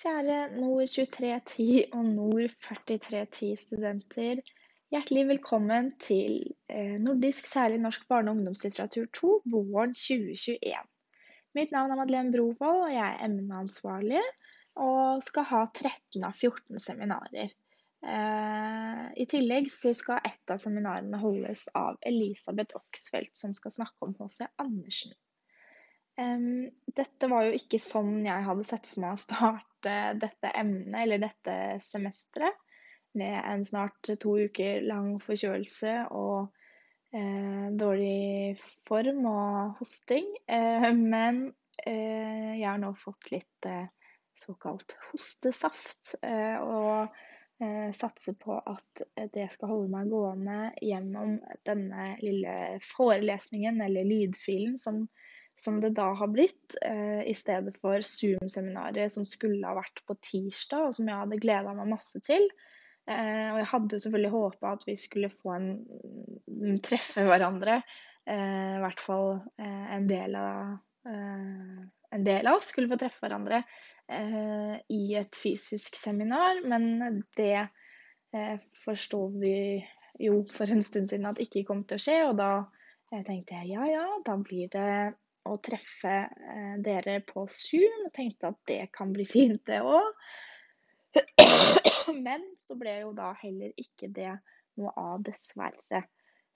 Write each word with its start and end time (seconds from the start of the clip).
Kjære 0.00 0.56
Nord 0.56 0.88
2310 0.88 1.92
og 1.92 2.04
Nord 2.04 2.52
4310-studenter. 2.64 4.38
Hjertelig 4.94 5.24
velkommen 5.28 5.90
til 6.00 6.54
eh, 6.72 6.94
Nordisk 7.04 7.44
særlig 7.50 7.82
norsk 7.82 8.06
barne- 8.08 8.32
og 8.32 8.38
ungdomslitteratur 8.38 9.10
2 9.18 9.34
våren 9.52 9.92
2021. 9.92 10.88
Mitt 11.58 11.76
navn 11.76 11.92
er 11.92 12.00
Madeleine 12.00 12.32
Brovold, 12.32 12.86
og 12.86 12.94
jeg 12.94 13.04
er 13.10 13.26
emneansvarlig 13.26 14.24
og 14.80 15.20
skal 15.26 15.48
ha 15.52 15.62
13 15.68 16.24
av 16.24 16.32
14 16.32 16.80
seminarer. 16.80 17.52
Eh, 18.00 19.06
I 19.20 19.26
tillegg 19.28 19.68
skal 19.68 20.24
ett 20.24 20.54
av 20.56 20.64
seminarene 20.64 21.20
holdes 21.20 21.66
av 21.76 22.00
Elisabeth 22.00 22.78
Oxfeldt, 22.80 23.36
som 23.36 23.52
skal 23.52 23.76
snakke 23.82 24.08
om 24.08 24.16
H.C. 24.16 24.48
Andersen. 24.64 25.12
Um, 26.20 26.70
dette 26.96 27.28
var 27.28 27.46
jo 27.46 27.60
ikke 27.60 27.78
sånn 27.80 28.24
jeg 28.24 28.48
hadde 28.48 28.64
sett 28.64 28.88
for 28.88 29.04
meg 29.04 29.18
å 29.18 29.20
starte 29.20 29.69
dette 29.82 30.50
emnet 30.54 31.02
eller 31.02 31.22
dette 31.22 31.54
semesteret. 31.84 32.58
Med 33.12 33.40
en 33.42 33.64
snart 33.66 34.06
to 34.22 34.36
uker 34.38 34.84
lang 34.86 35.16
forkjølelse 35.18 35.94
og 36.14 36.52
eh, 37.16 37.66
dårlig 37.74 38.54
form 38.86 39.24
og 39.26 39.80
hosting. 39.80 40.28
Eh, 40.46 40.92
men 40.94 41.48
eh, 41.86 42.52
jeg 42.60 42.68
har 42.68 42.78
nå 42.78 42.92
fått 42.98 43.32
litt 43.34 43.66
eh, 43.66 43.88
såkalt 44.38 44.94
hostesaft. 45.08 46.14
Eh, 46.22 46.62
og 46.62 47.10
eh, 47.64 47.90
satser 47.96 48.38
på 48.38 48.60
at 48.60 49.04
det 49.34 49.48
skal 49.56 49.74
holde 49.74 49.90
meg 49.96 50.12
gående 50.12 50.60
gjennom 50.78 51.40
denne 51.66 52.12
lille 52.22 52.78
forelesningen 52.92 53.82
eller 53.84 54.06
lydfilen 54.06 54.78
som 54.78 55.08
som 55.60 55.80
det 55.80 55.92
da 55.96 56.08
har 56.16 56.30
blitt, 56.32 56.76
eh, 56.82 57.22
i 57.28 57.34
stedet 57.36 57.74
for 57.82 58.00
Zoom-seminaret 58.06 59.12
som 59.12 59.26
skulle 59.28 59.66
ha 59.68 59.76
vært 59.76 60.00
på 60.08 60.16
tirsdag, 60.24 60.86
og 60.88 60.96
som 60.96 61.08
jeg 61.10 61.20
hadde 61.20 61.40
gleda 61.42 61.74
meg 61.76 61.90
masse 61.92 62.20
til. 62.24 62.46
Eh, 63.10 63.48
og 63.52 63.60
jeg 63.60 63.68
hadde 63.74 64.00
selvfølgelig 64.00 64.32
håpa 64.32 64.72
at 64.76 64.86
vi 64.88 64.96
skulle 65.00 65.32
få 65.32 65.54
en 65.56 65.70
mm, 66.48 66.80
treffe 66.86 67.26
hverandre. 67.28 67.80
Eh, 68.24 68.76
I 68.78 68.82
hvert 68.84 69.04
fall 69.04 69.30
eh, 69.60 69.86
en 69.96 70.08
del 70.08 70.36
av 70.38 70.78
eh, 71.10 71.80
en 72.10 72.26
del 72.26 72.48
av 72.50 72.58
oss 72.58 72.72
skulle 72.72 72.90
få 72.90 72.98
treffe 72.98 73.22
hverandre 73.22 73.62
eh, 74.10 74.74
i 74.90 75.02
et 75.20 75.36
fysisk 75.36 75.94
seminar, 76.00 76.64
men 76.66 77.22
det 77.38 77.68
forsto 78.84 79.24
vi 79.42 79.80
jo 80.22 80.44
for 80.54 80.70
en 80.70 80.84
stund 80.86 81.08
siden 81.10 81.26
at 81.26 81.40
ikke 81.42 81.64
kom 81.66 81.80
til 81.82 81.98
å 81.98 82.02
skje, 82.02 82.18
og 82.28 82.36
da 82.38 82.50
tenkte 83.26 83.58
jeg 83.58 83.72
ja 83.72 83.88
ja, 83.90 84.04
da 84.22 84.36
blir 84.38 84.70
det 84.70 84.90
å 85.50 85.58
treffe 85.62 86.14
eh, 86.28 86.76
dere 86.84 87.18
på 87.26 87.46
Zoom. 87.50 88.06
Og 88.06 88.14
tenkte 88.16 88.52
at 88.52 88.60
det 88.70 88.80
kan 88.96 89.12
bli 89.14 89.26
fint, 89.34 89.62
det 89.68 89.82
òg. 89.82 90.14
Men 92.26 92.46
så 92.58 92.76
ble 92.78 93.00
jo 93.02 93.12
da 93.16 93.32
heller 93.40 93.74
ikke 93.80 94.10
det 94.14 94.32
noe 94.80 94.94
av, 94.96 95.20
dessverre. 95.26 96.04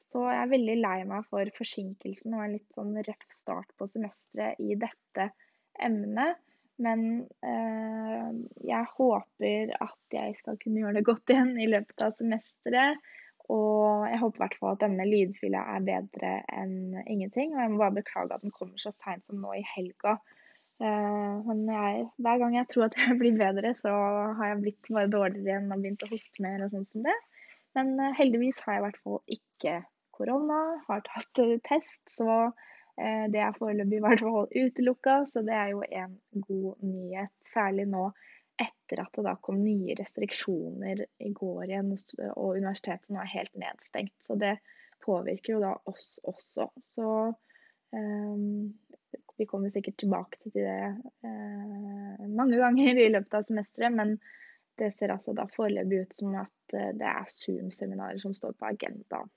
Så 0.05 0.21
jeg 0.29 0.41
er 0.43 0.51
veldig 0.53 0.77
lei 0.79 0.99
meg 1.09 1.27
for 1.31 1.49
forsinkelsen 1.57 2.35
og 2.37 2.45
en 2.45 2.57
litt 2.59 2.77
sånn 2.77 2.93
røff 3.07 3.31
start 3.33 3.71
på 3.79 3.89
semesteret 3.89 4.61
i 4.61 4.77
dette 4.79 5.31
emnet. 5.83 6.41
Men 6.83 7.23
eh, 7.47 8.31
jeg 8.67 8.93
håper 8.97 9.75
at 9.79 10.17
jeg 10.17 10.35
skal 10.41 10.59
kunne 10.61 10.83
gjøre 10.83 10.99
det 10.99 11.07
godt 11.07 11.33
igjen 11.33 11.55
i 11.63 11.69
løpet 11.71 12.05
av 12.05 12.17
semesteret. 12.19 12.99
Og 13.53 14.07
jeg 14.09 14.21
håper 14.23 14.39
i 14.39 14.43
hvert 14.45 14.57
fall 14.61 14.73
at 14.73 14.81
denne 14.81 15.05
lydfila 15.09 15.61
er 15.75 15.85
bedre 15.85 16.31
enn 16.53 16.97
ingenting. 17.05 17.53
Og 17.53 17.61
jeg 17.61 17.73
må 17.73 17.83
bare 17.83 17.99
beklage 17.99 18.37
at 18.37 18.45
den 18.45 18.55
kommer 18.55 18.81
så 18.81 18.95
seint 18.95 19.27
som 19.27 19.43
nå 19.43 19.53
i 19.59 19.65
helga. 19.75 20.17
Uh, 20.83 21.39
men 21.47 21.69
jeg, 21.71 22.07
hver 22.25 22.41
gang 22.41 22.57
jeg 22.57 22.69
tror 22.73 22.89
at 22.89 22.97
jeg 22.99 23.19
blir 23.21 23.37
bedre, 23.39 23.75
så 23.79 23.93
har 24.39 24.51
jeg 24.51 24.63
blitt 24.63 24.91
bare 24.91 25.13
dårligere 25.13 25.45
igjen 25.45 25.71
og 25.71 25.85
begynt 25.85 26.07
å 26.07 26.11
hoste 26.11 26.45
mer 26.45 26.65
og 26.65 26.73
sånn 26.73 26.89
som 26.89 27.05
det. 27.07 27.17
Men 27.79 27.95
uh, 28.01 28.11
heldigvis 28.19 28.63
har 28.65 28.77
jeg 28.77 28.83
i 28.83 28.87
hvert 28.89 29.03
fall 29.05 29.37
ikke 29.37 29.77
korona, 30.15 30.61
har 30.89 31.05
tatt 31.07 31.43
uh, 31.45 31.59
test, 31.69 32.03
så 32.11 32.55
det 32.95 33.41
er 33.43 33.57
foreløpig 33.59 33.97
i 33.99 34.03
hvert 34.05 34.21
fall 34.23 34.45
utelukka. 34.55 35.15
Så 35.27 35.41
det 35.43 35.55
er 35.59 35.73
jo 35.73 35.81
en 35.83 36.13
god 36.47 36.85
nyhet, 36.87 37.33
særlig 37.51 37.89
nå 37.91 38.05
etter 38.61 39.03
at 39.03 39.17
det 39.17 39.25
da 39.27 39.35
kom 39.43 39.59
nye 39.63 39.97
restriksjoner 39.99 41.05
i 41.25 41.31
går 41.35 41.65
igjen, 41.67 41.93
og 42.35 42.59
universitetet 42.61 43.11
nå 43.13 43.23
er 43.23 43.33
helt 43.33 43.55
nedstengt. 43.59 44.15
Så 44.27 44.37
det 44.41 44.57
påvirker 45.05 45.57
jo 45.57 45.63
da 45.65 45.75
oss 45.91 46.17
også. 46.25 46.69
Så 46.83 47.09
um, 47.91 48.73
vi 49.39 49.47
kommer 49.51 49.73
sikkert 49.73 49.99
tilbake 50.01 50.41
til 50.43 50.55
det 50.57 50.79
uh, 51.27 52.25
mange 52.31 52.61
ganger 52.61 53.01
i 53.03 53.11
løpet 53.13 53.39
av 53.41 53.47
semesteret, 53.49 53.95
men 53.95 54.17
det 54.79 54.95
ser 54.99 55.15
altså 55.15 55.35
da 55.37 55.47
foreløpig 55.55 56.05
ut 56.05 56.17
som 56.17 56.37
at 56.41 56.77
uh, 56.77 56.91
det 56.97 57.11
er 57.11 57.31
Zoom-seminarer 57.31 58.23
som 58.23 58.37
står 58.37 58.57
på 58.59 58.71
agendaen. 58.71 59.33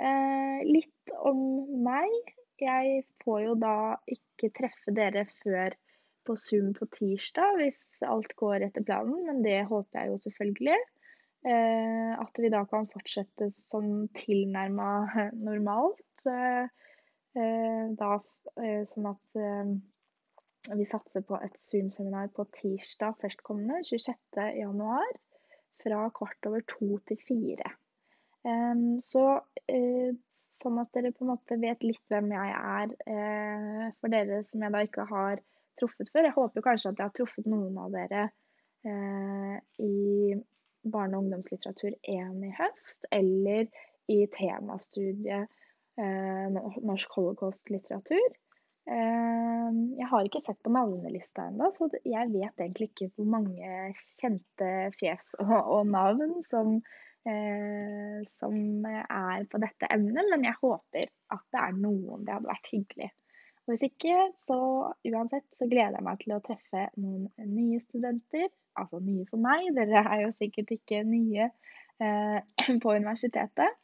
Uh, 0.00 0.60
litt 0.68 1.16
om 1.18 1.40
meg. 1.84 2.34
Jeg 2.60 3.04
får 3.24 3.38
jo 3.46 3.54
da 3.56 3.76
ikke 4.08 4.50
treffe 4.56 4.92
dere 4.92 5.24
før 5.40 5.74
på 6.30 6.38
Zoom 6.38 6.70
på 6.78 6.86
tirsdag 6.94 7.58
hvis 7.58 7.82
alt 8.06 8.32
går 8.38 8.68
etter 8.68 8.86
planen, 8.86 9.24
men 9.26 9.42
det 9.42 9.64
håper 9.66 9.98
jeg 9.98 10.12
jo 10.12 10.24
selvfølgelig. 10.28 10.78
Eh, 11.40 12.12
at 12.20 12.36
vi 12.36 12.50
da 12.52 12.66
kan 12.68 12.88
fortsette 12.92 13.48
som 13.54 14.04
tilnærma 14.16 14.90
normalt. 15.48 16.26
Eh, 16.28 16.68
eh, 17.40 18.82
sånn 18.90 19.08
at 19.08 19.40
vi 20.76 20.84
satser 20.84 21.24
på 21.24 21.38
et 21.40 21.56
Zoom-seminar 21.56 22.28
på 22.36 22.44
tirsdag 22.58 23.16
førstkommende, 23.22 23.80
26.1. 23.88 25.20
Fra 25.80 26.00
kvart 26.12 26.48
over 26.50 26.60
to 26.68 26.98
til 27.08 27.16
fire. 27.24 27.70
Så 29.00 29.22
sånn 30.28 30.80
at 30.82 30.90
dere 30.92 31.12
på 31.16 31.24
en 31.24 31.30
måte 31.30 31.56
vet 31.60 31.80
litt 31.84 32.02
hvem 32.12 32.28
jeg 32.34 32.52
er. 32.58 32.92
For 33.96 34.12
dere 34.12 34.42
som 34.50 34.66
jeg 34.66 34.74
da 34.74 34.82
ikke 34.84 35.06
har 35.08 35.40
truffet 35.80 36.12
før. 36.12 36.28
Jeg 36.28 36.36
håper 36.36 36.66
kanskje 36.66 36.92
at 36.92 37.00
jeg 37.00 37.08
har 37.08 37.16
truffet 37.16 37.50
noen 37.50 37.78
av 37.80 37.94
dere 37.94 38.26
eh, 38.86 39.56
i 39.82 40.36
barne- 40.84 41.16
og 41.16 41.24
ungdomslitteratur 41.26 41.96
1 42.08 42.44
i 42.46 42.52
høst, 42.56 43.08
eller 43.12 43.66
i 44.10 44.20
temastudiet 44.34 45.48
eh, 46.00 46.46
norsk 46.86 47.18
holocaust-litteratur. 47.18 48.38
Eh, 48.90 49.68
jeg 50.00 50.08
har 50.10 50.26
ikke 50.26 50.42
sett 50.42 50.58
på 50.64 50.72
navnelista 50.74 51.46
ennå, 51.50 51.70
så 51.76 51.90
jeg 52.00 52.32
vet 52.32 52.64
egentlig 52.64 52.90
ikke 52.90 53.10
hvor 53.14 53.28
mange 53.36 53.92
kjente 54.20 54.72
fjes 54.98 55.34
og, 55.42 55.54
og 55.60 55.92
navn 55.92 56.40
som, 56.46 56.78
eh, 57.28 58.18
som 58.40 58.86
er 58.88 59.46
på 59.52 59.62
dette 59.62 59.90
emnet, 59.92 60.32
men 60.32 60.48
jeg 60.48 60.58
håper 60.62 61.10
at 61.36 61.46
det 61.52 61.64
er 61.66 61.76
noen. 61.78 62.24
Det 62.24 62.36
hadde 62.38 62.50
vært 62.50 62.72
hyggelig. 62.72 63.10
Og 63.70 63.76
hvis 63.76 63.86
ikke, 63.86 64.14
så 64.48 64.56
uansett 65.06 65.44
så 65.54 65.68
gleder 65.70 65.94
jeg 65.94 66.02
meg 66.02 66.16
til 66.18 66.32
å 66.34 66.40
treffe 66.42 66.88
noen 66.98 67.28
nye 67.46 67.78
studenter. 67.78 68.48
Altså 68.74 68.98
nye 68.98 69.22
for 69.28 69.38
meg, 69.38 69.68
dere 69.76 70.02
er 70.02 70.24
jo 70.24 70.32
sikkert 70.40 70.72
ikke 70.74 71.04
nye 71.06 71.46
eh, 72.02 72.40
på 72.82 72.96
universitetet. 72.96 73.78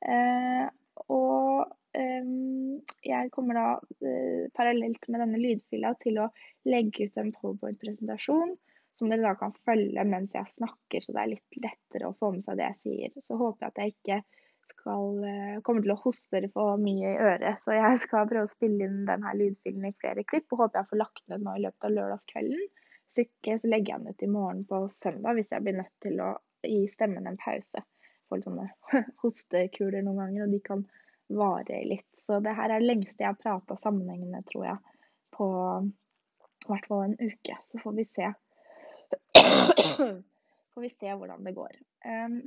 Eh, 0.00 0.64
og 1.12 1.66
jeg 1.96 3.30
kommer 3.32 3.56
da 3.56 3.66
eh, 4.04 4.48
parallelt 4.56 5.04
med 5.12 5.22
denne 5.22 5.40
lydfila 5.40 5.92
til 6.00 6.22
å 6.24 6.30
legge 6.68 7.10
ut 7.10 7.20
en 7.20 7.32
powerpoint-presentasjon 7.36 8.56
som 8.96 9.12
dere 9.12 9.26
da 9.26 9.34
kan 9.36 9.52
følge 9.68 10.04
mens 10.08 10.32
jeg 10.36 10.48
snakker, 10.54 11.04
så 11.04 11.12
det 11.12 11.22
er 11.22 11.32
litt 11.34 11.60
lettere 11.60 12.08
å 12.08 12.16
få 12.16 12.32
med 12.32 12.44
seg 12.44 12.56
det 12.56 12.70
jeg 12.70 12.80
sier. 12.80 13.16
Så 13.24 13.36
håper 13.36 13.66
jeg 13.66 13.74
at 13.74 13.82
jeg 13.82 13.96
ikke 13.96 14.20
skal, 14.72 15.24
eh, 15.24 15.60
kommer 15.66 15.84
til 15.84 15.94
å 15.94 16.00
hoste 16.00 16.34
dere 16.34 16.50
for 16.54 16.80
mye 16.80 17.12
i 17.12 17.20
øret. 17.30 17.60
Så 17.62 17.74
jeg 17.76 18.00
skal 18.02 18.28
prøve 18.30 18.46
å 18.46 18.50
spille 18.50 18.88
inn 18.88 19.04
denne 19.08 19.32
lydfilen 19.38 19.88
i 19.88 19.94
flere 20.00 20.24
klipp, 20.24 20.48
og 20.52 20.64
håper 20.64 20.80
jeg 20.80 20.90
får 20.90 21.02
lagt 21.02 21.24
ned 21.28 21.44
nå 21.44 21.56
i 21.56 21.64
løpet 21.66 21.88
av 21.88 21.96
lørdagskvelden. 21.96 22.68
Hvis 23.06 23.22
ikke 23.26 23.58
så 23.62 23.70
legger 23.70 23.94
jeg 23.94 24.04
den 24.04 24.14
ut 24.14 24.22
i 24.26 24.30
morgen 24.30 24.64
på 24.68 24.80
søndag 24.92 25.36
hvis 25.38 25.52
jeg 25.54 25.62
blir 25.62 25.78
nødt 25.78 25.94
til 26.02 26.22
å 26.24 26.30
gi 26.66 26.86
stemmen 26.90 27.28
en 27.30 27.38
pause. 27.40 27.82
Får 28.26 28.42
sånne 28.42 28.66
hostekuler 29.22 30.02
noen 30.02 30.22
ganger, 30.24 30.46
og 30.46 30.56
de 30.56 30.62
kan 30.64 30.86
vare 31.28 31.82
litt. 31.86 32.08
Så 32.22 32.40
det 32.42 32.54
her 32.58 32.70
er 32.70 32.82
det 32.82 32.90
lengste 32.90 33.22
jeg 33.22 33.32
har 33.32 33.38
prata 33.40 33.78
sammenhengende, 33.78 34.42
tror 34.50 34.66
jeg, 34.66 34.98
på 35.36 35.46
i 36.66 36.70
hvert 36.72 36.88
fall 36.90 37.04
en 37.06 37.18
uke. 37.20 37.58
Så 37.66 37.78
får 37.82 37.94
vi 37.98 38.04
se. 38.10 38.32
får 40.74 40.82
vi 40.82 40.90
se 40.90 41.12
hvordan 41.12 41.46
det 41.46 41.54
går. 41.56 41.78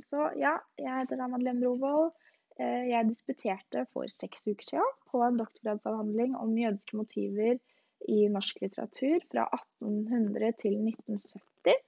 Så 0.00 0.30
ja, 0.40 0.54
jeg 0.80 1.02
heter 1.02 1.20
Madeleine 1.28 1.60
Brovold. 1.60 2.12
Eh, 2.60 2.88
jeg 2.90 3.08
disputerte 3.08 3.86
for 3.94 4.10
seks 4.12 4.48
uker 4.50 4.66
siden 4.66 4.96
på 5.10 5.22
en 5.24 5.38
doktorgradsavhandling 5.40 6.34
om 6.36 6.56
jødiske 6.58 6.98
motiver 6.98 7.60
i 8.08 8.18
norsk 8.32 8.60
litteratur 8.64 9.22
fra 9.30 9.46
1800 9.80 10.52
til 10.60 10.76
1970. 10.76 11.78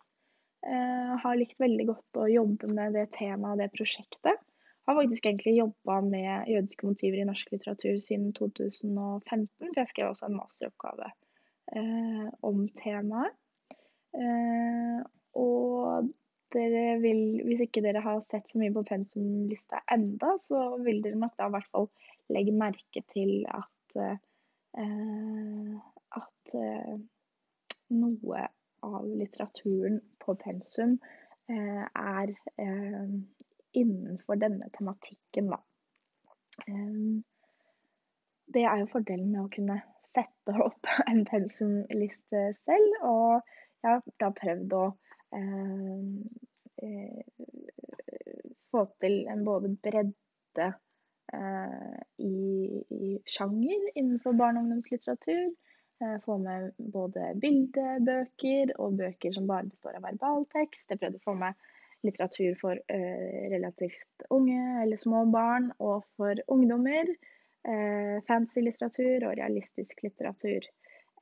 Jeg 0.62 0.78
eh, 0.78 1.12
har 1.24 1.36
likt 1.36 1.60
veldig 1.60 1.88
godt 1.90 2.20
å 2.22 2.30
jobbe 2.30 2.70
med 2.72 2.96
det 2.96 3.08
temaet 3.18 3.56
og 3.56 3.62
det 3.64 3.68
prosjektet. 3.74 4.40
Jeg 4.82 4.90
har 4.90 4.98
faktisk 4.98 5.26
egentlig 5.28 5.56
jobba 5.58 5.98
med 6.06 6.48
jødiske 6.50 6.86
motiver 6.86 7.20
i 7.20 7.26
norsk 7.26 7.52
litteratur 7.54 7.98
siden 8.02 8.32
2015, 8.38 9.50
for 9.60 9.80
jeg 9.82 9.90
skrev 9.92 10.10
også 10.10 10.28
en 10.28 10.38
masteroppgave 10.38 11.10
eh, 11.76 12.26
om 12.48 12.64
temaet. 12.80 13.38
Og 15.32 16.08
dere 16.54 16.98
vil, 17.02 17.22
hvis 17.46 17.64
ikke 17.66 17.82
dere 17.84 18.02
har 18.04 18.22
sett 18.30 18.50
så 18.50 18.60
mye 18.60 18.74
på 18.74 18.84
pensumlista 18.88 19.82
enda, 19.92 20.36
så 20.44 20.76
vil 20.84 21.02
dere 21.04 21.18
nok 21.20 21.34
da 21.38 21.48
i 21.48 21.54
hvert 21.56 21.70
fall 21.72 21.88
legge 22.32 22.54
merke 22.56 23.04
til 23.12 23.42
at 23.50 23.68
at 26.16 26.54
noe 27.92 28.44
av 28.88 29.04
litteraturen 29.04 29.98
på 30.22 30.34
pensum 30.40 30.94
er 31.52 32.32
innenfor 33.76 34.40
denne 34.40 34.70
tematikken, 34.78 35.52
da. 35.52 35.60
Det 38.52 38.64
er 38.64 38.80
jo 38.80 38.90
fordelen 38.94 39.28
med 39.32 39.44
å 39.44 39.52
kunne 39.52 39.78
sette 40.12 40.56
opp 40.60 40.88
en 41.10 41.24
pensumliste 41.28 42.44
selv, 42.64 42.98
og 43.02 43.40
jeg 43.82 43.88
har 43.90 44.02
da 44.22 44.30
prøvd 44.36 44.76
å 44.78 44.84
eh, 44.90 45.01
få 48.72 48.86
til 49.00 49.26
en 49.30 49.44
både 49.44 49.74
bredde 49.84 50.68
eh, 51.34 51.98
i, 52.18 52.38
i, 52.90 53.18
sjanger 53.28 53.90
innenfor 53.94 54.36
barne- 54.38 54.60
og 54.60 54.66
ungdomslitteratur. 54.66 55.52
Eh, 56.02 56.16
få 56.24 56.38
med 56.42 56.72
både 56.92 57.32
bildebøker 57.42 58.74
og 58.78 58.98
bøker 59.00 59.36
som 59.36 59.48
bare 59.50 59.68
består 59.70 59.98
av 59.98 60.06
verbaltekst. 60.08 60.90
Jeg 60.90 61.02
prøvde 61.02 61.20
å 61.20 61.26
få 61.28 61.36
med 61.44 61.68
litteratur 62.02 62.56
for 62.58 62.74
uh, 62.74 63.42
relativt 63.52 64.24
unge 64.34 64.62
eller 64.82 64.98
små 64.98 65.20
barn, 65.30 65.68
og 65.78 66.02
for 66.18 66.40
ungdommer. 66.50 67.12
Uh, 67.62 68.18
fancy 68.26 68.64
litteratur 68.64 69.28
og 69.28 69.36
realistisk 69.38 70.02
litteratur. 70.02 70.66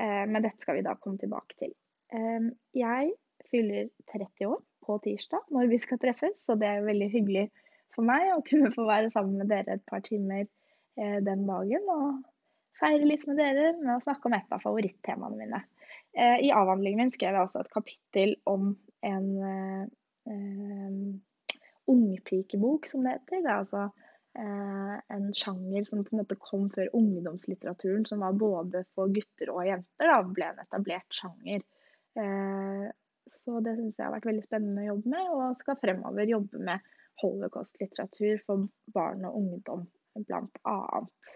Uh, 0.00 0.24
men 0.24 0.40
dette 0.40 0.64
skal 0.64 0.78
vi 0.78 0.86
da 0.86 0.94
komme 0.96 1.20
tilbake 1.20 1.58
til. 1.60 1.74
Jeg 2.74 3.12
fyller 3.50 3.88
30 4.12 4.50
år 4.50 4.60
på 4.86 4.98
tirsdag 5.04 5.50
når 5.54 5.70
vi 5.72 5.80
skal 5.82 6.00
treffes, 6.02 6.44
så 6.44 6.56
det 6.60 6.68
er 6.68 6.86
veldig 6.86 7.10
hyggelig 7.12 7.46
for 7.94 8.06
meg 8.06 8.32
å 8.34 8.42
kunne 8.46 8.72
få 8.74 8.86
være 8.88 9.10
sammen 9.12 9.40
med 9.40 9.50
dere 9.50 9.78
et 9.78 9.86
par 9.88 10.02
timer 10.06 10.46
den 10.96 11.42
dagen. 11.48 11.88
Og 11.90 12.20
feire 12.78 13.06
litt 13.08 13.26
med 13.26 13.40
dere 13.40 13.72
med 13.80 13.96
å 13.96 14.02
snakke 14.04 14.28
om 14.28 14.36
et 14.36 14.54
av 14.54 14.62
favorittemaene 14.62 15.38
mine. 15.40 15.60
I 16.14 16.52
avhandlingen 16.54 17.04
min 17.04 17.12
skrev 17.14 17.34
jeg 17.34 17.46
også 17.46 17.64
et 17.64 17.72
kapittel 17.74 18.36
om 18.50 18.72
en 19.06 19.28
eh, 20.26 21.20
ungpikebok, 21.90 22.86
som 22.86 23.04
det 23.04 23.16
heter. 23.18 23.42
Det 23.42 23.50
er 23.50 23.58
altså 23.58 23.84
eh, 24.38 24.96
en 25.16 25.28
sjanger 25.36 25.86
som 25.88 26.04
på 26.04 26.14
en 26.14 26.22
måte 26.22 26.38
kom 26.40 26.68
før 26.74 26.92
ungdomslitteraturen, 26.96 28.06
som 28.08 28.24
var 28.24 28.38
både 28.38 28.84
for 28.94 29.12
gutter 29.14 29.52
og 29.54 29.66
jenter, 29.68 30.10
da, 30.10 30.20
ble 30.26 30.50
en 30.50 30.64
etablert 30.64 31.20
sjanger. 31.20 31.64
Eh, 32.18 32.86
så 33.34 33.60
det 33.64 33.76
syns 33.78 33.98
jeg 33.98 34.06
har 34.06 34.16
vært 34.16 34.28
veldig 34.30 34.46
spennende 34.46 34.84
å 34.84 34.88
jobbe 34.92 35.12
med, 35.14 35.28
og 35.34 35.60
skal 35.60 35.78
fremover 35.82 36.32
jobbe 36.32 36.64
med 36.70 36.90
holocaust-litteratur 37.22 38.42
for 38.46 38.66
barn 38.94 39.24
og 39.28 39.38
ungdom, 39.42 39.86
blant 40.26 40.60
annet. 40.68 41.32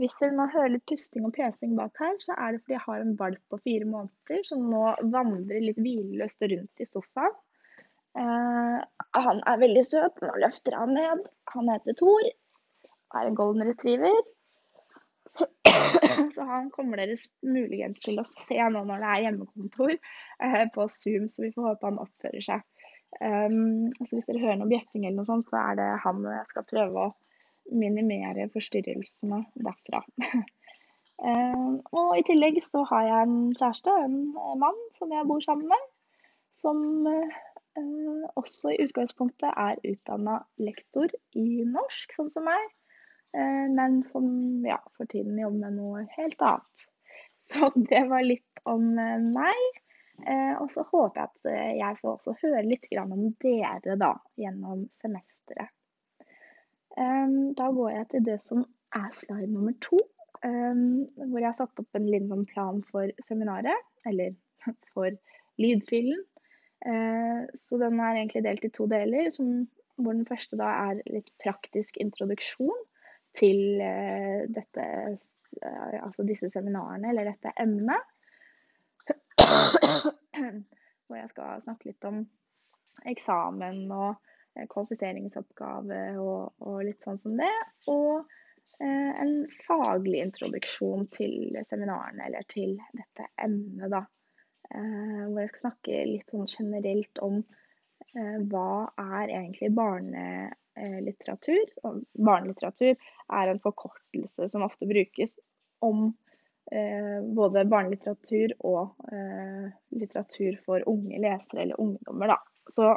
Hvis 0.00 0.14
dere 0.18 0.34
nå 0.34 0.48
hører 0.50 0.72
litt 0.72 0.86
pusting 0.88 1.26
og 1.28 1.34
pesing 1.36 1.76
bak 1.78 1.98
her, 2.00 2.14
så 2.24 2.34
er 2.34 2.54
det 2.54 2.62
fordi 2.62 2.74
jeg 2.78 2.86
har 2.86 3.02
en 3.04 3.16
valp 3.20 3.42
på 3.52 3.60
fire 3.62 3.88
måneder 3.88 4.46
som 4.48 4.64
nå 4.70 4.84
vandrer 5.12 5.62
litt 5.62 5.80
hvileløst 5.80 6.42
rundt 6.52 6.82
i 6.82 6.88
sofaen. 6.88 7.36
Eh, 8.18 8.78
han 9.26 9.42
er 9.48 9.60
veldig 9.60 9.84
søt. 9.88 10.20
Nå 10.24 10.32
løfter 10.42 10.76
han 10.76 10.94
ned. 10.96 11.26
Han 11.54 11.70
heter 11.72 11.96
Thor. 12.00 12.28
Er 13.16 13.28
en 13.28 13.36
golden 13.36 13.68
retriever. 13.68 14.16
så 16.34 16.46
han 16.48 16.70
kommer 16.74 17.00
dere 17.00 17.16
muligens 17.46 18.02
til 18.04 18.20
å 18.20 18.26
se 18.28 18.58
nå 18.58 18.84
når 18.88 19.02
det 19.02 19.10
er 19.10 19.24
hjemmekontor 19.26 19.94
uh, 19.96 20.64
på 20.74 20.86
Zoom, 20.90 21.28
så 21.32 21.46
vi 21.46 21.52
får 21.54 21.68
håpe 21.70 21.90
han 21.90 22.00
oppfører 22.02 22.44
seg. 22.44 22.64
Um, 23.20 23.92
så 24.00 24.16
hvis 24.16 24.28
dere 24.28 24.40
hører 24.40 24.58
noe 24.62 24.70
bjeffing 24.72 25.04
eller 25.04 25.20
noe 25.20 25.28
sånt, 25.28 25.46
så 25.46 25.60
er 25.60 25.78
det 25.80 25.90
han 26.04 26.24
jeg 26.24 26.48
skal 26.48 26.68
prøve 26.68 27.06
å 27.06 27.12
minimere 27.78 28.48
forstyrrelsene 28.52 29.44
derfra. 29.62 30.02
uh, 31.22 31.72
og 31.98 32.12
i 32.18 32.26
tillegg 32.26 32.62
så 32.66 32.86
har 32.90 33.08
jeg 33.08 33.28
en 33.28 33.38
kjæreste, 33.58 33.96
en 34.06 34.20
mann, 34.60 34.84
som 34.98 35.12
jeg 35.12 35.28
bor 35.28 35.44
sammen 35.44 35.70
med. 35.72 35.88
Som 36.62 36.84
uh, 37.08 37.40
også 38.36 38.72
i 38.72 38.80
utgangspunktet 38.84 39.50
er 39.50 39.80
utdanna 39.88 40.42
lektor 40.60 41.12
i 41.38 41.64
norsk, 41.68 42.12
sånn 42.16 42.30
som 42.32 42.46
meg, 42.48 42.60
eh, 42.60 42.81
men 43.32 44.02
som 44.04 44.26
ja, 44.66 44.78
for 44.96 45.08
tiden 45.08 45.38
jobber 45.40 45.58
med 45.64 45.78
noe 45.78 46.02
helt 46.16 46.42
annet. 46.44 46.82
Så 47.42 47.72
det 47.74 48.04
var 48.10 48.22
litt 48.26 48.62
om 48.68 48.92
eh, 48.98 49.18
meg. 49.32 49.78
Og 50.60 50.68
så 50.70 50.84
håper 50.86 51.18
jeg 51.18 51.24
at 51.24 51.46
jeg 51.74 51.96
får 51.98 52.10
også 52.12 52.34
høre 52.44 52.60
litt 52.62 52.84
om 53.00 53.24
dere 53.42 53.96
da, 53.98 54.10
gjennom 54.38 54.84
semesteret. 55.00 55.72
Da 57.58 57.70
går 57.74 57.90
jeg 57.90 58.06
til 58.12 58.22
det 58.28 58.36
som 58.44 58.60
er 58.94 59.08
slide 59.16 59.48
nummer 59.50 59.74
to, 59.82 59.98
hvor 60.44 61.40
jeg 61.40 61.48
har 61.48 61.56
satt 61.58 61.82
opp 61.82 61.98
en 61.98 62.06
liten 62.06 62.30
sånn 62.30 62.46
plan 62.52 62.78
for 62.92 63.10
seminaret, 63.26 63.88
eller 64.06 64.36
for 64.92 65.10
lydfilen. 65.58 66.22
Eh, 66.86 67.42
så 67.54 67.78
den 67.78 68.00
er 68.00 68.16
egentlig 68.16 68.44
delt 68.46 68.64
i 68.66 68.72
to 68.74 68.88
deler, 68.90 69.30
hvor 69.96 70.16
den 70.16 70.26
første 70.26 70.58
da 70.58 70.70
er 70.88 71.02
litt 71.06 71.30
praktisk 71.42 71.98
introduksjon 72.02 72.88
til 73.38 73.80
eh, 73.80 74.42
dette, 74.52 74.84
eh, 75.62 75.96
altså 76.02 76.26
disse 76.28 76.50
seminarene 76.52 77.12
eller 77.12 77.32
dette 77.32 77.54
emnet. 77.62 78.10
Hvor 81.06 81.18
jeg 81.18 81.32
skal 81.32 81.64
snakke 81.64 81.90
litt 81.90 82.04
om 82.08 82.22
eksamen 83.08 83.84
og 83.92 84.20
kvalifiseringsoppgave 84.68 86.00
og, 86.20 86.52
og 86.60 86.82
litt 86.86 87.04
sånn 87.04 87.20
som 87.20 87.36
det. 87.38 87.52
Og 87.88 88.28
en 88.82 89.34
faglig 89.62 90.18
introduksjon 90.24 91.06
til 91.14 91.54
seminarene 91.68 92.24
eller 92.26 92.46
til 92.50 92.74
dette 92.96 93.28
emnet, 93.40 93.92
da. 93.92 94.02
Eh, 94.74 95.24
hvor 95.28 95.40
jeg 95.42 95.50
skal 95.50 95.64
snakke 95.66 96.04
litt 96.08 96.32
sånn 96.32 96.48
generelt 96.48 97.20
om 97.24 97.40
eh, 98.16 98.38
hva 98.48 98.88
er 99.02 99.28
egentlig 99.28 99.72
barnelitteratur. 99.76 100.58
Og 100.76 102.02
barnelitteratur 102.16 102.94
er 102.94 103.50
en 103.52 103.60
forkortelse 103.60 104.48
som 104.48 104.64
ofte 104.66 104.88
brukes 104.88 105.36
om 105.84 106.06
eh, 106.72 107.20
både 107.36 107.66
barnelitteratur 107.68 108.54
og 108.60 108.96
litteratur 109.90 110.58
for 110.64 110.88
unge 110.88 111.20
lesere 111.20 111.66
eller 111.66 111.80
ungdommer. 111.80 112.34
Da. 112.34 112.38
Så 112.72 112.90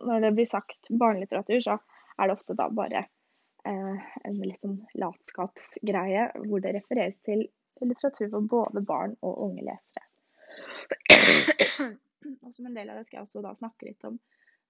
når 0.00 0.26
det 0.26 0.34
blir 0.38 0.48
sagt 0.48 0.88
barnelitteratur, 0.88 1.60
så 1.60 1.78
er 2.16 2.28
det 2.28 2.38
ofte 2.38 2.56
da 2.56 2.70
bare 2.72 3.06
en 3.68 4.36
litt 4.40 4.62
sånn 4.62 4.78
latskapsgreie 4.96 6.30
hvor 6.46 6.62
det 6.64 6.72
refereres 6.78 7.18
til 7.26 7.42
litteratur 7.84 8.30
for 8.30 8.40
både 8.40 8.80
barn 8.80 9.16
og 9.20 9.42
unge 9.46 9.64
lesere. 9.66 10.06
Og 12.44 12.54
som 12.54 12.66
en 12.66 12.74
del 12.76 12.90
av 12.90 13.00
det 13.00 13.06
skal 13.06 13.20
jeg 13.20 13.26
også 13.26 13.42
da 13.44 13.54
snakke 13.56 13.88
litt 13.88 14.04
om 14.08 14.18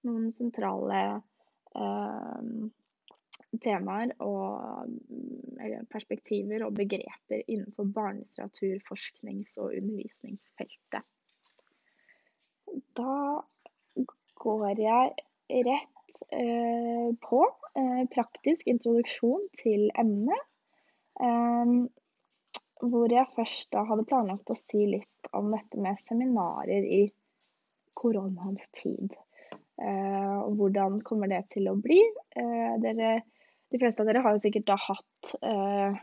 noen 0.07 0.31
sentrale 0.33 0.99
eh, 1.01 1.17
temaer 3.61 4.11
og 4.23 4.89
perspektiver 5.91 6.65
og 6.65 6.75
begreper 6.75 7.43
innenfor 7.45 7.89
barnelitteratur, 7.95 8.79
forsknings- 8.87 9.57
og 9.61 9.75
undervisningsfeltet. 9.77 11.03
Da 12.97 13.15
går 14.41 14.79
jeg 14.79 15.13
rett 15.67 16.21
eh, 16.31 17.09
på 17.23 17.41
eh, 17.75 18.03
praktisk 18.13 18.67
introduksjon 18.71 19.47
til 19.59 19.89
emnet. 19.99 20.47
Eh, 21.21 21.73
hvor 22.81 23.13
jeg 23.13 23.29
først 23.35 23.69
da 23.75 23.83
hadde 23.85 24.07
planlagt 24.09 24.49
å 24.49 24.57
si 24.57 24.87
litt 24.89 25.33
om 25.37 25.51
dette 25.53 25.77
med 25.77 25.99
seminarer 26.01 26.87
i 26.87 27.03
koronaens 27.93 28.71
tid. 28.73 29.13
Eh, 29.81 30.37
og 30.45 30.57
hvordan 30.59 30.99
kommer 31.05 31.31
det 31.31 31.41
til 31.55 31.69
å 31.71 31.77
bli? 31.79 31.99
Eh, 32.37 32.73
dere, 32.83 33.15
de 33.73 33.81
fleste 33.81 34.03
av 34.03 34.09
dere 34.09 34.21
har 34.21 34.35
jo 34.35 34.43
sikkert 34.43 34.67
da 34.69 34.77
hatt 34.77 35.31
eh, 35.41 36.01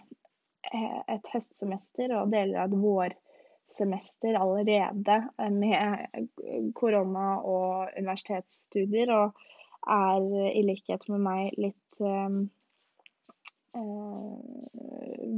et 1.14 1.30
høstsemester 1.32 2.14
og 2.18 2.32
deler 2.32 2.64
av 2.64 2.72
et 2.72 2.82
vårsemester 2.82 4.38
allerede 4.40 5.20
med 5.54 6.72
korona 6.76 7.28
og 7.40 7.94
universitetsstudier, 7.96 9.14
og 9.14 9.88
er 9.88 10.26
i 10.50 10.64
likhet 10.66 11.06
med 11.08 11.22
meg 11.24 11.54
litt 11.56 11.84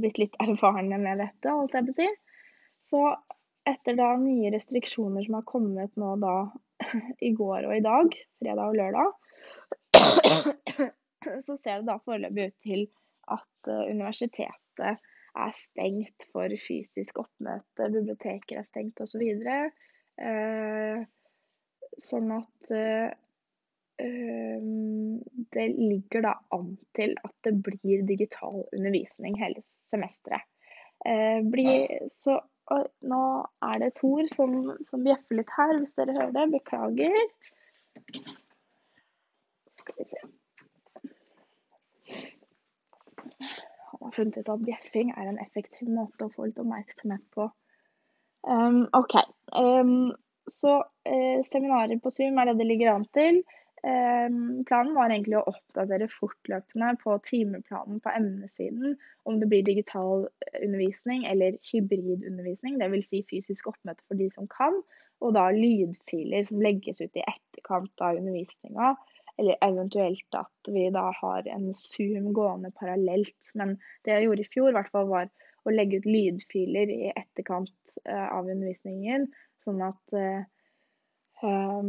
blitt 0.01 0.17
litt 0.17 0.35
erfarne 0.41 0.97
med 0.99 1.21
dette, 1.21 1.53
holdt 1.53 1.75
jeg 1.77 1.87
på 1.87 1.93
å 1.93 1.97
si. 1.99 2.07
Så 2.89 3.01
etter 3.69 3.95
da 3.99 4.15
nye 4.17 4.51
restriksjoner 4.53 5.25
som 5.27 5.37
har 5.37 5.47
kommet 5.47 5.93
nå 5.99 6.15
da 6.21 6.35
i 7.27 7.31
går 7.37 7.67
og 7.67 7.75
i 7.75 7.83
dag, 7.85 8.17
fredag 8.41 8.71
og 8.71 8.77
lørdag, 8.79 9.13
så 11.45 11.55
ser 11.57 11.81
det 11.81 11.89
da 11.89 11.97
foreløpig 12.01 12.49
ut 12.49 12.59
til 12.65 12.85
at 13.31 13.71
eh, 13.71 13.87
universitetet 13.93 15.01
er 15.31 15.55
stengt 15.55 16.27
for 16.33 16.51
fysisk 16.59 17.21
oppmøte, 17.23 17.87
biblioteker 17.93 18.59
er 18.59 18.67
stengt 18.67 18.99
osv. 18.99 19.21
Sånn 22.01 22.33
at 22.35 22.71
det 25.55 25.65
ligger 25.77 26.25
da 26.25 26.33
an 26.57 26.73
til 26.97 27.15
at 27.23 27.33
det 27.47 27.53
blir 27.63 28.03
digital 28.09 28.65
undervisning 28.75 29.37
hele 29.39 29.63
semesteret. 29.93 30.43
Så 32.11 32.35
nå 33.07 33.23
er 33.67 33.81
det 33.81 33.93
Thor 33.99 34.27
som, 34.35 34.55
som 34.85 35.03
bjeffer 35.05 35.39
litt 35.39 35.53
her, 35.57 35.73
hvis 35.79 35.95
dere 35.99 36.17
hører 36.17 36.35
det. 36.35 36.45
Beklager. 36.55 37.17
Skal 39.81 39.97
vi 39.97 40.07
se. 40.11 40.21
Han 43.91 44.07
har 44.07 44.15
funnet 44.15 44.41
ut 44.41 44.51
at 44.55 44.65
bjeffing 44.65 45.13
er 45.15 45.29
en 45.29 45.41
effektiv 45.43 45.89
måte 45.91 46.27
å 46.27 46.33
få 46.33 46.49
litt 46.49 46.61
oppmerksomhet 46.61 47.23
på. 47.35 47.49
Um, 48.47 48.85
OK. 48.97 49.17
Um, 49.53 50.11
så 50.49 50.79
eh, 51.05 51.43
seminarer 51.45 51.99
på 52.01 52.09
Zoom 52.09 52.39
er 52.41 52.49
det 52.49 52.57
det 52.59 52.67
ligger 52.69 52.95
an 52.95 53.05
til. 53.13 53.43
Ehm, 53.81 54.61
planen 54.69 54.93
var 54.93 55.09
egentlig 55.09 55.39
å 55.39 55.47
oppdatere 55.49 56.05
fortløpende 56.13 56.91
på 57.01 57.15
timeplanen 57.25 58.01
på 58.03 58.11
emnesiden 58.13 58.93
om 59.25 59.39
det 59.41 59.47
blir 59.49 59.65
digital 59.65 60.27
undervisning 60.59 61.25
eller 61.29 61.57
hybridundervisning, 61.71 62.77
dvs. 62.81 63.07
Si 63.09 63.23
fysisk 63.31 63.71
oppmøte 63.71 64.05
for 64.05 64.21
de 64.21 64.29
som 64.35 64.49
kan, 64.51 64.77
og 65.21 65.33
da 65.37 65.47
lydfiler 65.55 66.45
som 66.45 66.61
legges 66.61 67.01
ut 67.01 67.17
i 67.17 67.25
etterkant 67.25 68.05
av 68.05 68.21
undervisninga. 68.21 68.93
Eller 69.41 69.57
eventuelt 69.65 70.37
at 70.37 70.69
vi 70.69 70.85
da 70.93 71.07
har 71.17 71.47
en 71.49 71.71
Zoom 71.77 72.29
gående 72.37 72.69
parallelt. 72.77 73.53
Men 73.57 73.77
det 74.05 74.13
jeg 74.13 74.27
gjorde 74.27 74.45
i 74.45 74.49
fjor, 74.53 74.77
var 74.93 75.29
å 75.65 75.73
legge 75.73 76.01
ut 76.01 76.09
lydfiler 76.09 76.89
i 76.93 77.13
etterkant 77.15 77.95
uh, 78.05 78.27
av 78.37 78.49
undervisningen, 78.49 79.29
sånn 79.65 79.81
at 79.87 80.17
um, 80.17 80.41
Eh, 81.41 81.83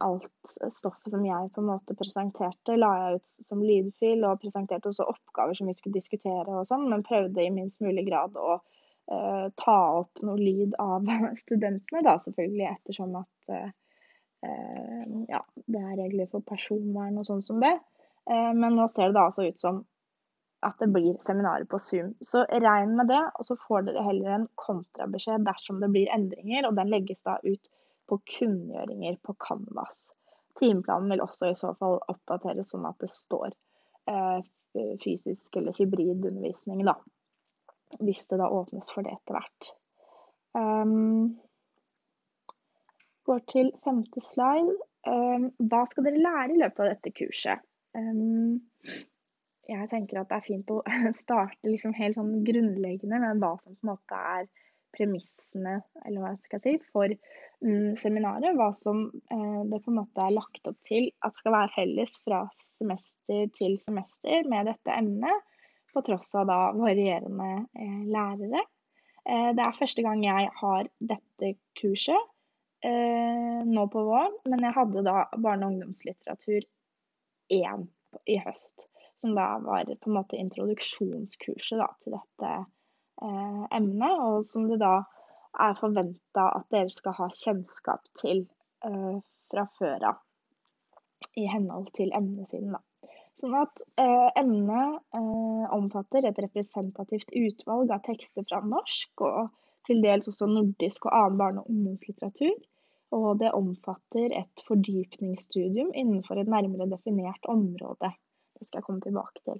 alt 0.00 0.52
stoffet 0.72 1.12
som 1.12 1.24
jeg 1.26 1.50
på 1.54 1.60
en 1.60 1.68
måte 1.68 1.96
presenterte, 1.98 2.76
la 2.78 2.90
jeg 2.98 3.20
ut 3.20 3.48
som 3.48 3.62
lydfil, 3.64 4.24
og 4.24 4.40
presenterte 4.42 4.90
også 4.90 5.08
oppgaver 5.12 5.58
som 5.58 5.68
vi 5.68 5.76
skulle 5.76 5.98
diskutere 5.98 6.48
og 6.48 6.66
sånn, 6.68 6.88
men 6.92 7.04
prøvde 7.06 7.44
i 7.44 7.52
minst 7.52 7.82
mulig 7.84 8.06
grad 8.08 8.36
å 8.40 8.56
uh, 8.60 9.46
ta 9.60 9.78
opp 10.00 10.22
noe 10.24 10.40
lyd 10.40 10.76
av 10.80 11.08
studentene, 11.44 12.04
da 12.06 12.16
selvfølgelig, 12.22 12.72
ettersom 12.78 13.20
at 13.20 13.52
uh, 13.52 13.70
ja, 15.28 15.42
det 15.66 15.80
er 15.84 15.98
regler 16.00 16.30
for 16.32 16.44
personvern 16.48 17.20
og 17.20 17.28
sånn 17.28 17.42
som 17.44 17.60
det. 17.60 17.74
men 18.30 18.72
nå 18.76 18.86
ser 18.88 19.10
det 19.10 19.16
da 19.18 19.26
altså 19.28 19.44
ut 19.44 19.60
som 19.60 19.82
at 20.64 20.80
det 20.80 20.88
blir 20.92 21.18
seminarer 21.24 21.66
på 21.68 21.78
Zoom. 21.80 22.14
Så 22.24 22.46
regn 22.48 22.94
med 22.96 23.08
det, 23.12 23.20
og 23.36 23.44
så 23.44 23.56
får 23.66 23.84
dere 23.88 24.04
heller 24.04 24.34
en 24.38 24.46
kontrabeskjed 24.60 25.44
dersom 25.44 25.80
det 25.84 25.90
blir 25.92 26.08
endringer, 26.14 26.68
og 26.68 26.76
den 26.78 26.88
legges 26.92 27.20
da 27.26 27.36
ut 27.44 27.68
på 28.10 28.18
kunngjøringer 28.36 29.18
på 29.26 29.34
Canvas. 29.40 29.98
Timeplanen 30.58 31.12
vil 31.12 31.22
også 31.24 31.50
i 31.50 31.58
så 31.58 31.72
fall 31.78 32.00
oppdateres 32.10 32.72
sånn 32.72 32.88
at 32.88 32.98
det 33.02 33.10
står 33.12 33.52
eh, 34.10 34.40
fysisk 35.04 35.56
eller 35.56 35.76
hybridundervisning, 35.78 36.82
da. 36.86 36.96
Hvis 38.00 38.26
det 38.30 38.38
da 38.42 38.50
åpnes 38.54 38.90
for 38.94 39.06
det 39.06 39.14
etter 39.16 39.38
hvert. 39.38 39.70
Um, 40.54 41.38
går 43.26 43.40
til 43.50 43.72
femte 43.84 44.22
slide. 44.22 44.76
Um, 45.06 45.50
hva 45.70 45.84
skal 45.88 46.06
dere 46.06 46.22
lære 46.22 46.54
i 46.54 46.60
løpet 46.60 46.84
av 46.84 46.92
dette 46.92 47.14
kurset? 47.16 47.64
Um, 47.96 48.60
jeg 49.70 49.90
tenker 49.90 50.20
at 50.20 50.30
det 50.30 50.38
er 50.38 50.46
fint 50.46 50.72
å 50.74 50.80
starte 51.22 51.70
liksom 51.70 51.94
helt 51.98 52.18
sånn 52.18 52.42
grunnleggende 52.46 53.22
med 53.22 53.42
hva 53.42 53.54
som 53.62 53.76
på 53.76 53.86
en 53.86 53.92
måte 53.92 54.22
er 54.34 54.50
premissene 54.96 55.80
eller 56.04 56.22
hva 56.22 56.32
jeg 56.34 56.62
si, 56.62 56.74
for 56.92 57.12
mm, 57.64 57.96
seminaret. 58.00 58.56
Hva 58.58 58.70
som 58.76 59.06
eh, 59.32 59.62
det 59.70 59.82
på 59.84 59.92
en 59.92 60.00
måte 60.00 60.24
er 60.24 60.34
lagt 60.36 60.66
opp 60.70 60.78
til 60.88 61.10
at 61.26 61.38
skal 61.38 61.56
være 61.56 61.74
felles 61.76 62.16
fra 62.24 62.42
semester 62.78 63.48
til 63.56 63.78
semester 63.82 64.48
med 64.50 64.70
dette 64.70 64.96
emnet, 64.96 65.46
på 65.90 66.04
tross 66.06 66.34
av 66.38 66.46
da 66.46 66.58
varierende 66.76 67.50
eh, 67.74 68.02
lærere. 68.06 68.64
Eh, 69.26 69.50
det 69.56 69.64
er 69.64 69.78
første 69.78 70.04
gang 70.06 70.22
jeg 70.24 70.50
har 70.60 70.90
dette 71.12 71.54
kurset 71.80 72.28
eh, 72.86 73.60
nå 73.66 73.86
på 73.92 74.04
våren, 74.06 74.36
men 74.48 74.62
jeg 74.66 74.76
hadde 74.76 75.06
da 75.06 75.24
barne- 75.36 75.66
og 75.66 75.74
ungdomslitteratur 75.74 76.66
1 77.50 77.88
i 78.30 78.38
høst. 78.46 78.86
Som 79.20 79.34
da 79.36 79.58
var 79.60 79.90
på 79.90 80.08
en 80.08 80.16
måte 80.16 80.38
introduksjonskurset 80.40 81.82
da, 81.82 81.90
til 82.00 82.14
dette 82.16 82.52
Eh, 82.54 82.79
emne, 83.20 84.10
og 84.26 84.44
som 84.48 84.68
det 84.70 84.80
da 84.80 85.00
er 85.58 85.78
forventa 85.80 86.46
at 86.56 86.68
dere 86.72 86.92
skal 86.94 87.16
ha 87.18 87.28
kjennskap 87.34 88.06
til 88.20 88.44
eh, 88.86 89.16
fra 89.50 89.66
før 89.78 90.06
av. 90.12 90.20
I 91.38 91.46
henhold 91.50 91.90
til 91.96 92.12
emnesiden, 92.16 92.74
da. 92.74 92.80
Sånn 93.38 93.54
at 93.56 93.82
eh, 94.00 94.28
emnet 94.40 95.00
eh, 95.16 95.66
omfatter 95.74 96.26
et 96.28 96.38
representativt 96.42 97.30
utvalg 97.36 97.92
av 97.94 98.02
tekster 98.06 98.46
fra 98.48 98.60
norsk 98.66 99.24
og 99.26 99.52
til 99.88 100.02
dels 100.04 100.28
også 100.30 100.48
nordisk 100.50 101.06
og 101.08 101.14
annen 101.16 101.38
barne- 101.40 101.62
og 101.64 101.70
ungdomslitteratur. 101.72 102.56
Og 103.16 103.40
det 103.40 103.50
omfatter 103.56 104.34
et 104.38 104.62
fordypningsstudium 104.68 105.90
innenfor 105.98 106.38
et 106.38 106.50
nærmere 106.50 106.86
definert 106.92 107.48
område. 107.50 108.12
Det 108.54 108.68
skal 108.68 108.78
jeg 108.78 108.86
komme 108.86 109.02
tilbake 109.02 109.42
til. 109.48 109.58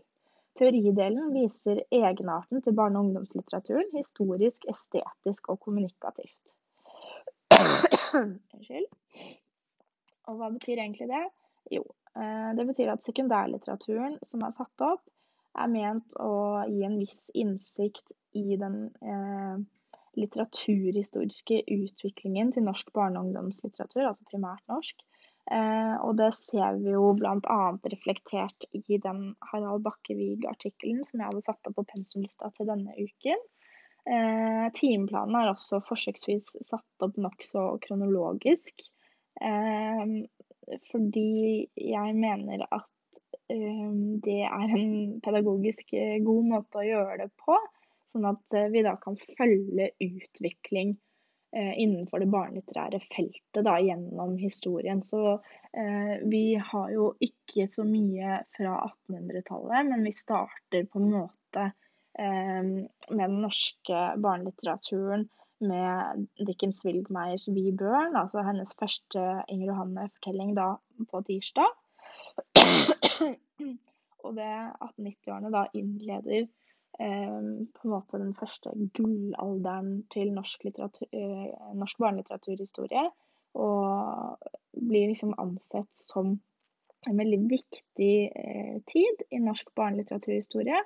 Teoridelen 0.60 1.30
viser 1.32 1.82
egenarten 1.88 2.60
til 2.60 2.74
barne- 2.76 3.00
og 3.00 3.08
ungdomslitteraturen 3.08 3.88
historisk, 3.96 4.66
estetisk 4.68 5.48
og 5.48 5.60
kommunikativt. 5.64 6.36
Unnskyld. 8.54 8.90
Og 10.28 10.36
hva 10.36 10.50
betyr 10.52 10.82
egentlig 10.82 11.08
det? 11.08 11.24
Jo, 11.72 11.82
eh, 12.12 12.50
det 12.58 12.66
betyr 12.68 12.92
at 12.92 13.06
sekundærlitteraturen 13.06 14.18
som 14.26 14.44
er 14.44 14.54
satt 14.56 14.84
opp, 14.84 15.02
er 15.58 15.72
ment 15.72 16.14
å 16.20 16.32
gi 16.68 16.84
en 16.86 16.98
viss 17.00 17.24
innsikt 17.34 18.12
i 18.38 18.56
den 18.60 18.82
eh, 19.00 19.62
litteraturhistoriske 20.20 21.62
utviklingen 21.72 22.52
til 22.52 22.66
norsk 22.68 22.92
barne- 22.94 23.18
og 23.18 23.30
ungdomslitteratur, 23.30 24.04
altså 24.10 24.28
primært 24.28 24.62
norsk, 24.70 25.02
og 25.50 26.12
det 26.18 26.28
ser 26.36 26.76
vi 26.78 26.92
jo 26.94 27.08
bl.a. 27.18 27.60
reflektert 27.92 28.66
i 28.70 28.98
den 29.02 29.32
Harald 29.50 29.82
Bakkevig-artikkelen 29.86 31.02
som 31.08 31.18
jeg 31.18 31.26
hadde 31.26 31.42
satt 31.46 31.70
opp 31.70 31.78
på 31.80 31.86
pensumlista 31.90 32.52
til 32.54 32.70
denne 32.70 32.94
uken. 32.94 33.42
Eh, 34.08 34.66
timeplanen 34.76 35.36
er 35.36 35.50
også 35.52 35.82
forsøksvis 35.88 36.52
satt 36.64 37.04
opp 37.04 37.18
nokså 37.20 37.66
kronologisk. 37.84 38.86
Eh, 39.40 40.14
fordi 40.90 41.68
jeg 41.74 42.16
mener 42.16 42.64
at 42.70 43.20
eh, 43.50 43.90
det 44.24 44.40
er 44.46 44.78
en 44.78 45.20
pedagogisk 45.24 45.94
eh, 45.98 46.18
god 46.24 46.50
måte 46.54 46.80
å 46.80 46.86
gjøre 46.86 47.24
det 47.24 47.30
på. 47.42 47.58
Sånn 48.10 48.26
at 48.30 48.58
eh, 48.58 48.70
vi 48.72 48.86
da 48.86 48.96
kan 49.02 49.18
følge 49.18 49.92
utvikling 49.98 50.96
Eh, 50.96 51.09
innenfor 51.52 52.22
det 52.22 52.30
barnelitterære 52.30 53.00
feltet 53.10 53.64
da, 53.66 53.74
gjennom 53.82 54.36
historien. 54.38 55.02
Så 55.02 55.32
eh, 55.72 56.14
vi 56.30 56.54
har 56.54 56.92
jo 56.94 57.10
ikke 57.18 57.66
så 57.72 57.84
mye 57.88 58.40
fra 58.56 58.76
1800-tallet, 59.10 59.90
men 59.90 60.06
vi 60.06 60.14
starter 60.14 60.86
på 60.86 61.02
en 61.02 61.10
måte 61.16 61.66
eh, 61.66 62.62
med 62.62 63.24
den 63.24 63.40
norske 63.42 64.04
barnelitteraturen 64.22 65.26
med 65.60 66.26
Dickens 66.46 66.84
Wilgmeiers 66.86 67.48
'Vi 67.48 67.72
børn', 67.76 68.16
altså 68.16 68.42
hennes 68.42 68.72
første 68.78 69.42
Inger 69.48 69.66
Johanne-fortelling 69.72 70.54
da 70.56 70.74
på 71.10 71.20
tirsdag. 71.26 71.68
Og 74.24 74.36
det 74.36 74.48
1890-årene 74.84 75.52
da 75.52 75.66
innleder 75.74 76.46
på 77.00 77.86
en 77.86 77.92
måte 77.94 78.18
den 78.20 78.34
første 78.36 78.72
gullalderen 78.96 80.02
til 80.12 80.32
norsk, 80.36 80.66
eh, 80.68 81.50
norsk 81.74 81.98
barnelitteraturhistorie. 82.02 83.06
Og 83.58 84.50
blir 84.76 85.08
liksom 85.10 85.32
ansett 85.40 86.04
som 86.06 86.36
en 87.08 87.18
veldig 87.18 87.40
viktig 87.50 88.14
eh, 88.36 88.76
tid 88.90 89.24
i 89.32 89.40
norsk 89.42 89.72
barnelitteraturhistorie. 89.78 90.82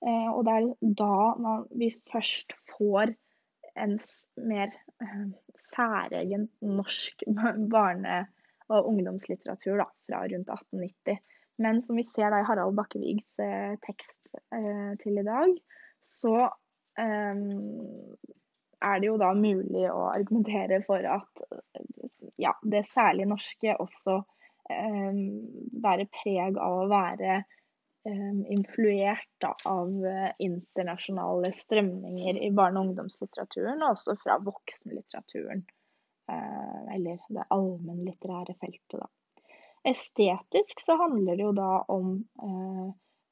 Eh, 0.00 0.28
og 0.32 0.44
det 0.48 0.56
er 0.56 0.70
da 1.02 1.14
man, 1.38 1.66
vi 1.70 1.92
først 2.12 2.56
får 2.72 3.12
en 3.76 3.98
mer 4.40 4.72
særegen 5.70 6.48
norsk 6.64 7.24
barne- 7.72 8.26
og 8.70 8.86
ungdomslitteratur 8.86 9.80
da, 9.80 9.86
fra 10.06 10.22
rundt 10.30 10.50
1890. 10.54 11.18
Men 11.60 11.82
som 11.82 11.96
vi 11.96 12.04
ser 12.04 12.30
da 12.32 12.40
i 12.40 12.44
Harald 12.48 12.74
Bakkevigs 12.74 13.38
eh, 13.38 13.74
tekst 13.84 14.20
eh, 14.54 14.92
til 15.02 15.20
i 15.20 15.24
dag, 15.26 15.50
så 16.00 16.34
eh, 16.96 17.42
er 18.80 19.02
det 19.02 19.10
jo 19.10 19.18
da 19.20 19.34
mulig 19.36 19.84
å 19.92 20.06
argumentere 20.08 20.80
for 20.86 21.04
at 21.04 21.42
ja, 22.40 22.54
det 22.64 22.86
særlig 22.88 23.28
norske 23.28 23.76
også 23.76 24.16
eh, 24.72 25.20
bærer 25.84 26.08
preg 26.22 26.56
av 26.56 26.84
å 26.86 26.90
være 26.92 27.42
influert 28.48 29.26
da, 29.44 29.50
av 29.68 29.90
internasjonale 30.40 31.50
strømninger 31.52 32.38
i 32.40 32.48
barne- 32.56 32.80
og 32.80 32.88
ungdomslitteraturen, 32.94 33.82
og 33.84 33.92
også 33.92 34.14
fra 34.22 34.38
voksenlitteraturen. 34.40 35.60
Eller 36.96 37.20
det 37.28 37.44
allmennlitterære 37.52 38.56
feltet, 38.56 38.96
da. 39.02 39.10
Estetisk 39.88 40.82
så 40.84 40.96
handler 41.00 41.38
det 41.38 41.46
jo 41.46 41.52
da 41.56 41.70
om 41.88 42.18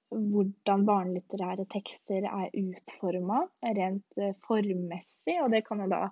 hvordan 0.08 0.86
barnelitterære 0.88 1.66
tekster 1.68 2.24
er 2.24 2.54
utforma 2.56 3.42
rent 3.76 4.22
formmessig. 4.46 5.36
Og 5.42 5.52
det 5.52 5.66
kan 5.66 5.84
jo 5.84 5.90
da 5.92 6.06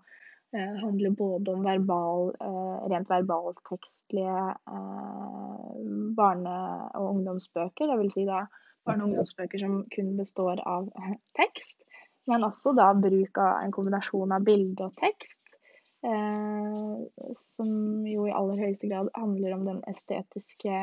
Eh, 0.57 0.75
handle 0.81 1.11
både 1.11 1.53
om 1.53 1.63
verbal, 1.63 2.29
eh, 2.41 2.89
rent 2.89 3.11
verbaltekstlige 3.11 4.55
eh, 4.69 5.81
barne- 6.17 6.91
og 6.95 7.15
ungdomsbøker, 7.15 7.91
dvs. 7.91 8.15
Si 8.15 8.25
barne- 8.27 9.03
og 9.03 9.09
ungdomsbøker 9.09 9.59
som 9.59 9.85
kun 9.97 10.17
består 10.17 10.63
av 10.67 10.89
tekst, 11.41 11.83
men 12.27 12.47
også 12.47 12.77
da 12.79 12.93
bruk 12.95 13.39
av 13.39 13.65
en 13.65 13.75
kombinasjon 13.75 14.33
av 14.33 14.47
bilde 14.47 14.87
og 14.87 14.95
tekst. 15.03 15.41
Eh, 16.05 17.33
som 17.35 17.71
jo 18.07 18.27
i 18.29 18.35
aller 18.35 18.61
høyeste 18.61 18.89
grad 18.91 19.09
handler 19.17 19.57
om 19.57 19.65
den 19.67 19.79
estetiske 19.91 20.75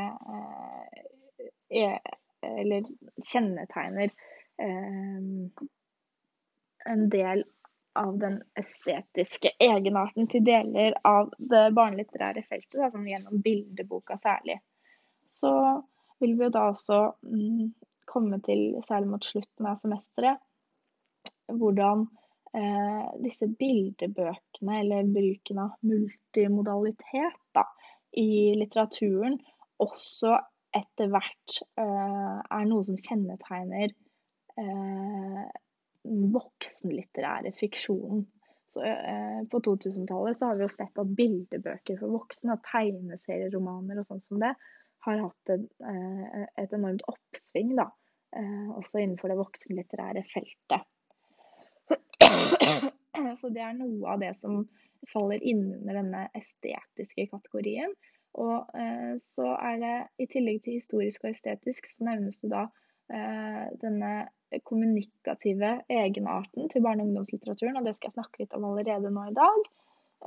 eh, 1.69 1.99
Eller 2.43 2.87
kjennetegner 3.23 4.09
eh, 4.57 5.19
en 6.85 7.03
del 7.13 7.45
av 7.95 8.17
den 8.19 8.41
estetiske 8.59 9.53
egenarten 9.61 10.27
til 10.27 10.43
deler 10.43 10.97
av 11.07 11.29
det 11.37 11.67
barnelitterære 11.77 12.43
feltet, 12.49 12.79
da, 12.81 12.89
som 12.91 13.05
gjennom 13.07 13.41
bildeboka 13.45 14.17
særlig. 14.19 14.57
Så 15.31 15.53
vil 16.19 16.35
vi 16.39 16.47
jo 16.47 16.53
da 16.53 16.65
også 16.71 16.99
mm, 17.21 17.69
komme 18.09 18.41
til, 18.43 18.73
særlig 18.83 19.13
mot 19.13 19.25
slutten 19.25 19.69
av 19.69 19.79
semesteret, 19.79 20.41
hvordan 21.53 22.07
eh, 22.57 23.05
disse 23.23 23.49
bildebøkene, 23.59 24.79
eller 24.79 25.09
bruken 25.15 25.61
av 25.63 25.75
multimodalitet 25.87 27.41
da, 27.57 27.65
i 28.19 28.53
litteraturen, 28.59 29.39
også 29.83 30.37
etter 30.73 31.09
hvert 31.13 31.57
eh, 31.81 32.39
er 32.41 32.69
noe 32.69 32.85
som 32.87 32.97
kjennetegner 32.97 33.93
eh, 34.59 35.43
voksenlitterære 36.03 37.53
fiksjonen. 37.57 38.25
Så, 38.73 38.81
eh, 38.83 39.41
på 39.51 39.59
2000-tallet 39.61 40.39
har 40.41 40.55
vi 40.57 40.65
jo 40.65 40.71
sett 40.73 41.01
at 41.01 41.17
bildebøker 41.17 41.99
for 41.99 42.15
voksne 42.15 42.55
og 42.55 42.63
tegneserieromaner 42.71 44.01
og 44.01 44.09
sånn 44.09 44.23
som 44.25 44.41
det 44.41 44.53
har 45.05 45.19
hatt 45.19 45.53
et, 45.53 45.67
eh, 45.89 46.47
et 46.63 46.73
enormt 46.73 47.03
oppsving, 47.11 47.75
da. 47.77 47.89
Eh, 48.35 48.69
også 48.73 49.03
innenfor 49.03 49.29
det 49.29 49.37
voksenlitterære 49.37 50.23
feltet. 50.31 50.87
Så 53.39 53.49
det 53.53 53.63
er 53.63 53.75
noe 53.77 54.13
av 54.13 54.21
det 54.21 54.33
som 54.39 54.63
faller 55.11 55.41
innunder 55.43 55.99
denne 55.99 56.27
estetiske 56.37 57.27
kategorien. 57.31 57.93
Og 58.39 58.77
eh, 58.77 59.13
så 59.35 59.51
er 59.61 59.81
det 59.81 59.97
i 60.23 60.29
tillegg 60.31 60.63
til 60.63 60.79
historisk 60.79 61.25
og 61.25 61.33
estetisk, 61.33 61.89
så 61.89 62.07
nevnes 62.07 62.39
det 62.41 62.49
da 62.53 62.63
eh, 63.13 63.67
denne 63.81 64.13
kommunikative 64.65 65.75
egenarten 65.89 66.69
til 66.69 66.83
barne- 66.85 67.03
og 67.03 67.11
ungdomslitteraturen, 67.11 67.77
og 67.77 67.85
det 67.85 67.95
skal 67.97 68.09
jeg 68.09 68.17
snakke 68.17 68.41
litt 68.41 68.55
om 68.57 68.65
allerede 68.69 69.11
nå 69.13 69.27
i 69.29 69.37
dag. 69.37 69.69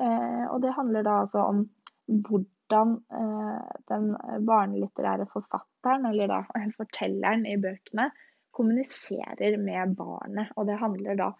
Eh, 0.02 0.44
og 0.52 0.60
det 0.62 0.76
handler 0.76 1.06
da 1.06 1.18
altså 1.24 1.48
om 1.50 1.64
hvordan 2.06 2.94
eh, 3.20 3.74
den 3.90 4.12
barnelitterære 4.46 5.26
forfatteren, 5.32 6.06
eller 6.10 6.30
da 6.30 6.40
fortelleren 6.78 7.46
i 7.48 7.58
bøkene, 7.62 8.10
kommuniserer 8.56 9.58
med 9.60 9.98
barnet. 9.98 10.54
Og 10.56 10.70
det 10.70 10.78
handler 10.80 11.18
da 11.18 11.32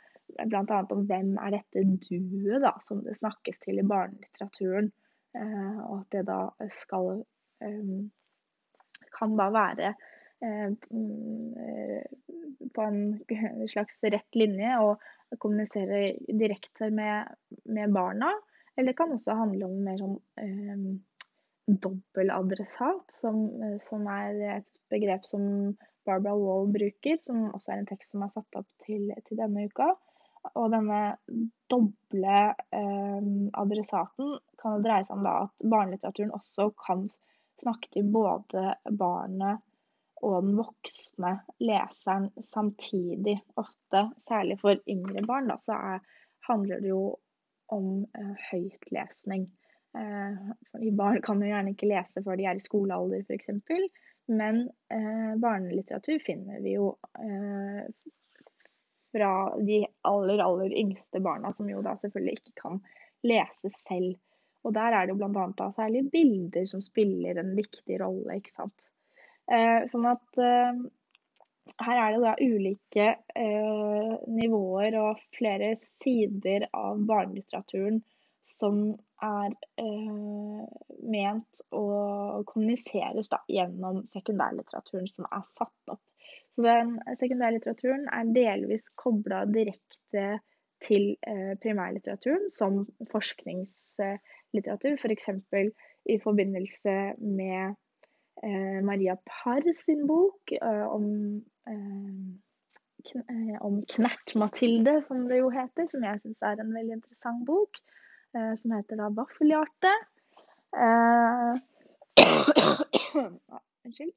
bl.a. 0.45 0.83
om 0.93 1.07
hvem 1.09 1.35
er 1.43 1.57
dette 1.57 1.84
duet 2.06 2.63
da, 2.65 2.75
som 2.84 3.02
det 3.06 3.17
snakkes 3.19 3.63
til 3.65 3.80
i 3.80 3.87
barnelitteraturen. 3.87 4.93
Eh, 5.37 5.78
og 5.87 6.02
at 6.02 6.13
det 6.17 6.26
da 6.28 6.41
skal 6.82 7.25
kan 9.17 9.32
da 9.39 9.47
være 9.54 9.95
Eh, 10.41 10.73
mm, 10.91 12.02
på 12.75 12.82
en 12.82 13.21
slags 13.73 13.99
rett 14.02 14.34
linje 14.34 14.76
og 14.84 15.00
kommunisere 15.41 16.13
direkte 16.28 16.91
med, 16.91 17.32
med 17.65 17.93
barna. 17.93 18.32
Eller 18.76 18.93
det 18.93 18.99
kan 18.99 19.13
også 19.13 19.37
handle 19.39 19.69
om 19.69 19.78
mer 19.84 20.00
sånn 20.00 20.19
eh, 20.43 20.89
dobbeladressat, 21.67 23.17
som, 23.23 23.47
som, 23.82 24.04
er 24.13 24.58
et 24.58 24.69
begrep 24.93 25.25
som 25.26 25.47
Barbara 26.06 26.37
Wall 26.39 26.69
bruker, 26.71 27.17
som 27.26 27.49
også 27.49 27.73
er 27.73 27.80
en 27.80 27.89
tekst 27.89 28.13
som 28.13 28.23
er 28.23 28.34
satt 28.37 28.60
opp 28.60 28.69
til, 28.84 29.08
til 29.26 29.41
denne 29.41 29.65
uka. 29.67 29.95
Og 30.54 30.71
denne 30.73 31.00
doble 31.71 32.41
eh, 32.78 33.30
adressaten 33.63 34.37
kan 34.61 34.76
det 34.76 34.87
dreie 34.87 35.06
seg 35.06 35.17
om 35.19 35.26
da 35.26 35.39
at 35.47 35.65
barnelitteraturen 35.65 36.35
også 36.37 36.71
kan 36.78 37.06
snakke 37.63 37.91
til 37.95 38.11
både 38.13 38.76
barnet 39.00 39.65
og 40.25 40.39
den 40.45 40.56
voksne 40.56 41.32
leseren 41.61 42.30
samtidig. 42.45 43.39
Ofte, 43.61 44.09
særlig 44.25 44.59
for 44.63 44.80
yngre 44.89 45.25
barn, 45.26 45.50
da, 45.50 45.59
så 45.61 45.76
er, 45.76 46.02
handler 46.49 46.82
det 46.82 46.93
jo 46.93 47.04
om 47.75 48.04
eh, 48.17 48.35
høytlesning. 48.50 49.47
Eh, 49.97 50.91
barn 50.97 51.23
kan 51.25 51.43
jo 51.43 51.50
gjerne 51.50 51.75
ikke 51.75 51.91
lese 51.91 52.23
før 52.25 52.39
de 52.39 52.49
er 52.49 52.59
i 52.59 52.65
skolealder, 52.65 53.25
f.eks. 53.26 53.50
Men 54.26 54.65
eh, 54.93 55.32
barnelitteratur 55.43 56.23
finner 56.26 56.63
vi 56.65 56.76
jo 56.76 56.95
eh, 57.21 57.85
fra 59.14 59.32
de 59.62 59.82
aller, 60.08 60.42
aller 60.42 60.73
yngste 60.76 61.21
barna, 61.25 61.52
som 61.52 61.69
jo 61.71 61.82
da 61.84 61.97
selvfølgelig 62.00 62.40
ikke 62.40 62.56
kan 62.62 62.80
lese 63.26 63.71
selv. 63.75 64.16
Og 64.66 64.75
der 64.75 64.97
er 64.97 65.06
det 65.06 65.14
jo 65.14 65.30
bl.a. 65.30 65.71
særlig 65.76 66.08
bilder 66.10 66.66
som 66.66 66.82
spiller 66.82 67.38
en 67.38 67.54
viktig 67.56 68.00
rolle. 68.02 68.40
ikke 68.40 68.54
sant? 68.54 68.75
Eh, 69.47 69.84
sånn 69.90 70.08
at 70.10 70.40
eh, 70.42 70.78
her 71.86 72.00
er 72.02 72.16
det 72.16 72.23
da 72.25 72.34
ulike 72.42 73.06
eh, 73.38 74.12
nivåer 74.26 74.97
og 74.99 75.23
flere 75.38 75.75
sider 76.02 76.66
av 76.75 77.04
barnelitteraturen 77.06 78.02
som 78.47 78.88
er 79.26 79.54
ment 81.10 81.62
å 81.75 81.86
kommuniseres 82.47 83.30
da, 83.32 83.40
gjennom 83.50 84.04
sekundærlitteraturen 84.06 85.08
som 85.10 85.26
er 85.26 85.42
satt 85.50 85.95
opp. 85.95 86.02
Så 86.56 86.64
den 86.64 86.95
sekundærlitteraturen 87.21 88.06
er 88.08 88.30
delvis 88.32 88.86
kobla 88.97 89.42
direkte 89.45 90.38
til 90.84 91.19
primærlitteraturen 91.60 92.49
som 92.52 92.86
forskningslitteratur, 93.12 94.97
f.eks. 94.97 95.28
For 95.52 95.69
i 96.08 96.21
forbindelse 96.23 96.95
med 97.19 97.75
eh, 98.45 98.84
Maria 98.84 99.14
Parr 99.26 99.75
sin 99.84 100.06
bok 100.06 100.52
eh, 100.52 100.86
om, 100.97 101.06
eh, 101.69 101.75
eh, 103.14 103.56
om 103.60 103.84
Knert-Mathilde, 103.95 105.02
som 105.08 105.28
det 105.30 105.38
jo 105.40 105.50
heter, 105.50 105.88
som 105.90 106.04
jeg 106.04 106.21
syns 106.23 106.42
er 106.42 106.56
en 106.62 106.75
veldig 106.75 106.95
interessant 107.00 107.47
bok. 107.47 107.71
Eh, 108.36 108.54
som 108.60 108.71
heter 108.76 108.97
da 109.00 109.06
'Vaffelhjerte'. 109.08 109.97
Unnskyld. 113.86 114.14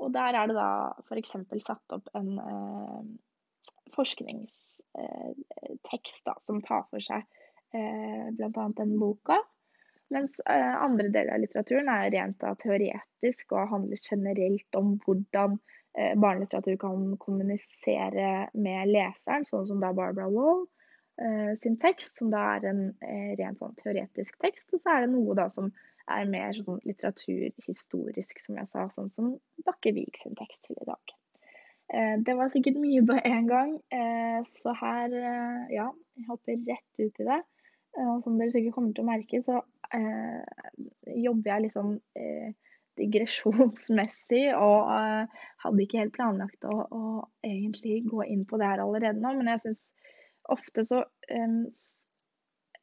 Og 0.00 0.08
der 0.14 0.32
er 0.36 0.46
det 0.50 0.56
da 0.56 0.70
f.eks. 1.06 1.32
satt 1.64 1.88
opp 1.96 2.06
en 2.18 2.30
forskningstekst 3.94 6.26
da, 6.26 6.34
som 6.40 6.62
tar 6.64 6.82
for 6.90 7.00
seg 7.04 7.20
eh, 7.74 8.30
bl.a. 8.36 8.68
den 8.76 8.98
boka. 9.00 9.38
Mens 10.10 10.40
eh, 10.50 10.82
andre 10.82 11.08
deler 11.08 11.34
av 11.36 11.40
litteraturen 11.44 11.88
er 11.92 12.10
rent 12.14 12.42
teoretisk 12.62 13.52
og 13.54 13.70
handler 13.74 13.98
generelt 14.02 14.78
om 14.78 14.86
hvordan 15.04 15.50
eh, 15.94 16.14
barnelitteratur 16.18 16.76
kan 16.82 17.16
kommunisere 17.22 18.48
med 18.54 18.88
leseren, 18.90 19.44
sånn 19.46 19.66
som 19.68 19.78
da 19.82 19.92
Barbara 19.94 20.28
Wall 20.32 20.64
eh, 20.66 20.70
sin 21.60 21.74
tekst, 21.80 22.14
som 22.16 22.30
da 22.32 22.40
er 22.54 22.66
en 22.70 22.82
rent 23.36 23.60
sånn 23.60 23.74
teoretisk 23.76 24.38
tekst. 24.40 24.66
Og 24.72 24.80
så 24.80 24.94
er 24.94 25.04
det 25.04 25.10
noe 25.12 25.34
da 25.36 25.50
som 25.52 25.68
er 26.10 26.30
mer 26.30 26.54
sånn 26.56 26.80
litteraturhistorisk, 26.88 28.40
som 28.40 28.56
jeg 28.56 28.70
sa, 28.72 28.86
sånn 28.94 29.10
som 29.12 29.34
Bakkevik 29.66 30.22
sin 30.22 30.38
tekst 30.38 30.64
til 30.64 30.80
i 30.80 30.88
dag. 30.88 31.12
Det 32.24 32.36
var 32.38 32.48
sikkert 32.52 32.78
mye 32.80 33.02
på 33.04 33.18
en 33.20 33.50
gang, 33.50 33.76
så 34.62 34.72
her, 34.80 35.14
ja, 35.74 35.90
jeg 36.16 36.28
hopper 36.30 36.64
rett 36.70 37.02
ut 37.04 37.20
i 37.20 37.28
det. 37.28 37.40
Og 37.98 38.22
som 38.24 38.38
dere 38.38 38.52
sikkert 38.54 38.76
kommer 38.76 38.94
til 38.94 39.04
å 39.04 39.10
merke, 39.10 39.40
så 39.42 39.60
eh, 39.96 40.42
jobber 41.18 41.52
jeg 41.52 41.64
litt 41.64 41.74
sånn 41.74 41.96
eh, 42.18 42.52
digresjonsmessig 43.00 44.44
og 44.54 44.90
eh, 44.94 45.40
hadde 45.64 45.84
ikke 45.84 46.02
helt 46.02 46.14
planlagt 46.14 46.68
å, 46.68 46.76
å, 46.86 47.02
egentlig 47.46 48.02
gå 48.10 48.26
inn 48.28 48.44
på 48.48 48.60
det 48.60 48.70
her 48.70 48.84
allerede 48.84 49.18
nå. 49.18 49.34
Men 49.38 49.52
jeg 49.54 49.64
syns 49.64 49.82
ofte 50.52 50.84
så 50.86 51.02
um, 51.02 51.60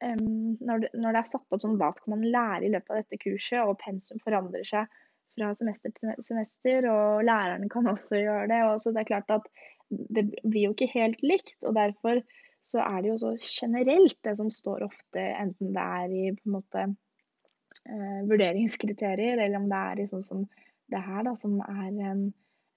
um, 0.04 0.56
når, 0.60 0.84
det, 0.84 0.90
når, 0.94 1.12
det, 1.12 1.20
er 1.20 1.30
satt 1.32 1.54
opp 1.54 1.64
sånn 1.64 1.78
hva 1.80 1.90
skal 1.96 2.16
man 2.16 2.26
lære 2.26 2.66
i 2.66 2.72
løpet 2.74 2.94
av 2.94 3.02
dette 3.02 3.20
kurset, 3.22 3.60
og 3.64 3.78
pensum 3.82 4.22
forandrer 4.24 4.66
seg 4.68 4.98
fra 5.38 5.52
semester 5.54 5.94
til 5.94 6.14
semester, 6.26 6.88
og 6.90 7.24
læreren 7.26 7.68
kan 7.72 7.86
også 7.90 8.18
gjøre 8.18 8.48
det. 8.50 8.62
Og 8.66 8.82
så 8.82 8.92
det 8.94 9.04
er 9.04 9.10
klart 9.12 9.34
at 9.36 9.46
det 9.88 10.26
blir 10.42 10.68
jo 10.68 10.74
ikke 10.74 10.90
helt 10.94 11.22
likt. 11.22 11.56
og 11.62 11.76
Derfor 11.78 12.22
så 12.64 12.82
er 12.82 13.02
det 13.02 13.12
jo 13.12 13.18
så 13.20 13.34
generelt 13.38 14.18
det 14.26 14.34
som 14.38 14.50
står 14.52 14.86
ofte, 14.88 15.22
enten 15.22 15.74
det 15.76 15.84
er 15.84 16.14
i 16.14 16.24
på 16.34 16.48
en 16.48 16.56
måte 16.56 16.84
eh, 16.88 18.18
vurderingskriterier, 18.28 19.38
eller 19.38 19.60
om 19.60 19.68
det 19.70 19.84
er 19.92 20.02
i 20.02 20.08
sånn 20.10 20.26
som 20.26 20.42
det 20.88 21.04
her, 21.04 21.22
da, 21.26 21.34
som 21.38 21.60
er 21.62 21.86
en 22.10 22.24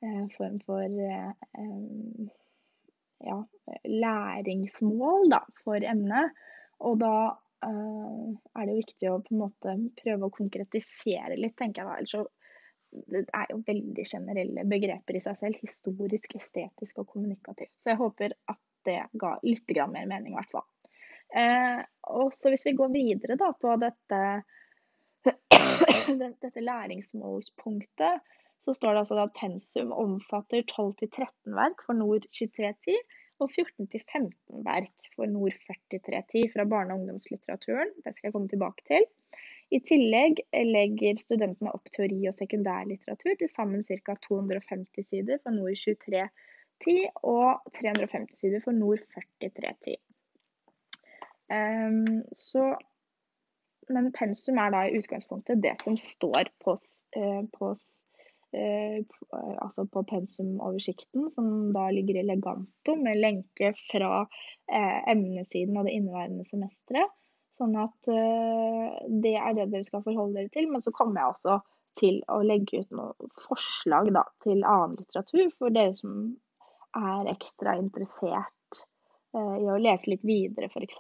eh, 0.06 0.26
form 0.38 0.60
for 0.68 0.86
eh, 0.86 1.34
ja, 3.26 3.38
læringsmål 3.86 5.30
da, 5.32 5.42
for 5.64 5.84
emnet. 5.94 6.36
Og 6.82 7.00
da 7.02 7.16
uh, 7.32 8.30
er 8.58 8.68
det 8.68 8.74
jo 8.74 8.82
viktig 8.82 9.10
å 9.12 9.22
på 9.24 9.36
en 9.36 9.42
måte 9.44 9.76
prøve 10.02 10.28
å 10.28 10.36
konkretisere 10.36 11.38
litt, 11.40 11.58
tenker 11.60 11.84
jeg 11.84 11.90
da. 11.90 11.98
Ellers 12.00 12.16
så 12.16 12.28
det 12.92 13.24
er 13.32 13.48
jo 13.54 13.62
veldig 13.68 14.04
generelle 14.04 14.66
begreper 14.68 15.16
i 15.16 15.24
seg 15.24 15.38
selv. 15.40 15.60
Historisk, 15.64 16.36
estetisk 16.36 17.00
og 17.04 17.08
kommunikativt. 17.14 17.72
Så 17.80 17.94
jeg 17.94 18.02
håper 18.02 18.36
at 18.52 18.60
det 18.88 19.00
ga 19.22 19.36
litt 19.46 19.72
mer 19.94 20.10
mening, 20.10 20.34
i 20.34 20.40
hvert 20.40 20.52
fall. 20.52 20.68
Eh, 21.32 21.80
og 22.12 22.34
så 22.36 22.52
hvis 22.52 22.66
vi 22.68 22.76
går 22.76 22.92
videre 22.92 23.38
da 23.40 23.52
på 23.56 23.76
dette, 23.80 24.22
dette 26.44 26.66
læringsmålspunktet, 26.66 28.28
så 28.66 28.74
står 28.74 28.94
det 28.94 29.02
altså 29.04 29.18
at 29.24 29.34
pensum 29.38 29.92
omfatter 29.96 30.62
12-13 30.70 31.56
verk 31.58 31.82
for 31.86 31.98
Nord 31.98 32.28
2310 32.30 32.98
og 33.42 33.50
14-15 33.56 34.28
verk 34.68 35.08
for 35.16 35.30
Nord 35.30 35.56
4310 35.66 36.52
fra 36.54 36.66
barne- 36.70 36.94
og 36.94 37.02
ungdomslitteraturen. 37.02 37.90
Det 38.04 38.14
skal 38.14 38.28
jeg 38.28 38.36
komme 38.36 38.52
tilbake 38.52 38.86
til. 38.92 39.08
I 39.72 39.80
tillegg 39.88 40.44
legger 40.68 41.18
studentene 41.18 41.74
opp 41.74 41.90
teori- 41.96 42.28
og 42.30 42.36
sekundærlitteratur 42.38 43.40
til 43.40 43.50
sammen 43.50 43.84
ca. 43.88 44.16
250 44.28 45.10
sider 45.10 45.42
for 45.42 45.58
Nord 45.58 45.80
2310 45.82 47.10
og 47.24 47.74
350 47.80 48.40
sider 48.44 48.62
for 48.64 48.78
Nord 48.78 49.02
4310. 49.16 49.98
Um, 51.52 52.22
så, 52.38 52.76
men 53.90 54.12
pensum 54.16 54.60
er 54.62 54.70
da 54.72 54.86
i 54.86 55.02
utgangspunktet 55.02 55.64
det 55.64 55.74
som 55.82 55.98
står 55.98 56.54
på, 56.64 56.76
uh, 57.18 57.42
på 57.58 57.74
Eh, 57.74 58.01
altså 58.54 59.86
på 59.88 60.04
pensumoversikten, 60.10 61.32
som 61.32 61.72
da 61.74 61.88
ligger 61.94 62.20
i 62.20 62.24
Leganto, 62.28 62.96
med 62.96 63.20
lenke 63.20 63.74
fra 63.92 64.22
eh, 64.22 65.12
emnesiden 65.12 65.78
av 65.78 65.88
det 65.88 65.96
inneværende 65.98 66.46
semesteret. 66.50 67.14
Sånn 67.62 67.76
at 67.78 68.10
eh, 68.10 68.88
det 69.24 69.36
er 69.38 69.56
det 69.58 69.70
dere 69.72 69.88
skal 69.88 70.04
forholde 70.06 70.42
dere 70.42 70.54
til. 70.54 70.70
Men 70.72 70.84
så 70.84 70.94
kommer 70.96 71.22
jeg 71.22 71.36
også 71.36 71.60
til 72.00 72.22
å 72.32 72.40
legge 72.46 72.82
ut 72.82 72.96
noen 72.96 73.34
forslag 73.46 74.12
da, 74.16 74.26
til 74.44 74.64
annen 74.64 74.98
litteratur 75.00 75.52
for 75.58 75.76
dere 75.76 75.96
som 76.00 76.32
er 76.98 77.32
ekstra 77.32 77.78
interessert 77.80 78.84
i 79.32 79.68
å 79.72 79.78
lese 79.80 80.10
litt 80.12 80.24
videre, 80.28 80.68
f.eks. 80.68 80.98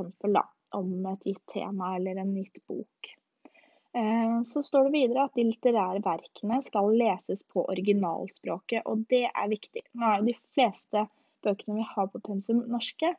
om 0.77 1.07
et 1.11 1.25
gitt 1.27 1.41
tema 1.51 1.95
eller 1.97 2.21
en 2.21 2.31
gitt 2.37 2.61
bok. 2.67 3.11
Eh, 3.93 4.43
så 4.47 4.63
står 4.63 4.87
det 4.87 4.93
videre 4.95 5.25
at 5.27 5.35
de 5.35 5.43
litterære 5.49 5.99
verkene 6.05 6.61
skal 6.63 6.93
leses 6.95 7.43
på 7.51 7.65
originalspråket, 7.73 8.85
og 8.87 9.03
det 9.11 9.25
er 9.27 9.51
viktig. 9.51 9.83
Nå 9.99 10.07
er 10.07 10.21
jo 10.21 10.29
de 10.29 10.37
fleste 10.55 11.05
bøkene 11.43 11.81
vi 11.81 11.89
har 11.89 12.07
på 12.13 12.21
pensum, 12.23 12.63
norske. 12.71 13.11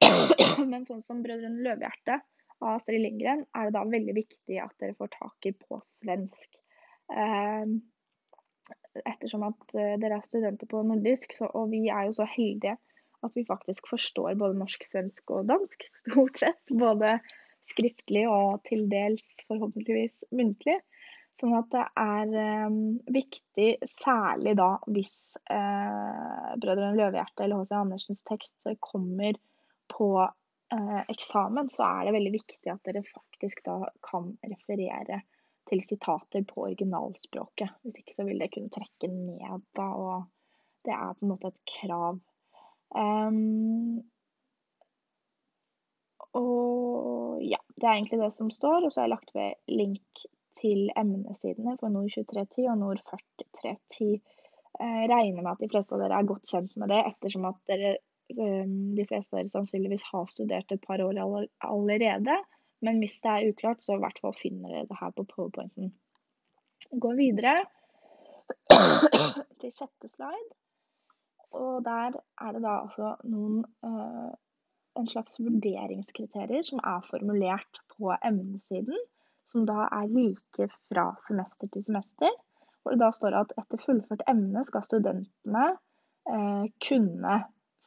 Men 0.72 0.86
sånn 0.88 1.04
som 1.04 1.20
'Brødrene 1.22 1.64
Løvehjerte' 1.66 2.20
av 2.62 2.78
Astrid 2.78 3.02
Lindgren, 3.02 3.44
er 3.54 3.68
det 3.68 3.76
da 3.76 3.84
veldig 3.86 4.14
viktig 4.16 4.58
at 4.62 4.74
dere 4.80 4.96
får 4.98 5.12
tak 5.14 5.48
i 5.50 5.54
på 5.54 5.80
svensk. 6.00 6.58
Eh, 7.12 7.76
ettersom 9.04 9.44
at 9.46 9.76
eh, 9.76 9.96
dere 10.00 10.18
er 10.18 10.26
studenter 10.26 10.70
på 10.70 10.80
nordisk, 10.86 11.36
så, 11.36 11.50
og 11.52 11.70
vi 11.74 11.86
er 11.92 12.08
jo 12.08 12.16
så 12.18 12.26
heldige 12.28 12.78
at 13.26 13.34
vi 13.34 13.44
faktisk 13.46 13.88
forstår 13.90 14.36
både 14.38 14.58
norsk, 14.58 14.84
svensk 14.90 15.30
og 15.34 15.48
dansk, 15.50 15.84
stort 16.00 16.40
sett. 16.40 16.62
Både 16.70 17.18
skriftlig 17.70 18.24
og 18.30 18.62
til 18.68 18.86
dels 18.90 19.38
forhåpentligvis 19.48 20.26
muntlig. 20.34 20.78
Sånn 21.38 21.54
at 21.54 21.68
det 21.70 21.84
er 22.02 22.32
eh, 22.42 22.78
viktig, 23.14 23.68
særlig 23.92 24.56
da 24.58 24.72
hvis 24.90 25.14
eh, 25.46 26.54
'Brødrene 26.58 26.96
Løvehjerte' 26.98 27.44
eller 27.46 27.62
H.C. 27.62 27.76
Andersens 27.78 28.24
tekst 28.26 28.72
kommer 28.82 29.38
på 29.92 30.08
eh, 30.24 31.02
eksamen, 31.06 31.70
så 31.70 31.86
er 31.86 32.08
det 32.08 32.16
veldig 32.18 32.34
viktig 32.34 32.72
at 32.72 32.82
dere 32.88 33.04
faktisk 33.06 33.62
da 33.68 33.78
kan 34.02 34.32
referere 34.42 35.22
til 35.68 35.84
sitater 35.84 36.42
på 36.48 36.64
originalspråket. 36.66 37.78
Hvis 37.84 38.00
ikke 38.02 38.16
så 38.16 38.26
vil 38.26 38.42
det 38.42 38.50
kunne 38.54 38.72
trekke 38.74 39.10
ned 39.12 39.64
da, 39.78 39.88
og 39.94 40.26
det 40.88 40.94
er 40.96 41.14
på 41.14 41.26
en 41.26 41.32
måte 41.36 41.52
et 41.52 41.62
krav. 41.76 42.18
Um, 42.88 44.00
og 46.36 47.40
ja, 47.44 47.60
det 47.76 47.86
er 47.86 47.94
egentlig 47.94 48.20
det 48.20 48.32
som 48.34 48.50
står. 48.52 48.84
Og 48.84 48.92
så 48.92 49.00
har 49.00 49.08
jeg 49.08 49.14
lagt 49.14 49.34
ved 49.36 49.54
link 49.70 50.24
til 50.60 50.90
emnesidene 50.98 51.76
for 51.80 51.92
Nord 51.94 52.10
2310 52.14 52.66
og 52.72 52.78
Nord 52.82 53.02
4310. 53.10 54.10
Jeg 54.78 55.08
regner 55.10 55.42
med 55.42 55.52
at 55.52 55.62
de 55.62 55.70
fleste 55.70 55.94
av 55.94 56.02
dere 56.02 56.18
er 56.18 56.28
godt 56.28 56.50
kjent 56.50 56.76
med 56.78 56.92
det, 56.92 56.98
ettersom 57.10 57.46
at 57.48 57.58
dere, 57.70 57.96
ehm, 58.34 58.76
de 58.98 59.06
fleste 59.08 59.34
av 59.34 59.40
dere 59.40 59.54
sannsynligvis 59.54 60.06
har 60.12 60.28
studert 60.30 60.74
et 60.74 60.84
par 60.84 61.02
år 61.02 61.18
allerede. 61.18 62.36
Men 62.84 63.00
hvis 63.02 63.18
det 63.24 63.32
er 63.32 63.48
uklart, 63.50 63.82
så 63.82 63.96
i 63.96 64.04
hvert 64.04 64.20
fall 64.22 64.36
finner 64.38 64.70
dere 64.70 64.90
det 64.90 65.00
her 65.00 65.14
på 65.16 65.26
powerpointen. 65.26 65.90
Gå 66.94 67.14
videre 67.18 67.56
til 69.60 69.72
sjette 69.74 70.10
slide. 70.12 70.52
Og 71.58 71.82
der 71.84 72.14
er 72.14 72.54
det 72.54 72.62
da 72.62 72.74
altså 72.84 73.14
noen 73.26 73.64
uh, 73.82 74.30
en 75.00 75.08
slags 75.10 75.38
vurderingskriterier 75.40 76.64
som 76.66 76.82
er 76.84 77.06
formulert 77.10 77.80
på 77.94 78.12
emnesiden, 78.24 78.98
som 79.52 79.64
da 79.68 79.86
er 79.86 80.10
like 80.12 80.68
fra 80.90 81.10
semester 81.28 81.70
til 81.72 81.84
semester. 81.86 82.34
Hvor 82.82 82.94
det 82.94 83.02
da 83.02 83.12
står 83.14 83.36
at 83.36 83.54
etter 83.60 83.80
fullført 83.82 84.24
emne 84.30 84.64
skal 84.66 84.84
studentene 84.86 85.64
eh, 86.28 86.66
kunne 86.84 87.38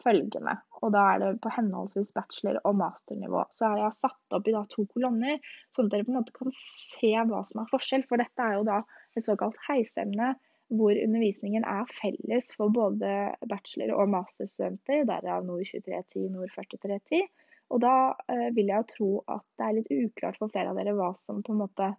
følgende. 0.02 0.58
Og 0.82 0.94
da 0.96 1.04
er 1.14 1.22
det 1.22 1.32
på 1.44 1.52
henholdsvis 1.54 2.12
bachelor- 2.16 2.62
og 2.66 2.78
masternivå. 2.80 3.44
Så 3.54 3.70
har 3.70 3.84
jeg 3.84 4.00
satt 4.00 4.36
opp 4.38 4.48
i 4.50 4.56
da 4.56 4.64
to 4.70 4.88
kolonner, 4.94 5.38
sånn 5.74 5.90
at 5.90 5.96
dere 5.96 6.08
på 6.08 6.14
en 6.14 6.20
måte 6.20 6.36
kan 6.36 6.54
se 6.58 7.12
hva 7.30 7.44
som 7.48 7.62
er 7.62 7.70
forskjell. 7.70 8.08
For 8.10 8.22
dette 8.22 8.48
er 8.48 8.58
jo 8.58 8.66
da 8.68 8.82
et 9.18 9.28
såkalt 9.28 9.60
heisemne 9.68 10.34
hvor 10.72 10.96
undervisningen 10.96 11.66
er 11.68 11.90
felles 12.00 12.54
for 12.58 12.74
både 12.74 13.12
bachelor- 13.50 13.98
og 14.00 14.12
masterstudenter, 14.14 15.04
derav 15.10 15.44
Nord 15.46 15.66
2310, 15.68 16.30
Nord 16.32 16.54
4310. 16.56 17.26
Og 17.72 17.84
da 17.84 17.96
eh, 18.32 18.48
vil 18.56 18.72
jeg 18.72 18.84
jo 18.84 18.90
tro 18.96 19.12
at 19.36 19.46
det 19.60 19.68
er 19.68 19.78
litt 19.78 19.92
uklart 19.96 20.40
for 20.40 20.52
flere 20.52 20.72
av 20.72 20.80
dere 20.80 20.96
hva 20.98 21.12
som 21.24 21.44
på 21.44 21.54
en 21.56 21.62
måte 21.66 21.94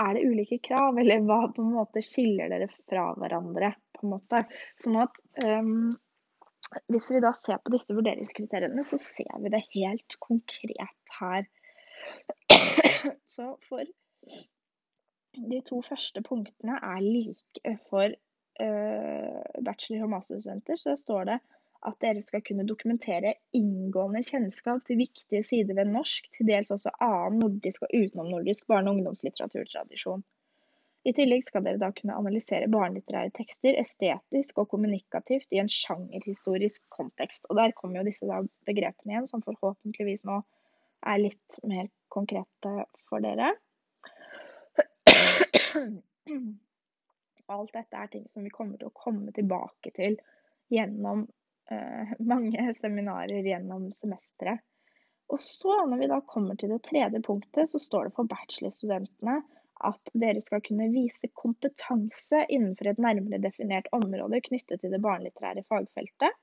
Er 0.00 0.14
det 0.16 0.22
ulike 0.24 0.56
krav, 0.64 0.96
eller 0.98 1.20
hva 1.28 1.42
på 1.52 1.60
en 1.60 1.74
måte 1.74 2.00
skiller 2.06 2.48
dere 2.48 2.70
fra 2.88 3.10
hverandre? 3.20 3.74
på 4.00 4.06
en 4.06 4.14
måte. 4.16 4.44
Sånn 4.82 4.98
at 5.00 5.18
um, 5.44 5.92
hvis 6.92 7.10
vi 7.14 7.22
da 7.24 7.32
ser 7.38 7.60
på 7.64 7.72
disse 7.74 7.96
vurderingskriteriene, 7.96 8.84
så 8.86 8.98
ser 9.02 9.32
vi 9.42 9.52
det 9.52 9.62
helt 9.74 10.16
konkret 10.22 11.16
her. 11.18 11.48
Så 13.34 13.54
for 13.68 13.84
de 15.36 15.60
to 15.66 15.80
første 15.86 16.22
punktene 16.26 16.76
er 16.82 17.00
like 17.04 17.76
for 17.90 18.10
uh, 18.10 19.62
bachelor- 19.64 20.06
og 20.06 20.12
masterstudenter. 20.16 20.76
Så 20.80 20.96
står 20.98 21.24
det 21.30 21.38
at 21.88 21.96
dere 22.04 22.22
skal 22.22 22.42
kunne 22.44 22.66
dokumentere 22.68 23.36
inngående 23.56 24.20
kjennskap 24.26 24.82
til 24.84 25.00
viktige 25.00 25.42
sider 25.46 25.78
ved 25.78 25.88
norsk, 25.94 26.26
til 26.36 26.50
dels 26.50 26.72
også 26.74 26.92
annen 27.00 27.40
nordisk 27.40 27.86
og 27.86 27.94
utenomnordisk 27.96 28.66
barne- 28.68 28.90
og 28.90 28.98
ungdomslitteraturtradisjon. 28.98 30.24
I 31.08 31.14
tillegg 31.16 31.46
skal 31.48 31.64
dere 31.64 31.80
da 31.80 31.88
kunne 31.96 32.18
analysere 32.20 32.68
barnelitterære 32.68 33.32
tekster 33.32 33.78
estetisk 33.80 34.58
og 34.60 34.68
kommunikativt 34.68 35.48
i 35.48 35.62
en 35.62 35.70
sjangerhistorisk 35.72 36.82
kontekst. 36.92 37.48
Og 37.48 37.56
der 37.56 37.72
kommer 37.72 38.02
jo 38.02 38.10
disse 38.10 38.42
begrepene 38.68 39.14
igjen, 39.14 39.30
som 39.30 39.40
forhåpentligvis 39.46 40.26
nå 40.28 40.42
er 41.08 41.22
litt 41.22 41.60
mer 41.64 41.88
konkrete 42.12 42.74
for 43.08 43.24
dere. 43.24 43.54
Alt 47.50 47.72
dette 47.74 47.96
er 47.98 48.10
ting 48.12 48.26
som 48.30 48.46
vi 48.46 48.52
kommer 48.54 48.78
til 48.78 48.90
å 48.90 48.94
komme 48.94 49.32
tilbake 49.34 49.92
til 49.96 50.18
gjennom 50.70 51.24
eh, 51.70 52.12
mange 52.32 52.74
seminarer 52.80 53.46
gjennom 53.46 53.88
semesteret. 53.94 54.62
Og 55.30 55.38
så, 55.42 55.76
når 55.86 56.00
vi 56.00 56.10
da 56.10 56.18
kommer 56.26 56.58
til 56.58 56.72
det 56.74 56.82
tredje 56.88 57.20
punktet, 57.22 57.68
så 57.70 57.78
står 57.78 58.08
det 58.08 58.16
for 58.16 58.30
bachelorstudentene 58.30 59.36
at 59.86 60.10
dere 60.18 60.42
skal 60.42 60.62
kunne 60.66 60.90
vise 60.92 61.30
kompetanse 61.38 62.42
innenfor 62.52 62.90
et 62.90 63.00
nærmere 63.00 63.38
definert 63.40 63.86
område 63.96 64.42
knyttet 64.48 64.82
til 64.82 64.92
det 64.92 65.00
barnelitterære 65.04 65.62
fagfeltet. 65.70 66.34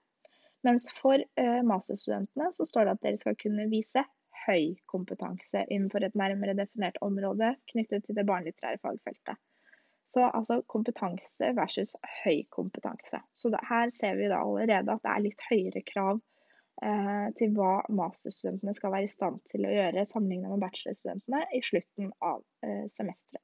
Mens 0.66 0.88
for 0.96 1.20
eh, 1.20 1.60
masterstudentene 1.68 2.50
så 2.56 2.66
står 2.66 2.88
det 2.88 2.96
at 2.96 3.04
dere 3.04 3.20
skal 3.20 3.38
kunne 3.44 3.68
vise 3.72 4.04
høy 4.48 4.78
kompetanse 4.90 5.66
innenfor 5.68 6.06
et 6.08 6.16
nærmere 6.18 6.56
definert 6.58 6.98
område 7.06 7.54
knyttet 7.72 8.06
til 8.08 8.18
det 8.18 8.26
barnelitterære 8.30 8.82
fagfeltet. 8.84 9.40
Så 10.08 10.24
altså 10.24 10.62
kompetanse 10.72 11.52
versus 11.56 11.96
høy 12.24 12.46
kompetanse. 12.56 13.20
Så 13.34 13.52
det, 13.52 13.60
her 13.70 13.92
ser 13.92 14.16
vi 14.16 14.30
da 14.32 14.40
allerede 14.40 14.94
at 14.94 15.04
det 15.04 15.12
er 15.14 15.26
litt 15.26 15.44
høyere 15.50 15.84
krav 15.90 16.22
eh, 16.84 17.28
til 17.40 17.52
hva 17.58 17.82
masterstudentene 17.92 18.76
skal 18.78 18.94
være 18.96 19.10
i 19.10 19.12
stand 19.12 19.42
til 19.52 19.68
å 19.68 19.74
gjøre 19.74 20.08
sammenlignet 20.08 20.54
med 20.54 20.64
bachelorstudentene 20.64 21.44
i 21.60 21.62
slutten 21.72 22.14
av 22.24 22.40
eh, 22.64 22.88
semesteret. 22.96 23.44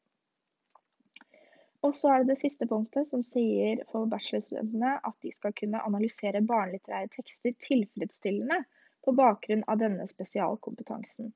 Og 1.84 1.98
så 2.00 2.14
er 2.14 2.24
det 2.24 2.32
det 2.32 2.40
siste 2.40 2.64
punktet 2.70 3.10
som 3.10 3.26
sier 3.28 3.82
for 3.92 4.08
bachelorstudentene 4.12 4.96
at 5.04 5.18
de 5.26 5.34
skal 5.36 5.52
kunne 5.58 5.84
analysere 5.84 6.46
barnelitterære 6.48 7.12
tekster 7.18 7.58
tilfredsstillende 7.66 8.62
på 9.04 9.14
bakgrunn 9.18 9.64
av 9.68 9.80
denne 9.82 10.08
spesialkompetansen. 10.08 11.34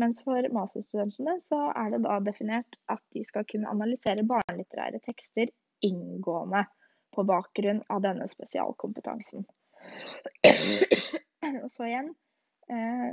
Mens 0.00 0.22
for 0.24 0.46
masterstudentene 0.54 1.36
så 1.44 1.58
er 1.76 1.92
det 1.92 2.02
da 2.06 2.18
definert 2.24 2.78
at 2.92 3.02
de 3.14 3.24
skal 3.26 3.44
kunne 3.48 3.68
analysere 3.68 4.24
barnelitterære 4.26 5.02
tekster 5.04 5.52
inngående 5.84 6.64
på 7.14 7.24
bakgrunn 7.28 7.82
av 7.92 8.02
denne 8.04 8.28
spesialkompetansen. 8.30 9.44
Og 11.64 11.70
Så 11.72 11.88
igjen, 11.88 12.14
eh, 12.70 13.10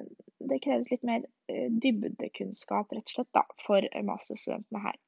det 0.50 0.62
kreves 0.64 0.92
litt 0.92 1.04
mer 1.08 1.26
eh, 1.52 1.68
dybdekunnskap 1.72 2.94
rett 2.94 3.10
og 3.10 3.16
slett 3.16 3.34
da, 3.36 3.44
for 3.64 3.90
masterstudentene 4.12 4.84
her. 4.84 5.02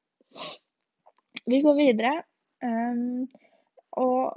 Vi 1.46 1.62
går 1.64 1.78
videre. 1.78 2.12
Um, 2.60 3.24
og 3.96 4.36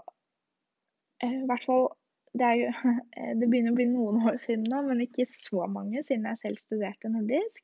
eh, 1.19 1.41
i 1.41 1.47
hvert 1.49 1.65
fall 1.67 1.89
det, 2.33 2.53
jo, 2.59 2.71
det, 3.39 3.47
begynner 3.47 3.73
å 3.73 3.77
bli 3.77 3.89
noen 3.89 4.23
år 4.29 4.39
siden 4.43 4.65
nå, 4.71 4.81
men 4.87 5.03
ikke 5.05 5.27
så 5.33 5.67
mange 5.69 6.03
siden 6.05 6.27
jeg 6.31 6.41
selv 6.41 6.61
studerte 6.61 7.11
nordisk. 7.13 7.61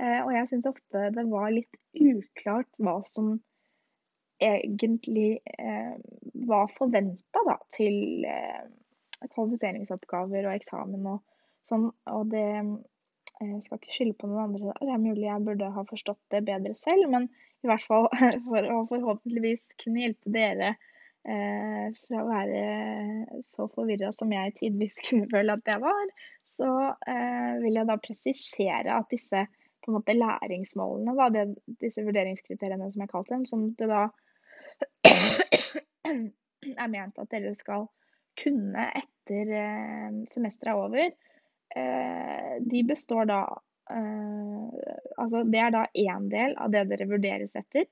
Eh, 0.00 0.20
og 0.24 0.32
jeg 0.34 0.50
syns 0.50 0.70
ofte 0.70 1.10
det 1.14 1.26
var 1.30 1.52
litt 1.54 1.76
uklart 1.94 2.70
hva 2.82 2.98
som 3.06 3.36
egentlig 4.42 5.38
eh, 5.58 5.94
var 6.48 6.72
forventa 6.74 7.58
til 7.76 8.26
eh, 8.26 8.64
kvalifiseringsoppgaver 9.30 10.48
og 10.48 10.56
eksamen 10.56 11.06
og 11.12 11.22
sånn. 11.68 11.88
Og 12.12 12.26
det 12.34 12.48
Jeg 13.42 13.64
skal 13.64 13.80
ikke 13.80 13.90
skylde 13.92 14.14
på 14.18 14.28
noen 14.30 14.44
andre 14.44 14.72
det 14.78 14.92
er 14.94 15.00
mulig 15.02 15.24
jeg 15.26 15.42
burde 15.42 15.70
ha 15.74 15.82
forstått 15.88 16.20
det 16.30 16.44
bedre 16.46 16.70
selv, 16.78 17.08
men 17.10 17.24
i 17.64 17.70
hvert 17.70 17.82
fall 17.82 18.06
for 18.46 18.68
å 18.70 18.84
forhåpentligvis 18.90 19.64
kunne 19.82 20.04
hjelpe 20.04 20.34
dere 20.34 20.74
fra 21.24 22.20
å 22.20 22.28
være 22.28 22.62
så 23.56 23.64
forvirra 23.72 24.10
som 24.12 24.32
jeg 24.34 24.56
tidvis 24.58 24.98
kunne 25.06 25.28
føle 25.32 25.56
at 25.56 25.70
jeg 25.72 25.80
var, 25.80 26.10
så 26.54 26.70
eh, 27.10 27.54
vil 27.62 27.78
jeg 27.80 27.88
da 27.88 27.96
presisere 28.02 28.98
at 28.98 29.10
disse 29.12 29.46
på 29.84 29.90
en 29.90 29.98
måte 29.98 30.16
læringsmålene, 30.16 31.12
da, 31.18 31.28
det, 31.32 31.74
disse 31.82 32.04
vurderingskriteriene 32.06 32.88
som 32.92 33.02
jeg 33.04 33.10
kalte 33.10 33.34
dem, 33.34 33.44
som 33.48 33.66
det 33.76 33.88
da 33.90 34.06
er 36.84 36.88
ment 36.92 37.20
at 37.20 37.30
dere 37.34 37.52
skal 37.58 37.88
kunne 38.40 38.86
etter 38.96 39.52
eh, 39.60 40.16
semesteret 40.30 40.72
er 40.72 40.80
over, 40.80 41.12
eh, 41.76 42.54
de 42.64 42.82
består 42.88 43.28
da 43.30 43.42
eh, 43.92 44.64
Altså 45.20 45.44
det 45.46 45.60
er 45.60 45.70
da 45.70 45.84
én 45.94 46.30
del 46.32 46.56
av 46.58 46.72
det 46.72 46.86
dere 46.90 47.06
vurderes 47.10 47.54
etter. 47.60 47.86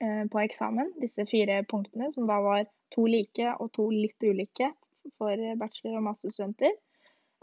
Eh, 0.00 0.26
på 0.30 0.40
eksamen, 0.40 0.92
disse 1.02 1.24
fire 1.26 1.64
punktene, 1.66 2.12
som 2.14 2.28
da 2.30 2.36
var 2.44 2.68
to 2.94 3.06
like 3.10 3.54
og 3.58 3.72
to 3.74 3.88
litt 3.90 4.22
ulike 4.22 4.70
for 5.18 5.42
bachelor- 5.58 5.98
og 5.98 6.04
masterstudenter. 6.06 6.76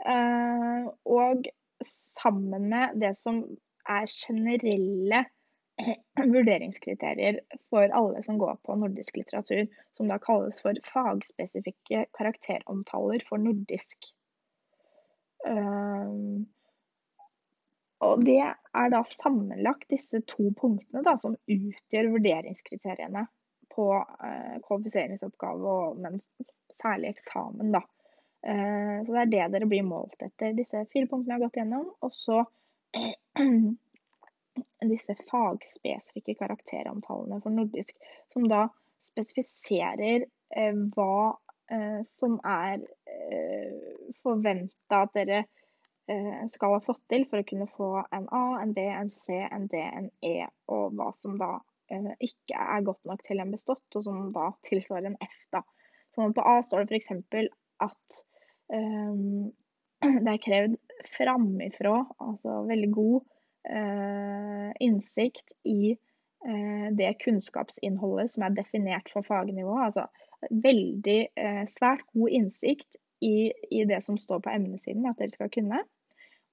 Eh, 0.07 0.87
og 1.03 1.49
sammen 1.83 2.69
med 2.71 2.95
det 3.01 3.11
som 3.19 3.43
er 3.91 4.07
generelle 4.07 5.25
vurderingskriterier 6.35 7.41
for 7.67 7.91
alle 7.91 8.23
som 8.23 8.39
går 8.39 8.55
på 8.63 8.79
nordisk 8.79 9.19
litteratur, 9.19 9.67
som 9.91 10.07
da 10.07 10.21
kalles 10.23 10.61
for 10.63 10.79
fagspesifikke 10.87 12.05
karakteromtaler 12.15 13.25
for 13.27 13.43
nordisk. 13.43 14.13
Um, 15.45 16.47
og 18.05 18.25
det 18.25 18.39
er 18.41 18.91
da 18.93 19.01
sammenlagt 19.09 19.89
disse 19.91 20.21
to 20.29 20.49
punktene 20.59 21.03
da, 21.05 21.15
som 21.21 21.37
utgjør 21.51 22.11
vurderingskriteriene 22.15 23.25
på 23.75 23.87
eh, 23.97 24.55
kvalifiseringsoppgave, 24.67 25.75
og, 25.77 25.99
men 26.03 26.21
særlig 26.81 27.15
eksamen. 27.15 27.73
da. 27.75 27.81
Eh, 28.45 28.97
så 29.05 29.11
det 29.11 29.23
er 29.23 29.31
det 29.33 29.47
dere 29.55 29.69
blir 29.71 29.87
målt 29.87 30.21
etter. 30.21 30.53
Disse 30.57 30.85
fire 30.93 31.09
punktene 31.11 31.35
jeg 31.35 31.39
har 31.39 31.45
gått 31.47 31.59
gjennom. 31.59 31.89
Og 32.05 32.13
så 32.15 32.43
disse 34.91 35.17
fagspesifikke 35.31 36.37
karakteromtalene 36.39 37.41
for 37.43 37.55
nordisk, 37.55 37.97
som 38.33 38.47
da 38.51 38.67
spesifiserer 39.05 40.25
eh, 40.55 40.77
hva 40.95 41.35
eh, 41.71 42.01
som 42.19 42.39
er 42.41 42.79
eh, 43.09 43.75
forventa 44.23 45.03
at 45.05 45.13
dere 45.17 45.43
skal 46.51 46.75
ha 46.75 46.81
fått 46.85 47.01
til 47.09 47.25
for 47.29 47.41
å 47.41 47.47
kunne 47.47 47.67
få 47.73 47.89
en 48.13 48.27
A, 48.29 48.43
en 48.61 48.73
B, 48.75 48.83
en 48.93 49.09
C, 49.09 49.39
en 49.41 49.65
D, 49.71 49.79
en 49.81 50.09
E, 50.25 50.47
og 50.71 50.93
hva 50.97 51.09
som 51.17 51.37
da 51.39 51.55
eh, 51.91 52.11
ikke 52.27 52.59
er 52.61 52.85
godt 52.85 53.01
nok 53.09 53.23
til 53.25 53.41
en 53.41 53.53
bestått, 53.53 53.85
og 53.97 54.05
som 54.05 54.27
da 54.35 54.51
tilsvarer 54.67 55.09
en 55.09 55.19
F. 55.25 55.37
da. 55.55 55.63
Sånn 56.15 56.35
på 56.35 56.45
A 56.45 56.59
står 56.63 56.85
det 56.85 56.99
f.eks. 56.99 57.09
at 57.83 58.19
um, 58.71 59.49
det 60.25 60.35
er 60.35 60.43
krevd 60.45 60.77
framifrå, 61.15 61.95
altså 62.23 62.61
veldig 62.69 62.91
god 62.93 63.31
innsikt 64.85 65.55
i 65.65 65.95
det 66.93 67.07
kunnskapsinnholdet 67.23 68.29
som 68.29 68.43
er 68.45 68.53
definert 68.53 69.07
for 69.09 69.25
fagnivået. 69.25 69.87
Altså 69.87 70.51
veldig 70.51 71.17
uh, 71.33 71.63
svært 71.73 72.05
god 72.13 72.35
innsikt 72.37 72.99
i, 73.25 73.51
i, 73.71 73.83
det 73.89 74.03
som 74.05 74.17
står 74.17 74.43
på 74.45 74.53
emnesiden 74.53 75.07
at 75.09 75.19
dere 75.19 75.33
skal 75.33 75.51
kunne. 75.53 75.81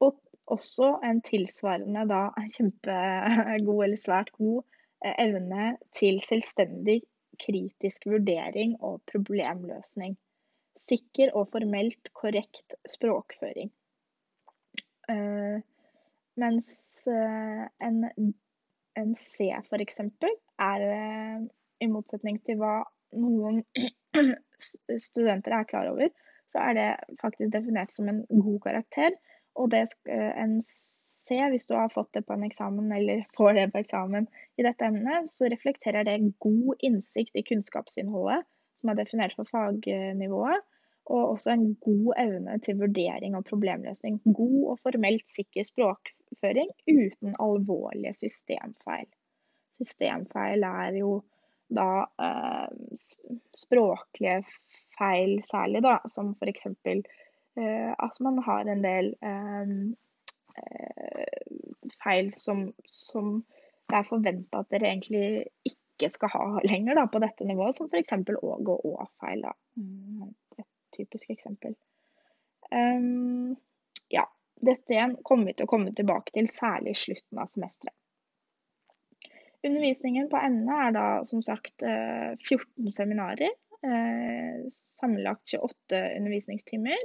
Og 0.02 0.18
også 0.52 0.88
en 1.06 1.22
tilsvarende 1.24 2.04
da 2.10 2.22
kjempegod 2.56 3.84
eller 3.86 4.00
svært 4.00 4.32
god 4.38 4.62
eh, 5.04 5.14
evne 5.26 5.76
til 5.98 6.20
selvstendig 6.24 7.00
kritisk 7.42 8.06
vurdering 8.10 8.76
og 8.82 9.00
problemløsning. 9.12 10.16
Sikker 10.82 11.32
og 11.38 11.48
formelt 11.52 12.10
korrekt 12.14 12.74
språkføring. 12.90 13.70
Uh, 15.10 15.58
mens 16.38 16.68
uh, 17.10 17.64
en, 17.82 18.04
en 18.98 19.16
C 19.18 19.50
f.eks. 19.58 20.00
er 20.58 20.84
uh, 20.86 21.42
i 21.82 21.88
motsetning 21.90 22.38
til 22.46 22.58
hva 22.60 22.82
noen 23.18 23.62
studenter 25.06 25.56
er 25.58 25.68
klar 25.70 25.90
over, 25.90 26.10
så 26.52 26.62
er 26.68 26.78
det 26.78 26.88
faktisk 27.20 27.52
definert 27.54 27.94
som 27.96 28.10
en 28.10 28.22
god 28.30 28.60
karakter 28.66 29.16
og 29.58 29.70
det 29.74 29.86
eh, 30.10 30.32
en 30.42 30.60
ser 31.22 31.52
hvis 31.52 31.66
du 31.68 31.74
har 31.76 31.92
fått 31.92 32.12
det 32.16 32.24
på 32.26 32.34
en 32.34 32.46
eksamen 32.46 32.92
eller 32.94 33.24
får 33.38 33.58
det 33.58 33.68
på 33.72 33.82
eksamen 33.82 34.28
i 34.58 34.66
dette 34.66 34.88
emnet, 34.88 35.30
så 35.30 35.50
reflekterer 35.52 36.06
det 36.08 36.18
god 36.42 36.82
innsikt 36.82 37.38
i 37.38 37.46
kunnskapsinnholdet 37.46 38.46
som 38.82 38.90
er 38.90 38.98
definert 38.98 39.34
for 39.38 39.46
fagnivået, 39.46 40.64
og 41.12 41.34
også 41.34 41.52
en 41.52 41.66
god 41.82 42.14
evne 42.18 42.58
til 42.62 42.78
vurdering 42.78 43.36
og 43.38 43.46
problemløsning. 43.46 44.20
God 44.24 44.58
og 44.72 44.80
formelt 44.82 45.28
sikker 45.30 45.66
språkføring 45.66 46.70
uten 46.90 47.36
alvorlige 47.42 48.14
systemfeil. 48.18 49.08
Systemfeil 49.82 50.66
er 50.66 50.98
jo 50.98 51.20
da 51.72 51.88
eh, 52.26 52.98
språklige 53.56 54.42
feil 54.98 55.38
særlig, 55.48 55.82
da, 55.86 55.98
som 56.12 56.34
f.eks. 56.34 56.66
Eh, 57.54 57.94
at 57.98 58.20
man 58.20 58.38
har 58.38 58.64
en 58.64 58.82
del 58.82 59.14
eh, 59.20 59.72
eh, 60.56 61.48
feil 62.04 62.32
som, 62.34 62.70
som 62.88 63.42
det 63.90 63.98
er 63.98 64.08
forventa 64.08 64.62
at 64.62 64.70
dere 64.72 64.88
egentlig 64.88 65.50
ikke 65.68 66.08
skal 66.14 66.32
ha 66.32 66.46
lenger 66.64 66.96
da, 66.96 67.06
på 67.12 67.20
dette 67.20 67.44
nivået, 67.44 67.76
som 67.76 67.90
f.eks. 67.92 68.14
åg 68.40 68.70
og 68.72 68.86
å-feil. 68.88 69.44
Mm, 69.76 70.32
et 70.56 70.68
typisk 70.96 71.34
eksempel. 71.34 71.76
Um, 72.72 73.52
ja, 74.08 74.24
dette 74.64 74.94
igjen 74.94 75.18
kommer 75.20 75.50
vi 75.50 75.58
til 75.58 75.68
å 75.68 75.72
komme 75.74 75.92
tilbake 75.92 76.32
til, 76.32 76.48
særlig 76.48 76.96
i 76.96 77.02
slutten 77.02 77.42
av 77.42 77.52
semesteret. 77.52 77.98
Undervisningen 79.62 80.26
på 80.32 80.40
emnet 80.40 80.86
er 80.88 80.94
da 80.96 81.06
som 81.28 81.38
sagt 81.44 81.84
14 81.84 82.88
seminarer. 82.90 83.52
Sammenlagt 84.98 85.52
28 85.52 86.00
undervisningstimer. 86.16 87.04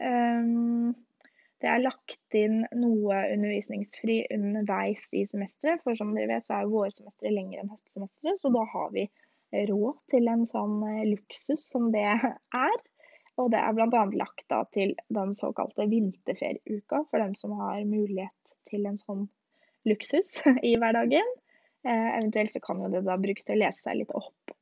Ehm, 0.00 0.94
det 1.62 1.70
er 1.70 1.82
lagt 1.82 2.36
inn 2.36 2.62
noe 2.74 3.18
undervisningsfri 3.34 4.22
underveis 4.34 5.04
i 5.14 5.24
semesteret, 5.28 5.82
for 5.84 5.98
som 5.98 6.14
dere 6.16 6.30
vet 6.34 6.46
så 6.46 6.58
er 6.58 6.70
vårsemesteret 6.72 7.36
lengre 7.36 7.62
enn 7.62 7.70
høstsemesteret, 7.70 8.40
så 8.42 8.50
da 8.54 8.64
har 8.72 8.88
vi 8.94 9.06
råd 9.68 10.00
til 10.10 10.30
en 10.32 10.46
sånn 10.48 10.80
eh, 10.88 11.04
luksus 11.12 11.68
som 11.68 11.90
det 11.94 12.06
er. 12.08 12.80
Og 13.40 13.48
det 13.52 13.60
er 13.62 13.76
bl.a. 13.76 14.02
lagt 14.18 14.44
da 14.52 14.62
til 14.74 14.94
den 15.12 15.36
såkalte 15.36 15.86
vinterferieuka, 15.88 17.04
for 17.10 17.22
dem 17.22 17.36
som 17.38 17.54
har 17.60 17.80
mulighet 17.88 18.56
til 18.68 18.88
en 18.88 18.98
sånn 19.00 19.28
luksus 19.88 20.34
i 20.68 20.74
hverdagen. 20.80 21.32
Eh, 21.86 22.10
eventuelt 22.18 22.52
så 22.52 22.60
kan 22.64 22.82
jo 22.82 22.90
det 22.92 23.04
da 23.06 23.16
brukes 23.20 23.46
til 23.46 23.56
å 23.56 23.62
lese 23.64 23.82
seg 23.82 23.98
litt 23.98 24.12
opp 24.14 24.52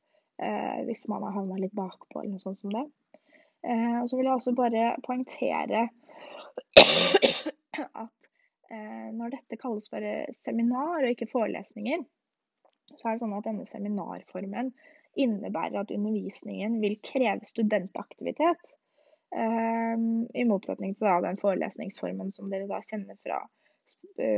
eh, 0.41 0.79
hvis 0.87 1.05
man 1.11 1.25
har 1.27 1.35
havna 1.35 1.59
litt 1.61 1.75
bakpå 1.77 2.21
eller 2.21 2.35
noe 2.35 2.43
sånt 2.43 2.61
som 2.61 2.73
det. 2.73 2.85
Eh, 3.61 3.97
og 4.01 4.09
så 4.09 4.17
vil 4.17 4.25
jeg 4.25 4.33
også 4.33 4.53
bare 4.57 4.85
poengtere 5.05 5.83
at 8.03 8.29
eh, 8.73 9.09
når 9.13 9.35
dette 9.35 9.59
kalles 9.61 9.85
for 9.91 10.07
seminar 10.33 11.03
og 11.03 11.11
ikke 11.11 11.29
forelesninger, 11.29 12.03
så 12.97 13.07
er 13.07 13.15
det 13.15 13.23
sånn 13.23 13.37
at 13.37 13.45
denne 13.47 13.67
seminarformen 13.69 14.73
innebærer 15.21 15.83
at 15.83 15.93
undervisningen 15.93 16.79
vil 16.81 16.97
kreve 17.03 17.47
studentaktivitet. 17.47 18.61
I 19.31 20.43
motsetning 20.47 20.91
til 20.95 21.23
den 21.23 21.37
forelesningsformen 21.39 22.33
som 22.35 22.49
dere 22.51 22.67
da 22.67 22.81
kjenner 22.83 23.15
fra 23.23 23.37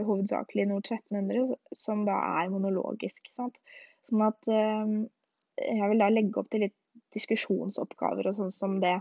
hovedsakelig 0.05 0.67
Nord 0.69 0.86
1300, 0.86 1.55
som 1.77 2.03
da 2.05 2.19
er 2.41 2.51
monologisk. 2.53 3.21
Sant? 3.33 3.57
Sånn 4.05 4.21
at 4.27 4.49
jeg 4.51 5.89
vil 5.89 6.01
da 6.01 6.12
legge 6.13 6.41
opp 6.41 6.49
til 6.53 6.67
litt 6.67 6.77
diskusjonsoppgaver 7.13 8.29
og 8.29 8.38
sånn 8.38 8.53
som 8.53 8.77
det 8.83 8.99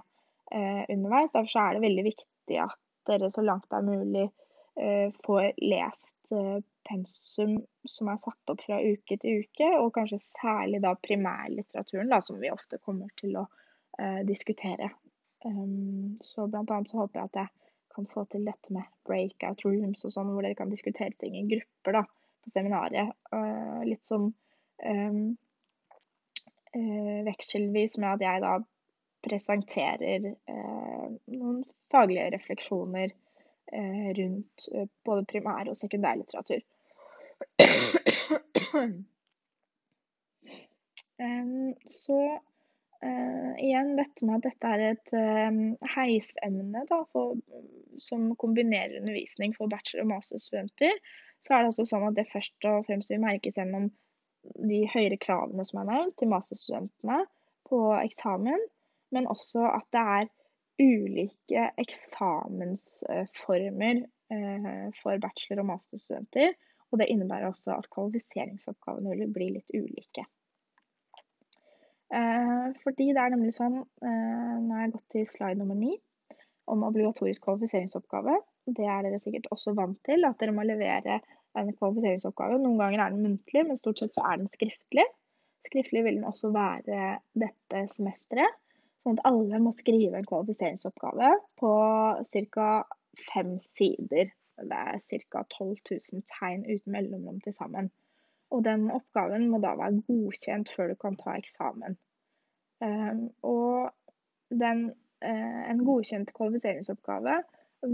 uh, 0.54 0.82
underveis. 0.92 1.32
Derfor 1.34 1.64
er 1.64 1.76
det 1.76 1.84
veldig 1.86 2.06
viktig 2.10 2.60
at 2.62 2.78
dere 3.08 3.30
så 3.34 3.44
langt 3.44 3.68
det 3.70 3.78
er 3.80 3.86
mulig 3.86 4.26
eh, 4.78 5.08
får 5.26 5.56
lest 5.58 6.30
pensum 6.86 7.56
som 7.90 8.10
er 8.12 8.20
satt 8.22 8.52
opp 8.52 8.62
fra 8.62 8.78
uke 8.78 9.16
til 9.18 9.42
uke, 9.42 9.66
og 9.80 9.90
kanskje 9.96 10.20
særlig 10.22 10.78
da 10.84 10.94
primærlitteraturen, 11.02 12.12
da, 12.12 12.20
som 12.22 12.38
vi 12.38 12.52
ofte 12.54 12.78
kommer 12.78 13.10
til 13.18 13.34
å 13.42 13.44
diskutere. 14.28 14.92
Um, 15.44 16.14
så 16.20 16.46
blant 16.46 16.70
annet 16.70 16.90
så 16.90 17.00
håper 17.02 17.18
jeg 17.18 17.30
at 17.30 17.38
jeg 17.40 17.48
kan 17.94 18.06
få 18.12 18.24
til 18.30 18.46
dette 18.46 18.74
med 18.74 18.86
breakout 19.08 19.64
rooms 19.66 20.04
og 20.06 20.14
sånn, 20.14 20.30
hvor 20.32 20.44
dere 20.44 20.58
kan 20.58 20.70
diskutere 20.72 21.14
ting 21.20 21.36
i 21.38 21.46
grupper 21.50 21.98
da, 21.98 22.02
på 22.42 22.52
seminaret. 22.52 23.14
Uh, 23.34 23.82
litt 23.86 24.06
sånn 24.08 24.30
um, 24.30 25.22
uh, 26.76 27.18
vekselvis 27.28 27.98
med 27.98 28.14
at 28.14 28.26
jeg 28.26 28.44
da 28.44 28.54
presenterer 29.24 30.20
uh, 30.34 31.08
noen 31.32 31.58
faglige 31.92 32.30
refleksjoner 32.36 33.08
rundt 33.72 34.66
både 35.06 35.22
primær- 35.30 35.70
og 35.70 35.76
sekundærlitteratur. 35.78 36.60
så 42.02 42.18
Uh, 43.02 43.54
igjen 43.58 43.96
dette 43.98 44.26
med 44.28 44.38
at 44.38 44.44
dette 44.46 44.68
er 44.70 44.82
et 44.92 45.08
uh, 45.18 45.88
heisemne 45.96 46.84
da, 46.86 47.00
for, 47.10 47.34
som 47.98 48.28
kombinerer 48.38 49.00
undervisning 49.00 49.56
for 49.56 49.72
bachelor- 49.72 50.04
og 50.04 50.12
masterstudenter. 50.12 50.94
Så 51.42 51.56
er 51.56 51.64
det 51.64 51.72
altså 51.72 51.86
sånn 51.88 52.06
at 52.06 52.14
det 52.14 52.28
først 52.30 52.68
og 52.70 52.86
fremst 52.86 53.10
vil 53.10 53.24
merkes 53.24 53.58
gjennom 53.58 53.88
de 54.70 54.84
høyere 54.92 55.18
kravene 55.18 55.66
som 55.66 55.82
er 55.82 55.90
nevnt 55.90 56.14
til 56.22 56.30
masterstudentene 56.30 57.18
på 57.66 57.82
eksamen, 58.04 58.62
men 59.12 59.30
også 59.30 59.60
at 59.70 59.86
det 59.94 60.02
er 60.18 60.26
ulike 60.82 61.62
eksamensformer 61.78 63.96
uh, 64.32 64.88
for 65.02 65.12
bachelor- 65.22 65.62
og 65.62 65.68
masterstudenter. 65.74 66.48
Og 66.92 67.00
det 67.00 67.08
innebærer 67.08 67.48
også 67.48 67.72
at 67.78 67.88
kvalifiseringsoppgavene 67.94 69.16
vil 69.16 69.30
bli 69.32 69.48
litt 69.54 69.70
ulike. 69.72 70.26
Eh, 72.12 72.66
fordi 72.84 73.06
det 73.16 73.22
er 73.22 73.32
nemlig 73.32 73.54
sånn, 73.56 73.78
eh, 74.04 74.56
nå 74.60 74.74
har 74.74 74.84
jeg 74.84 74.94
gått 74.96 75.06
til 75.14 75.28
slide 75.30 75.60
nummer 75.60 75.78
ni, 75.78 75.94
om 76.68 76.84
obligatorisk 76.84 77.46
kvalifiseringsoppgave. 77.46 78.36
Det 78.76 78.84
er 78.84 79.06
dere 79.06 79.20
sikkert 79.22 79.48
også 79.54 79.72
vant 79.78 79.96
til, 80.04 80.26
at 80.28 80.36
dere 80.40 80.52
må 80.52 80.66
levere 80.68 81.22
en 81.58 81.72
kvalifiseringsoppgave. 81.72 82.60
Noen 82.60 82.76
ganger 82.80 83.00
er 83.00 83.14
den 83.14 83.24
muntlig, 83.24 83.64
men 83.68 83.80
stort 83.80 84.02
sett 84.02 84.16
så 84.16 84.26
er 84.28 84.42
den 84.42 84.52
skriftlig. 84.52 85.06
Skriftlig 85.64 86.04
vil 86.04 86.20
den 86.20 86.28
også 86.28 86.52
være 86.52 87.16
dette 87.38 87.86
semesteret. 87.94 88.60
Sånn 89.02 89.18
at 89.18 89.24
alle 89.26 89.58
må 89.62 89.72
skrive 89.74 90.20
en 90.20 90.28
kvalifiseringsoppgave 90.28 91.32
på 91.58 91.72
ca. 92.54 92.68
fem 93.32 93.56
sider. 93.66 94.30
Det 94.62 94.78
er 94.78 95.02
ca. 95.32 95.42
12 95.56 95.74
000 95.90 96.22
tegn 96.30 96.62
uten 96.68 96.94
mellomrom 96.94 97.40
til 97.42 97.56
sammen. 97.56 97.90
Og 98.52 98.62
den 98.66 98.90
oppgaven 98.94 99.48
må 99.50 99.58
da 99.62 99.74
være 99.80 100.04
godkjent 100.06 100.70
før 100.76 100.92
du 100.92 100.96
kan 101.00 101.18
ta 101.18 101.34
eksamen. 101.40 101.96
Um, 102.82 103.28
og 103.46 103.90
den, 104.62 104.90
uh, 105.24 105.60
en 105.70 105.84
godkjent 105.86 106.32
kvalifiseringsoppgave 106.36 107.40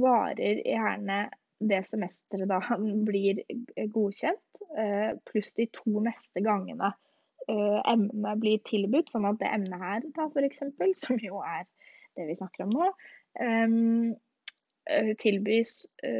varer 0.02 0.62
gjerne 0.64 1.18
det 1.58 1.82
semesteret 1.90 2.50
da 2.50 2.60
han 2.68 3.04
blir 3.06 3.40
godkjent, 3.94 4.62
uh, 4.76 5.12
pluss 5.30 5.54
de 5.56 5.68
to 5.72 6.02
neste 6.04 6.44
gangene 6.44 6.92
emnet 7.48 8.40
blir 8.42 8.62
tilbudt. 8.68 9.12
Sånn 9.14 9.28
at 9.28 9.40
det 9.40 9.52
emnet 9.52 9.82
her, 9.82 10.02
da 10.16 10.28
for 10.32 10.46
eksempel, 10.46 10.94
som 11.02 11.20
jo 11.22 11.42
er 11.44 11.64
det 12.18 12.26
vi 12.28 12.38
snakker 12.38 12.66
om 12.66 12.74
nå, 12.74 12.90
um, 13.40 14.12
tilbys 15.20 15.72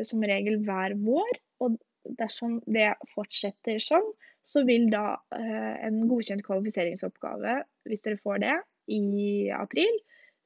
som 0.06 0.24
regel 0.28 0.60
hver 0.66 0.94
vår. 1.00 1.38
Og 1.64 1.78
dersom 2.18 2.58
det 2.70 2.92
fortsetter 3.14 3.80
sånn, 3.82 4.06
så 4.48 4.64
vil 4.64 4.88
da 4.92 5.18
eh, 5.36 5.74
en 5.86 6.00
godkjent 6.08 6.44
kvalifiseringsoppgave, 6.46 7.58
hvis 7.88 8.04
dere 8.06 8.20
får 8.22 8.40
det 8.44 8.56
i 8.94 9.50
april, 9.52 9.98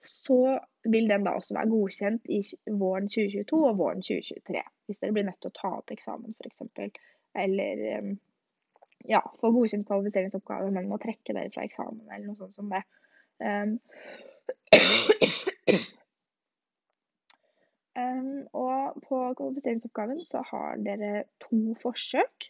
så 0.02 0.58
vil 0.90 1.06
den 1.10 1.26
da 1.26 1.36
også 1.38 1.54
være 1.54 1.70
godkjent 1.70 2.26
i 2.34 2.40
våren 2.66 3.06
2022 3.06 3.60
og 3.68 3.78
våren 3.78 4.02
2023. 4.02 4.64
Hvis 4.90 4.98
dere 4.98 5.14
blir 5.14 5.28
nødt 5.28 5.38
til 5.44 5.52
å 5.52 5.58
ta 5.60 5.70
opp 5.78 5.94
eksamen 5.94 6.34
f.eks. 6.34 6.98
Eller 7.38 7.84
eh, 7.92 8.10
ja, 9.08 9.20
få 9.40 9.52
godkjent 9.54 9.86
kvalifiseringsoppgave, 9.88 10.70
men 10.74 10.90
må 10.90 10.98
trekke 11.02 11.34
dere 11.34 11.52
fra 11.54 11.64
eksamen 11.66 12.04
eller 12.08 12.28
noe 12.28 12.38
sånt 12.40 12.58
som 12.58 12.70
det. 12.72 12.84
Um, 13.42 13.78
Um, 17.92 18.46
og 18.64 19.02
på 19.04 19.18
kvalifiseringsoppgaven 19.38 20.22
så 20.28 20.42
har 20.48 20.80
dere 20.86 21.26
to 21.44 21.74
forsøk. 21.82 22.48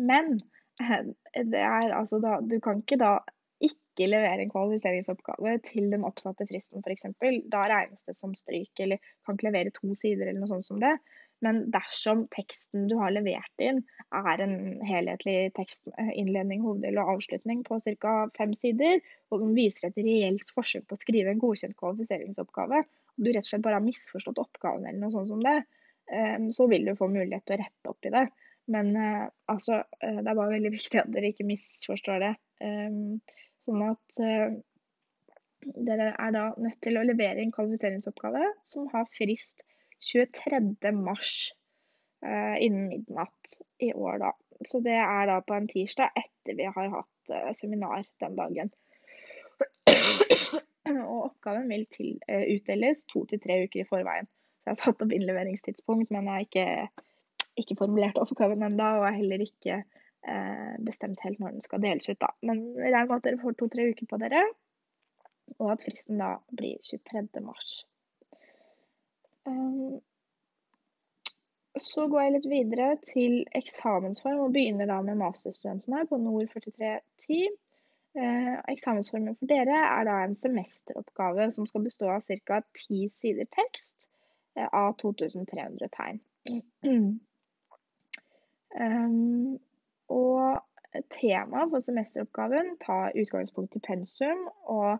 Men 0.00 0.40
uh, 0.82 1.04
det 1.36 1.62
er 1.62 1.94
altså 1.94 2.18
da 2.22 2.40
Du 2.42 2.58
kan 2.64 2.82
ikke 2.82 2.98
da 3.00 3.18
ikke 3.62 4.08
levere 4.08 4.42
en 4.42 4.50
kvalifiseringsoppgave 4.50 5.58
til 5.68 5.90
den 5.92 6.04
oppsatte 6.08 6.46
fristen 6.50 6.82
f.eks. 6.82 7.06
Da 7.52 7.66
regnes 7.70 8.00
det 8.08 8.18
som 8.18 8.34
stryk, 8.34 8.72
eller 8.80 8.98
kan 9.24 9.38
ikke 9.38 9.50
levere 9.50 9.74
to 9.76 9.94
sider 9.94 10.26
eller 10.26 10.42
noe 10.42 10.50
sånt 10.50 10.66
som 10.66 10.80
det. 10.82 10.96
Men 11.42 11.64
dersom 11.74 12.26
teksten 12.30 12.86
du 12.90 12.94
har 13.00 13.12
levert 13.14 13.62
inn 13.62 13.80
er 14.14 14.42
en 14.44 14.56
helhetlig 14.86 15.52
tekst, 15.56 15.80
eh, 15.98 16.12
innledning, 16.20 16.62
hoveddel 16.62 17.00
og 17.02 17.16
avslutning 17.16 17.64
på 17.66 17.80
ca. 17.82 18.14
fem 18.38 18.54
sider, 18.54 19.00
og 19.30 19.42
som 19.42 19.54
viser 19.56 19.88
et 19.88 19.98
reelt 20.06 20.54
forsøk 20.54 20.86
på 20.86 20.98
å 20.98 21.02
skrive 21.02 21.34
en 21.34 21.42
godkjent 21.42 21.76
kvalifiseringsoppgave, 21.80 22.84
og 22.84 23.26
du 23.26 23.32
rett 23.32 23.42
og 23.42 23.50
slett 23.50 23.66
bare 23.66 23.80
har 23.80 23.86
misforstått 23.86 24.38
oppgaven 24.42 24.86
eller 24.86 25.02
noe 25.02 25.14
sånt 25.16 25.32
som 25.32 25.42
det, 25.42 25.58
ehm, 26.14 26.50
så 26.54 26.68
vil 26.70 26.86
du 26.86 26.94
få 26.96 27.10
mulighet 27.10 27.44
til 27.48 27.58
å 27.58 27.62
rette 27.64 27.90
opp 27.90 28.06
i 28.06 28.14
det. 28.14 28.26
Men 28.70 28.94
eh, 28.96 29.26
altså, 29.50 29.82
eh, 29.98 30.18
det 30.22 30.28
er 30.28 30.38
bare 30.38 30.54
veldig 30.54 30.74
viktig 30.76 31.02
at 31.02 31.10
dere 31.10 31.32
ikke 31.32 31.48
misforstår 31.48 32.22
det. 32.22 32.34
Sånn 33.66 33.82
at 33.88 34.22
eh, 34.22 34.54
dere 35.90 36.12
er 36.14 36.32
da 36.34 36.44
nødt 36.58 36.78
til 36.82 36.98
å 36.98 37.04
levere 37.06 37.42
en 37.42 37.52
kvalifiseringsoppgave 37.54 38.52
som 38.66 38.86
har 38.94 39.10
frist 39.10 39.62
23. 40.10 40.92
mars 40.96 41.52
innen 42.22 42.86
midnatt 42.86 43.56
i 43.82 43.88
år, 43.92 44.20
da. 44.22 44.28
Så 44.68 44.78
det 44.84 44.94
er 44.94 45.26
da 45.26 45.40
på 45.42 45.56
en 45.56 45.66
tirsdag 45.70 46.14
etter 46.18 46.54
vi 46.58 46.68
har 46.70 46.92
hatt 46.92 47.56
seminar 47.58 48.04
den 48.22 48.36
dagen. 48.38 48.70
Og 50.90 51.18
oppgaven 51.28 51.68
vil 51.70 51.86
til, 51.86 52.18
eh, 52.28 52.44
utdeles 52.54 53.04
to 53.04 53.24
til 53.30 53.40
tre 53.40 53.62
uker 53.64 53.82
i 53.82 53.88
forveien. 53.88 54.26
Så 54.26 54.66
jeg 54.66 54.72
har 54.72 54.80
satt 54.80 55.02
opp 55.02 55.12
innleveringstidspunkt, 55.14 56.10
men 56.10 56.26
jeg 56.26 56.32
har 56.32 56.46
ikke, 56.46 57.04
ikke 57.62 57.78
formulert 57.78 58.18
oppgaven 58.18 58.62
ennå. 58.62 58.88
Og 58.98 59.06
har 59.06 59.18
heller 59.18 59.42
ikke 59.42 59.82
uh, 59.82 60.74
bestemt 60.86 61.22
helt 61.26 61.40
når 61.42 61.56
den 61.56 61.62
skal 61.62 61.82
deles 61.82 62.08
ut, 62.08 62.20
da. 62.20 62.30
Men 62.42 62.62
regn 62.78 63.08
med 63.08 63.16
at 63.16 63.24
dere 63.26 63.40
får 63.42 63.56
to-tre 63.58 63.88
uker 63.90 64.06
på 64.10 64.20
dere. 64.22 64.44
Og 65.58 65.72
at 65.72 65.82
fristen 65.82 66.22
da 66.22 66.36
blir 66.54 66.78
23. 66.86 67.42
mars. 67.42 67.82
Um, 69.46 70.00
så 71.80 72.06
går 72.08 72.20
jeg 72.20 72.32
litt 72.36 72.48
videre 72.50 72.88
til 73.08 73.38
eksamensform 73.56 74.44
og 74.44 74.52
begynner 74.54 74.90
da 74.90 75.00
med 75.04 75.20
masterstudentene 75.22 76.04
på 76.10 76.18
Nord 76.20 76.50
4310. 76.52 77.48
Eh, 78.12 78.56
eksamensformen 78.68 79.38
for 79.40 79.48
dere 79.48 79.78
er 79.88 80.04
da 80.04 80.18
en 80.20 80.36
semesteroppgave 80.36 81.48
som 81.56 81.66
skal 81.66 81.86
bestå 81.86 82.10
av 82.12 82.26
ca. 82.28 82.60
ti 82.76 83.06
sider 83.16 83.48
tekst 83.56 84.08
eh, 84.58 84.68
av 84.68 84.92
2300 85.00 85.88
tegn. 85.96 86.20
Um, 88.72 89.56
og 90.12 90.60
temaet 91.12 91.72
for 91.72 91.84
semesteroppgaven 91.86 92.74
tar 92.84 93.16
utgangspunkt 93.16 93.76
i 93.80 93.84
pensum, 93.86 94.44
og 94.68 94.98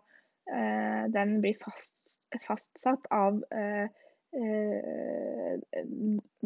eh, 0.49 1.05
den 1.13 1.37
blir 1.45 1.59
fast, 1.61 2.17
fastsatt 2.47 3.05
av 3.13 3.43
uh, 3.53 3.85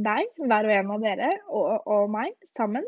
deg, 0.07 0.31
hver 0.37 0.67
og 0.67 0.73
en 0.75 0.93
av 0.95 1.03
dere, 1.03 1.31
og, 1.47 1.87
og 1.87 2.09
meg 2.11 2.33
sammen. 2.59 2.85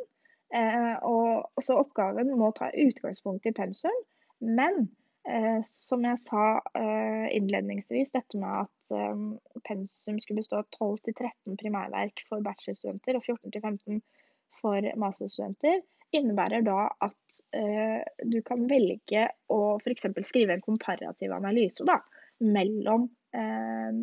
Eh, 0.49 0.95
og 1.05 1.61
så 1.61 1.77
oppgaven 1.77 2.31
må 2.37 2.49
ta 2.57 2.71
utgangspunkt 2.73 3.45
i 3.45 3.53
pensum, 3.53 3.99
men 4.41 4.87
eh, 5.29 5.59
som 5.67 6.05
jeg 6.07 6.17
sa 6.23 6.45
eh, 6.73 7.27
innledningsvis, 7.37 8.09
dette 8.15 8.39
med 8.41 8.63
at 8.63 8.95
eh, 8.97 9.21
pensum 9.67 10.17
skulle 10.23 10.41
bestå 10.41 10.63
av 10.63 10.67
12-13 10.73 11.59
primærverk 11.61 12.25
for 12.31 12.41
bachelorstudenter 12.45 13.19
og 13.19 13.29
14-15 13.29 14.01
for 14.59 14.89
masterstudenter, 14.99 15.83
innebærer 16.17 16.65
da 16.65 16.87
at 17.05 17.41
eh, 17.53 18.01
du 18.25 18.39
kan 18.45 18.65
velge 18.69 19.27
å 19.53 19.77
f.eks. 19.77 20.09
skrive 20.25 20.57
en 20.57 20.65
komparativ 20.65 21.35
analyse 21.35 21.85
da, 21.85 21.99
mellom 22.41 23.05
eh, 23.37 24.01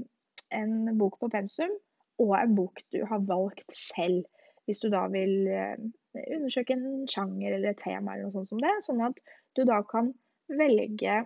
en 0.54 0.96
bok 0.98 1.18
på 1.20 1.30
pensum 1.32 1.72
og 2.22 2.32
en 2.38 2.54
bok 2.56 2.80
du 2.94 3.02
har 3.08 3.24
valgt 3.28 3.66
selv. 3.74 4.24
Hvis 4.66 4.80
du 4.82 4.88
da 4.90 5.04
vil 5.12 5.46
undersøke 6.16 6.74
en 6.74 7.06
sjanger 7.10 7.54
eller 7.54 7.70
et 7.70 7.82
tema 7.82 8.14
eller 8.14 8.26
noe 8.26 8.34
sånt 8.34 8.50
som 8.50 8.62
det, 8.62 8.72
sånn 8.84 9.02
at 9.06 9.20
du 9.56 9.62
da 9.68 9.80
kan 9.86 10.10
velge 10.48 11.16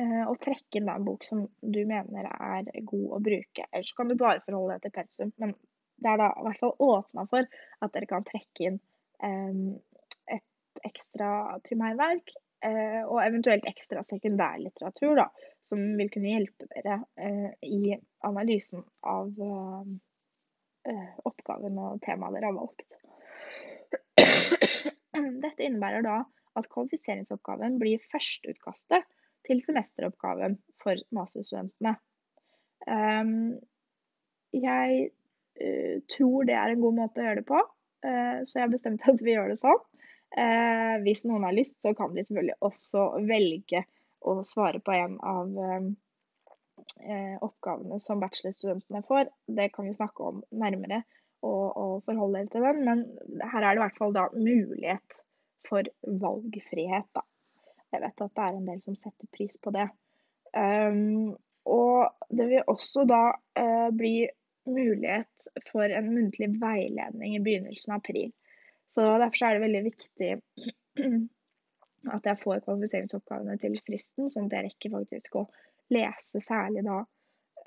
eh, 0.00 0.24
å 0.26 0.34
trekke 0.42 0.80
inn 0.80 0.90
en 0.92 1.06
bok 1.06 1.26
som 1.26 1.44
du 1.60 1.80
mener 1.88 2.28
er 2.30 2.70
god 2.86 3.06
å 3.16 3.22
bruke. 3.24 3.66
Ellers 3.70 3.94
kan 3.96 4.10
du 4.10 4.16
bare 4.18 4.42
forholde 4.44 4.76
deg 4.76 4.86
til 4.86 4.96
pensum, 4.96 5.32
men 5.42 5.54
det 6.00 6.12
er 6.12 6.22
da 6.22 6.30
i 6.32 6.44
hvert 6.46 6.62
fall 6.62 6.76
åpna 6.86 7.26
for 7.30 7.48
at 7.84 7.94
dere 7.94 8.10
kan 8.10 8.26
trekke 8.26 8.68
inn 8.68 8.78
eh, 9.26 10.36
et 10.38 10.86
ekstra 10.86 11.58
primærverk 11.66 12.32
eh, 12.32 12.44
og 12.60 13.18
eventuelt 13.22 13.64
ekstra 13.68 14.02
sekundærlitteratur, 14.04 15.14
da, 15.16 15.26
som 15.64 15.80
vil 15.96 16.10
kunne 16.12 16.34
hjelpe 16.34 16.66
dere 16.74 16.98
i 17.64 17.94
analysen 18.28 18.82
av 19.00 19.30
oppgaven 21.30 21.78
og 21.80 22.02
temaet 22.04 22.36
dere 22.36 22.50
har 22.50 22.58
valgt. 22.58 22.84
Dette 25.46 25.64
innebærer 25.64 26.04
da 26.04 26.18
at 26.58 26.68
kvalifiseringsoppgaven 26.72 27.78
blir 27.80 28.02
førsteutkastet 28.12 29.06
til 29.48 29.62
semesteroppgaven 29.64 30.56
for 30.82 31.00
masterstudentene. 31.16 31.94
Ehm, 32.88 33.58
jeg 34.56 35.10
eh, 35.60 36.00
tror 36.12 36.48
det 36.48 36.56
er 36.56 36.72
en 36.72 36.82
god 36.84 36.98
måte 36.98 37.22
å 37.22 37.28
gjøre 37.28 37.40
det 37.42 37.48
på, 37.48 37.60
eh, 38.06 38.40
så 38.44 38.58
jeg 38.58 38.66
har 38.66 38.74
bestemt 38.74 39.06
at 39.08 39.22
vi 39.24 39.36
gjør 39.36 39.52
det 39.52 39.60
sånn. 39.60 39.82
Eh, 40.38 40.96
hvis 41.04 41.24
noen 41.26 41.46
har 41.48 41.56
lyst, 41.56 41.80
så 41.82 41.94
kan 41.98 42.14
de 42.14 42.24
selvfølgelig 42.24 42.58
også 42.66 43.06
velge 43.26 43.84
å 44.20 44.40
svare 44.46 44.82
på 44.84 44.94
en 44.94 45.16
av 45.24 45.56
oppgavene 47.44 47.96
som 48.00 48.20
bachelorstudentene 48.20 49.00
får. 49.08 49.30
Det 49.48 49.70
kan 49.72 49.88
vi 49.88 49.94
snakke 49.96 50.26
om 50.26 50.42
nærmere 50.52 51.02
og, 51.44 51.64
og 51.76 51.92
forholde 52.06 52.42
dere 52.42 52.52
til 52.52 52.66
den, 52.66 52.80
men 52.86 53.02
her 53.52 53.64
er 53.64 53.74
det 53.74 53.80
i 53.80 53.82
hvert 53.84 54.00
fall 54.00 54.14
da 54.16 54.26
mulighet 54.34 55.20
for 55.68 55.88
valgfrihet, 56.22 57.08
da. 57.16 57.24
Jeg 57.90 58.04
vet 58.04 58.22
at 58.22 58.34
det 58.36 58.44
er 58.44 58.58
en 58.58 58.68
del 58.68 58.82
som 58.84 58.98
setter 58.98 59.30
pris 59.34 59.56
på 59.62 59.72
det. 59.74 59.88
Um, 60.54 61.34
og 61.70 62.30
det 62.34 62.46
vil 62.50 62.70
også 62.70 63.04
da 63.08 63.22
uh, 63.34 63.88
bli 63.94 64.28
mulighet 64.70 65.50
for 65.70 65.90
en 65.90 66.12
muntlig 66.14 66.52
veiledning 66.60 67.36
i 67.36 67.42
begynnelsen 67.42 67.96
av 67.96 68.02
april. 68.02 68.30
Så 68.90 69.04
derfor 69.22 69.46
er 69.46 69.56
det 69.56 69.64
veldig 69.64 69.82
viktig 69.86 70.30
at 72.16 72.26
jeg 72.26 72.42
får 72.42 72.64
kvalifiseringsoppgavene 72.66 73.56
til 73.62 73.78
fristen, 73.86 74.30
sånn 74.32 74.48
at 74.50 74.58
jeg 74.58 74.70
rekker 74.70 74.94
faktisk 74.98 75.40
å 75.40 75.46
lese 75.94 76.42
særlig 76.42 76.84
da 76.86 77.02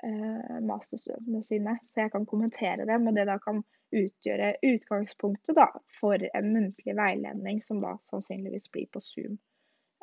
Eh, 0.04 0.60
masterstudentene 0.60 1.40
sine, 1.44 1.78
så 1.88 2.02
jeg 2.02 2.12
kan 2.12 2.26
kommentere 2.28 2.84
dem. 2.88 3.06
Og 3.08 3.16
det 3.16 3.24
da 3.28 3.38
kan 3.40 3.62
utgjøre 3.94 4.50
utgangspunktet 4.66 5.56
da, 5.56 5.68
for 6.00 6.20
en 6.20 6.50
muntlig 6.52 6.96
veiledning, 6.98 7.62
som 7.64 7.80
da 7.80 7.94
sannsynligvis 8.10 8.68
blir 8.74 8.88
på 8.92 9.00
Zoom. 9.00 9.38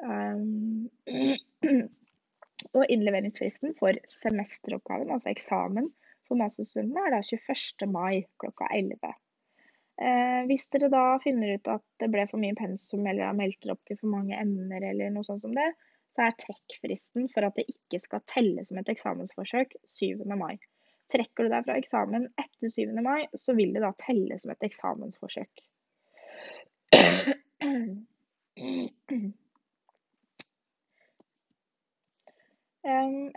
Um, 0.01 0.87
og 2.77 2.85
innleveringsfristen 2.87 3.75
for 3.77 3.99
semesteroppgaven, 4.09 5.11
altså 5.13 5.29
eksamen 5.35 5.91
for 6.25 6.39
masterstudentene, 6.39 7.05
er 7.05 7.17
da 7.17 7.21
21. 7.27 7.85
mai 7.91 8.23
klokka 8.41 8.71
11. 8.73 9.13
Eh, 10.01 10.41
hvis 10.49 10.65
dere 10.73 10.89
da 10.89 11.03
finner 11.21 11.55
ut 11.59 11.67
at 11.69 11.83
det 12.01 12.09
ble 12.09 12.23
for 12.29 12.41
mye 12.41 12.57
pensum, 12.57 13.05
eller 13.05 13.27
har 13.27 13.37
meldt 13.37 13.59
dere 13.61 13.75
opp 13.75 13.83
til 13.85 13.99
for 13.99 14.09
mange 14.09 14.33
emner, 14.33 14.81
eller 14.89 15.13
noe 15.13 15.27
sånt 15.27 15.43
som 15.43 15.53
det, 15.53 15.67
så 16.15 16.25
er 16.25 16.39
trekkfristen 16.41 17.27
for 17.31 17.45
at 17.47 17.57
det 17.59 17.67
ikke 17.69 17.99
skal 18.01 18.23
telle 18.27 18.65
som 18.67 18.79
et 18.81 18.89
eksamensforsøk 18.91 19.75
7. 19.85 20.25
mai. 20.39 20.57
Trekker 21.11 21.45
du 21.45 21.53
deg 21.53 21.67
fra 21.67 21.77
eksamen 21.79 22.27
etter 22.39 22.73
7. 22.73 22.95
mai, 23.03 23.27
så 23.37 23.53
vil 23.57 23.75
det 23.75 23.83
da 23.83 23.91
telle 24.01 24.39
som 24.41 24.55
et 24.55 24.67
eksamensforsøk. 24.71 25.63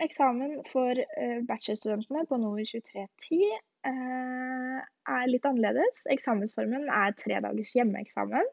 Eksamen 0.05 0.63
for 0.65 0.97
uh, 0.97 1.39
bachelorstudentene 1.45 2.25
på 2.29 2.37
NOVI 2.41 2.65
2310 2.71 3.53
uh, 3.53 3.59
er 3.85 5.27
litt 5.29 5.45
annerledes. 5.45 6.05
Eksamensformen 6.11 6.87
er 6.89 7.13
tre 7.19 7.41
dagers 7.43 7.73
hjemmeeksamen. 7.77 8.47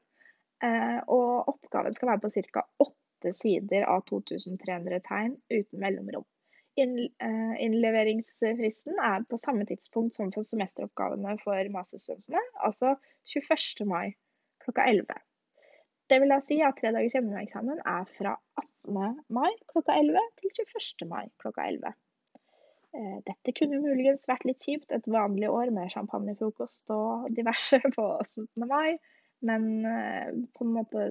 Uh, 0.63 1.01
og 1.11 1.49
oppgaven 1.51 1.95
skal 1.97 2.13
være 2.13 2.23
på 2.23 2.31
ca. 2.55 2.63
åtte 2.85 3.33
sider 3.35 3.87
av 3.91 4.05
2300 4.11 5.01
tegn 5.09 5.35
uten 5.51 5.81
mellomrom. 5.83 6.27
Eh, 6.79 7.65
innleveringsfristen 7.65 8.97
er 8.97 9.25
på 9.29 9.37
samme 9.37 9.67
tidspunkt 9.69 10.17
som 10.17 10.31
for 10.33 10.47
semesteroppgavene 10.47 11.35
for 11.43 11.69
masterstudentene, 11.75 12.41
altså 12.65 12.95
21. 13.29 13.85
mai 13.85 14.15
klokka 14.65 14.87
11. 14.89 15.19
Det 16.09 16.21
vil 16.23 16.33
da 16.33 16.39
si 16.45 16.59
at 16.65 16.79
tre 16.81 16.95
dagers 16.95 17.13
hjemmeeksamen 17.19 17.83
er 17.85 18.09
fra 18.17 18.39
18. 18.63 19.21
mai 19.29 19.53
klokka 19.73 19.99
11 20.01 20.25
til 20.41 20.55
21. 20.65 21.11
mai 21.13 21.27
klokka 21.45 21.69
11. 21.69 21.93
Eh, 22.93 23.19
dette 23.25 23.55
kunne 23.57 23.81
muligens 23.81 24.27
vært 24.29 24.45
litt 24.45 24.65
kjipt 24.67 24.93
et 24.93 25.07
vanlig 25.09 25.49
år 25.49 25.71
med 25.73 25.89
champagnefrokost 25.95 26.93
og 26.93 27.31
diverse 27.33 27.79
på 27.97 28.07
17. 28.21 28.67
mai, 28.69 28.99
men 29.49 29.87
eh, 29.89 30.29
på 30.53 30.67
en 30.67 30.75
måte 30.77 31.07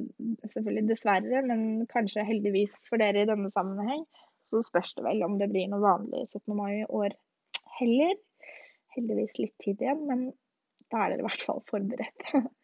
Selvfølgelig 0.45 0.91
dessverre, 0.91 1.41
men 1.47 1.87
kanskje 1.89 2.27
heldigvis 2.27 2.83
for 2.89 3.01
dere 3.01 3.25
i 3.25 3.29
denne 3.29 3.49
sammenheng, 3.53 4.05
så 4.45 4.61
spørs 4.65 4.93
det 4.97 5.05
vel 5.07 5.25
om 5.25 5.39
det 5.41 5.49
blir 5.49 5.69
noe 5.71 5.81
vanlig 5.81 6.21
17. 6.27 6.53
mai 6.57 6.83
i 6.83 6.87
år 6.89 7.17
heller. 7.79 8.15
Heldigvis 8.93 9.37
litt 9.39 9.55
tid 9.63 9.81
igjen, 9.81 10.05
men 10.09 10.25
da 10.91 11.05
er 11.05 11.13
dere 11.13 11.23
i 11.23 11.29
hvert 11.29 11.47
fall 11.49 11.63
forberedt. 11.71 12.33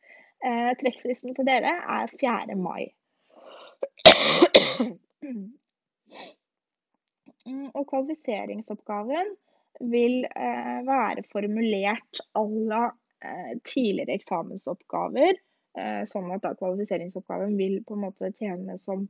Eh, 0.46 0.68
trekkfristen 0.78 1.34
for 1.34 1.50
dere 1.50 1.72
er 1.90 2.12
4. 2.14 2.54
mai. 2.62 2.84
Og 7.48 7.84
kvalifiseringsoppgaven 7.90 9.36
vil 9.92 10.24
eh, 10.26 10.80
være 10.88 11.24
formulert 11.32 12.24
à 12.36 12.44
la 12.48 12.86
tidligere 13.66 14.14
eksamensoppgaver 14.14 15.40
Eh, 15.78 16.04
sånn 16.10 16.32
at 16.34 16.42
da 16.42 16.56
kvalifiseringsoppgaven 16.58 17.58
vil 17.60 17.82
på 17.86 17.98
en 17.98 18.06
måte 18.08 18.32
tjene 18.34 18.78
som 18.82 19.04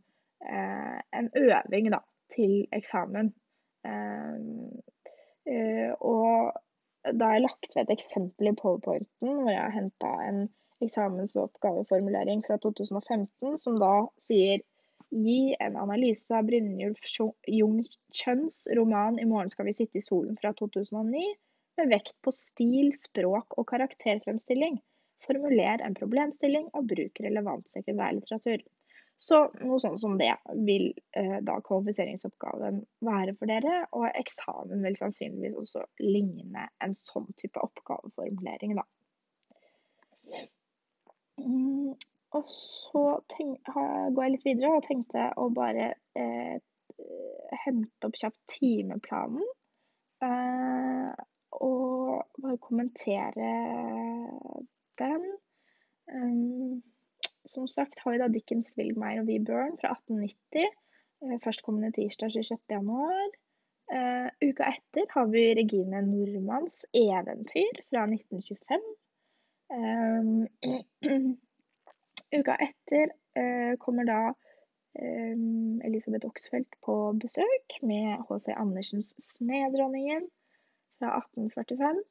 eh, 0.44 0.98
en 1.16 1.30
øving 1.40 1.92
da, 1.94 2.02
til 2.34 2.66
eksamen. 2.76 3.32
Eh, 3.88 4.40
og 6.04 6.52
da 7.08 7.30
har 7.30 7.38
jeg 7.38 7.46
lagt 7.46 7.76
ved 7.76 7.86
et 7.86 7.94
eksempel 7.96 8.50
i 8.50 8.58
powerpointen 8.60 9.38
hvor 9.38 9.54
jeg 9.54 9.62
har 9.62 9.76
henta 9.78 10.10
en 10.26 10.42
eksamensoppgaveformulering 10.84 12.44
fra 12.44 12.58
2015 12.66 13.56
som 13.62 13.78
da 13.80 13.94
sier 14.28 14.60
Gi 15.12 15.56
en 15.60 15.78
analyse 15.80 16.36
av 16.36 16.48
Brynjulf 16.50 17.00
Jung 17.48 17.84
Kjønns 18.12 18.68
roman 18.76 19.20
'I 19.20 19.28
morgen 19.30 19.50
skal 19.54 19.70
vi 19.70 19.76
sitte 19.78 20.02
i 20.02 20.04
solen' 20.04 20.40
fra 20.42 20.52
2009, 20.54 21.24
med 21.78 21.92
vekt 21.94 22.16
på 22.26 22.34
stil, 22.36 22.92
språk 22.98 23.56
og 23.58 23.68
karakterfremstilling. 23.70 24.82
Formuler 25.24 25.84
en 25.86 25.96
problemstilling 25.98 26.68
og 26.74 26.90
bruk 26.92 27.22
relevant 27.24 27.70
sekundærlitteratur. 27.72 28.66
Så 29.18 29.40
noe 29.66 29.80
sånt 29.82 30.02
som 30.02 30.18
det 30.20 30.34
vil 30.68 30.92
eh, 31.18 31.40
da 31.42 31.56
kvalifiseringsoppgaven 31.66 32.84
være 33.08 33.34
for 33.40 33.50
dere, 33.50 33.80
og 33.98 34.06
eksamen 34.12 34.84
vil 34.86 34.98
sannsynligvis 35.00 35.58
også 35.58 35.86
ligne 36.04 36.68
en 36.86 36.94
sånn 37.00 37.32
type 37.42 37.64
oppgaveformulering, 37.64 38.78
da. 38.78 38.86
Og 42.36 42.50
så 42.52 43.04
tenk, 43.32 43.70
går 43.72 44.24
jeg 44.24 44.34
litt 44.34 44.48
videre 44.48 44.74
og 44.76 44.84
tenkte 44.88 45.30
å 45.40 45.48
bare 45.56 45.94
eh, 46.20 46.58
hente 47.64 48.10
opp 48.10 48.18
kjapt 48.20 48.40
timeplanen. 48.58 49.46
Eh, 50.26 51.26
og 51.58 52.42
bare 52.42 52.60
kommentere 52.62 53.52
den. 55.00 55.26
Um, 56.08 56.84
som 57.48 57.68
sagt 57.68 58.00
har 58.04 58.14
vi 58.14 58.20
da 58.22 58.28
Dickens, 58.32 58.78
Wilgmeyer 58.80 59.24
og 59.24 59.32
Weburn 59.32 59.76
fra 59.82 59.94
1890. 59.96 60.70
Uh, 61.24 61.34
eh, 61.34 61.40
Førstkommende 61.44 61.94
tirsdag 61.96 62.36
26.1. 62.36 63.36
Uh, 63.88 64.28
uka 64.44 64.68
etter 64.74 65.08
har 65.14 65.28
vi 65.32 65.44
Regine 65.56 66.04
Normanns 66.04 66.86
'Eventyr' 66.92 67.84
fra 67.88 68.04
1925. 68.04 68.88
Um, 69.72 70.48
uka 72.36 72.56
etter 72.56 73.14
uh, 73.40 73.78
kommer 73.80 74.08
da 74.08 74.22
um, 75.00 75.82
Elisabeth 75.86 76.28
Oxfeldt 76.28 76.78
på 76.86 76.96
besøk 77.22 77.80
med 77.82 78.24
H.C. 78.28 78.54
Andersens 78.56 79.14
'Snedronningen' 79.22 80.30
fra 81.00 81.18
1845. 81.22 82.02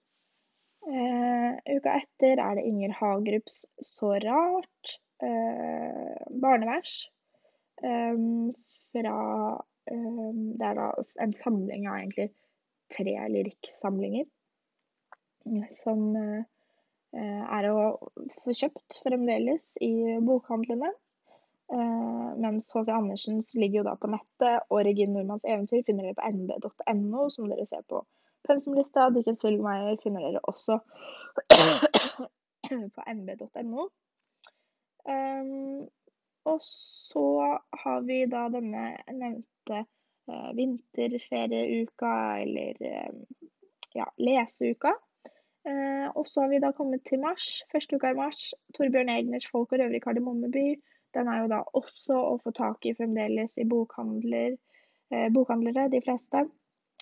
Uh, 0.86 1.52
uka 1.76 1.96
etter 2.02 2.42
er 2.42 2.58
det 2.58 2.66
Inger 2.68 2.94
Hagerups 3.00 3.64
'Så 3.82 4.14
rart', 4.24 5.00
barnevers. 6.42 7.06
Fra 7.80 9.14
Det 9.86 10.66
er 10.66 10.74
da 10.76 10.88
en 11.24 11.32
samling 11.32 11.86
av 11.88 11.96
egentlig 12.02 12.26
tre 12.92 13.14
lyrikksamlinger 13.32 14.26
som 15.82 16.16
Eh, 16.16 16.42
er 17.14 17.66
å 17.70 17.82
få 18.42 18.54
kjøpt 18.56 18.98
fremdeles 19.04 19.76
i 19.84 20.18
bokhandlene. 20.26 20.90
Eh, 21.72 22.38
mens 22.38 22.74
H.C. 22.74 22.92
Andersens 22.92 23.54
ligger 23.54 23.80
jo 23.80 23.86
da 23.88 23.96
på 23.98 24.10
nettet, 24.10 24.66
og 24.70 24.84
Regine 24.86 25.16
Nordmanns 25.16 25.46
eventyr 25.48 25.82
finner 25.86 26.06
dere 26.06 26.18
på 26.18 26.28
nb.no, 26.30 27.26
som 27.34 27.48
dere 27.50 27.66
ser 27.66 27.82
på 27.90 28.04
pensumlista. 28.46 29.08
Dickens 29.14 29.42
Wilgmeier 29.44 29.98
finner 30.02 30.28
dere 30.28 30.42
også 30.46 30.78
på 32.94 33.06
nb.no. 33.14 33.88
Um, 35.06 35.82
og 36.46 36.62
så 36.62 37.26
har 37.82 38.06
vi 38.06 38.20
da 38.30 38.46
denne 38.54 38.86
nevnte 39.10 39.82
uh, 39.82 40.50
vinterferieuka, 40.54 42.14
eller 42.44 42.78
uh, 42.78 43.50
ja, 43.98 44.06
leseuka. 44.22 44.94
Eh, 45.66 46.08
og 46.14 46.28
så 46.30 46.44
har 46.44 46.52
vi 46.52 46.60
da 46.62 46.70
kommet 46.76 47.02
til 47.08 47.20
mars. 47.22 47.46
Første 47.72 47.98
uka 47.98 48.12
i 48.12 48.18
mars. 48.18 48.42
Torbjørn 48.76 49.10
Egners 49.10 49.48
'Folk 49.50 49.72
og 49.72 49.80
røvere 49.80 49.98
i 49.98 50.04
Kardemommeby'. 50.04 50.76
Den 51.16 51.28
er 51.32 51.40
jo 51.42 51.48
da 51.50 51.62
også 51.80 52.18
å 52.18 52.36
få 52.42 52.52
tak 52.54 52.86
i 52.86 52.94
fremdeles 52.94 53.56
i 53.58 53.64
bokhandler, 53.64 54.56
eh, 55.10 55.28
bokhandlere, 55.34 55.88
de 55.90 56.02
fleste. 56.04 56.44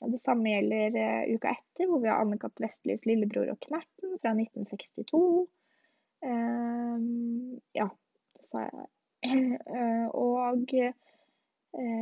Det 0.03 0.21
samme 0.21 0.51
gjelder 0.55 0.97
eh, 1.01 1.35
uka 1.35 1.53
etter, 1.53 1.89
hvor 1.89 2.01
vi 2.01 2.09
har 2.09 2.23
Anne-Kat. 2.23 2.61
Vestlys 2.62 3.05
'Lillebror 3.07 3.51
og 3.53 3.61
Knerten' 3.67 4.19
fra 4.23 4.33
1962. 4.33 5.49
Uh, 6.25 6.29
eh, 6.31 7.61
ja, 7.75 7.89
sa 8.49 8.65
jeg. 8.65 8.89
Uh, 9.25 10.09
og 10.15 10.73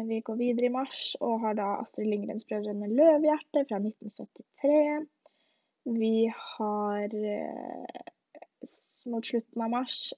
vi 0.08 0.18
går 0.20 0.36
videre 0.36 0.66
i 0.66 0.72
mars 0.74 1.14
og 1.20 1.40
har 1.40 1.54
da 1.56 1.68
Astrid 1.80 2.10
Lindgrens 2.10 2.44
'Brødrene 2.44 2.90
Løvhjerte' 2.92 3.64
fra 3.68 3.78
1973. 3.80 5.08
Vi 5.84 6.32
har 6.34 7.14
eh, 7.14 8.02
mot 9.06 9.26
slutten 9.26 9.62
av 9.62 9.70
mars, 9.70 10.14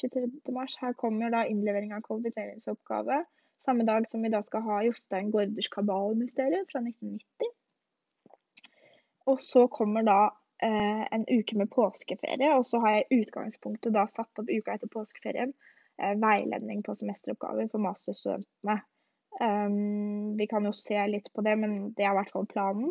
23. 0.00 0.22
Eh, 0.22 0.52
mars, 0.52 0.76
her 0.80 0.92
kommer 0.92 1.30
da 1.30 1.46
innlevering 1.46 1.94
av 1.94 2.00
kvalifiseringsoppgave. 2.04 3.24
Samme 3.64 3.84
dag 3.84 4.08
som 4.10 4.22
vi 4.22 4.32
da 4.32 4.42
skal 4.42 4.62
ha 4.64 4.82
Jostein 4.84 5.30
Gaarders 5.30 5.68
kabalmysterium 5.72 6.66
fra 6.72 6.80
1990. 6.80 7.50
Og 9.28 9.42
så 9.44 9.66
kommer 9.68 10.04
da 10.04 10.20
eh, 10.62 11.04
en 11.12 11.26
uke 11.28 11.58
med 11.58 11.70
påskeferie, 11.72 12.54
og 12.56 12.64
så 12.66 12.80
har 12.84 12.96
jeg 12.98 13.22
utgangspunktet 13.22 13.94
da 13.96 14.06
satt 14.08 14.40
opp 14.40 14.48
uka 14.48 14.76
etter 14.76 14.92
påskeferien 14.92 15.52
eh, 16.00 16.16
veiledning 16.20 16.82
på 16.84 16.96
semesteroppgaver 16.96 17.68
for 17.72 17.84
masterstudentene. 17.84 18.80
Um, 19.40 20.34
vi 20.36 20.44
kan 20.50 20.64
jo 20.66 20.72
se 20.74 20.98
litt 21.06 21.30
på 21.32 21.44
det, 21.46 21.54
men 21.56 21.92
det 21.96 22.04
er 22.04 22.10
i 22.10 22.16
hvert 22.18 22.32
fall 22.34 22.48
planen. 22.50 22.90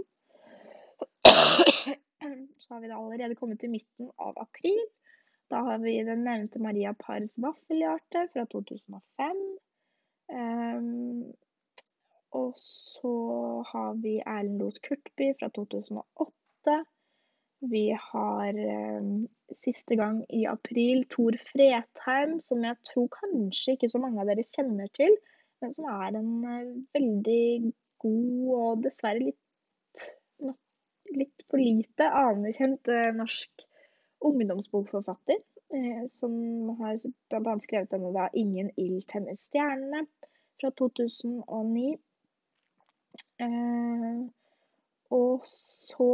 Så 2.61 2.74
har 2.74 2.82
vi 2.82 2.88
da 2.91 2.99
allerede 2.99 3.36
kommet 3.36 3.59
til 3.59 3.72
midten 3.74 4.11
av 4.20 4.38
april. 4.41 4.80
Da 5.49 5.63
har 5.65 5.80
vi 5.82 5.95
den 6.05 6.24
nevnte 6.28 6.61
Maria 6.61 6.93
Pars 6.93 7.38
vaffelhjerte 7.41 8.28
fra 8.34 8.45
2005. 8.51 9.39
Um, 10.30 10.38
ehm, 10.38 11.24
og 12.38 12.53
så 12.61 13.13
har 13.72 13.97
vi 14.03 14.20
Erlend 14.20 14.59
Loth 14.61 14.82
Kurtby 14.86 15.32
fra 15.39 15.49
2008. 15.55 16.76
Vi 17.72 17.86
har 18.11 18.59
um, 18.99 19.26
siste 19.51 19.97
gang 19.99 20.22
i 20.30 20.45
april 20.47 21.07
Tor 21.09 21.36
Fretheim, 21.49 22.38
som 22.45 22.63
jeg 22.63 22.78
tror 22.91 23.09
kanskje 23.17 23.76
ikke 23.76 23.89
så 23.89 23.99
mange 24.03 24.22
av 24.22 24.30
dere 24.30 24.45
kjenner 24.47 24.91
til, 24.95 25.17
men 25.63 25.74
som 25.76 25.89
er 25.91 26.20
en 26.22 26.32
uh, 26.45 26.78
veldig 26.95 27.74
god 28.05 28.53
og 28.59 28.86
dessverre 28.86 29.26
litt 29.26 29.41
litt 31.16 31.45
for 31.49 31.62
lite 31.62 32.10
anerkjent 32.10 32.88
eh, 32.88 33.12
norsk 33.16 33.66
ungdomsbokforfatter. 34.20 35.39
Eh, 35.74 36.07
som 36.10 36.34
har 36.80 36.97
bl.a. 37.30 37.60
skrevet 37.64 37.91
denne 37.93 38.12
da 38.14 38.30
'Ingen 38.34 38.72
ild 38.78 39.05
tenner 39.07 39.38
stjernene' 39.38 40.07
fra 40.60 40.72
2009. 40.82 41.97
Eh, 43.45 44.20
og 45.10 45.45
så 45.45 46.10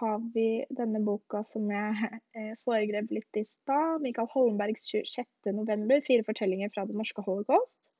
har 0.00 0.32
vi 0.32 0.64
denne 0.72 1.02
boka 1.04 1.42
som 1.52 1.68
jeg 1.68 2.56
foregrep 2.64 3.10
litt 3.12 3.36
i 3.36 3.42
stad. 3.44 4.00
Mikael 4.00 4.30
Holmbergs 4.32 4.86
26.11. 4.88 6.00
Fire 6.06 6.24
fortellinger 6.24 6.72
fra 6.72 6.86
det 6.88 6.96
norske 6.96 7.20
holocaust. 7.26 7.90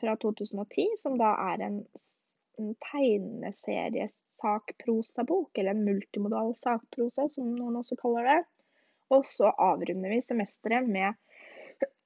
Fra 0.00 0.16
2010. 0.18 0.88
Som 0.98 1.20
da 1.22 1.36
er 1.52 1.62
en, 1.68 1.78
en 2.58 2.74
tegneserie 2.82 4.08
sakprosabok, 4.40 5.58
eller 5.58 5.70
en 5.70 5.84
multimodal 5.84 6.54
sakprosa, 6.58 7.28
som 7.32 7.54
noen 7.56 7.80
også 7.80 7.98
kaller 8.00 8.28
det. 8.28 8.38
Og 9.14 9.24
så 9.26 9.50
avrunder 9.50 10.12
vi 10.12 10.20
semesteret 10.22 10.88
med 10.88 11.16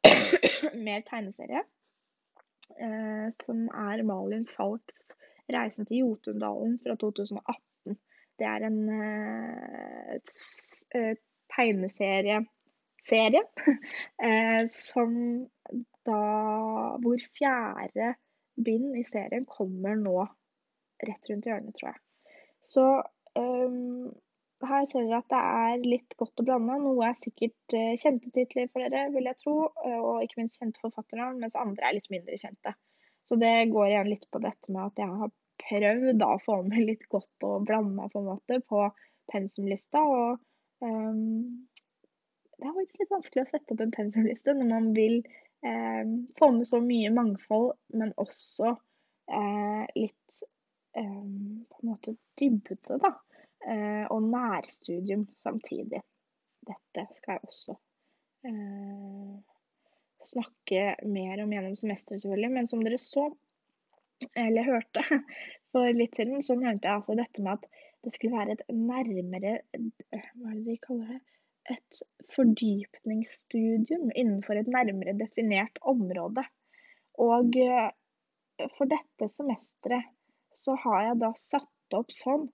mer 0.87 1.03
tegneserie, 1.09 1.65
eh, 2.79 3.29
som 3.43 3.67
er 3.69 4.05
Malin 4.07 4.47
Falks 4.47 5.13
'Reisen 5.51 5.87
til 5.87 6.05
Jotundalen' 6.05 6.79
fra 6.85 6.95
2018. 6.97 7.99
Det 8.39 8.47
er 8.49 8.67
en 8.69 8.79
eh, 8.89 10.15
eh 10.95 11.15
tegneserie 11.53 12.39
serie, 13.05 13.43
eh, 14.27 14.71
som 14.71 15.17
da 16.07 16.23
Hvor 17.03 17.21
fjerde 17.39 18.15
bind 18.65 18.97
i 18.99 19.05
serien 19.07 19.45
kommer 19.47 19.95
nå 19.95 20.27
rett 21.09 21.31
rundt 21.31 21.49
hjørnet, 21.49 21.75
tror 21.79 21.93
jeg. 21.93 22.01
Så 22.63 22.87
um, 23.39 24.13
her 24.63 24.87
ser 24.87 25.07
dere 25.09 25.21
at 25.23 25.33
det 25.33 25.43
er 25.43 25.85
litt 25.87 26.17
godt 26.21 26.43
å 26.43 26.47
blande. 26.47 26.79
Noe 26.85 27.09
er 27.09 27.19
sikkert 27.19 27.77
uh, 27.77 27.93
kjente 27.99 28.31
titler 28.35 28.71
for 28.71 28.85
dere, 28.85 29.11
vil 29.15 29.29
jeg 29.31 29.41
tro, 29.43 29.57
uh, 29.83 29.99
og 29.99 30.25
ikke 30.25 30.43
minst 30.43 30.61
kjente 30.61 30.83
forfattere, 30.85 31.33
mens 31.39 31.59
andre 31.59 31.89
er 31.89 31.99
litt 31.99 32.11
mindre 32.13 32.39
kjente. 32.41 32.75
Så 33.29 33.39
det 33.39 33.53
går 33.73 33.89
igjen 33.89 34.11
litt 34.11 34.27
på 34.31 34.43
dette 34.43 34.73
med 34.75 34.91
at 34.91 35.03
jeg 35.03 35.21
har 35.23 35.35
prøvd 35.63 36.17
da, 36.21 36.31
å 36.35 36.43
få 36.43 36.63
med 36.67 36.87
litt 36.89 37.05
godt 37.13 37.47
og 37.47 37.67
blanda 37.69 38.09
på 38.11 38.23
en 38.23 38.31
måte 38.33 38.59
på 38.69 38.87
pensumlista. 39.33 40.03
Og 40.03 40.41
um, 40.85 41.63
det 42.59 42.69
er 42.69 42.75
faktisk 42.79 43.03
litt 43.03 43.15
vanskelig 43.15 43.45
å 43.45 43.51
sette 43.51 43.75
opp 43.75 43.85
en 43.85 43.95
pensumliste 43.95 44.57
når 44.59 44.71
man 44.71 44.91
vil 44.97 45.21
um, 45.67 46.17
få 46.39 46.51
med 46.57 46.69
så 46.69 46.83
mye 46.83 47.13
mangfold, 47.15 47.73
men 47.99 48.15
også 48.23 48.75
uh, 48.75 49.85
litt 49.97 50.43
på 50.95 51.79
en 51.83 51.89
måte 51.89 52.17
dybde, 52.41 52.99
da. 53.01 53.15
Eh, 53.63 54.05
og 54.11 54.25
nærstudium 54.27 55.23
samtidig. 55.43 56.03
Dette 56.67 57.05
skal 57.15 57.37
jeg 57.37 57.45
også 57.47 57.75
eh, 58.49 59.35
snakke 60.27 60.83
mer 61.07 61.43
om 61.43 61.53
gjennom 61.55 61.77
semesteret, 61.79 62.23
selvfølgelig. 62.23 62.53
Men 62.57 62.71
som 62.71 62.83
dere 62.83 62.99
så, 62.99 63.29
eller 64.39 64.67
hørte 64.67 65.05
for 65.73 65.91
litt 65.95 66.19
siden, 66.19 66.43
så 66.43 66.59
nevnte 66.59 66.89
jeg 66.89 67.01
altså 67.01 67.19
dette 67.19 67.45
med 67.45 67.61
at 67.61 67.69
det 68.03 68.15
skulle 68.17 68.35
være 68.35 68.57
et 68.57 68.65
nærmere 68.75 69.61
Hva 69.71 70.49
er 70.51 70.57
det 70.57 70.65
de 70.67 70.81
kaller 70.83 71.13
det? 71.15 71.21
Et 71.71 72.01
fordypningsstudium 72.35 74.09
innenfor 74.19 74.59
et 74.59 74.71
nærmere 74.71 75.15
definert 75.15 75.79
område. 75.87 76.43
Og 77.23 77.55
eh, 77.63 77.93
for 78.75 78.91
dette 78.91 79.31
semesteret 79.31 80.11
så 80.59 80.73
har 80.85 80.99
jeg 81.07 81.17
da 81.23 81.31
satt 81.39 81.97
opp 81.97 82.11
sånn 82.15 82.45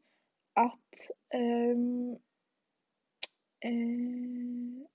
at 0.58 1.02
um, 1.34 2.14
uh, 3.66 4.86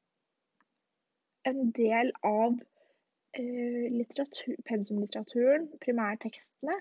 en 1.49 1.59
del 1.75 2.11
av 2.27 2.51
uh, 3.39 3.85
pensumlitteraturen, 4.67 5.63
primærtekstene, 5.83 6.75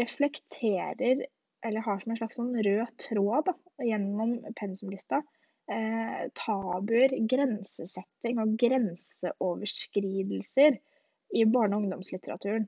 reflekterer, 0.00 1.16
eller 1.64 1.80
har 1.84 2.00
som 2.00 2.10
en 2.12 2.18
slags 2.20 2.36
sånn 2.38 2.54
rød 2.64 2.88
tråd 3.02 3.42
da, 3.48 3.54
gjennom 3.84 4.30
pensumlista, 4.56 5.18
eh, 5.72 6.22
tabuer, 6.38 7.10
grensesetting 7.30 8.36
og 8.42 8.48
grenseoverskridelser 8.60 10.72
i 11.36 11.44
barne- 11.44 11.76
og 11.76 11.82
ungdomslitteraturen. 11.84 12.66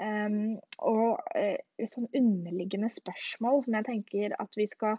Um, 0.00 0.56
og 0.80 1.20
litt 1.36 1.92
sånn 1.92 2.08
underliggende 2.16 2.88
spørsmål 2.94 3.66
som 3.66 3.74
jeg 3.76 3.88
tenker 3.90 4.34
at 4.40 4.54
vi 4.56 4.64
skal 4.70 4.96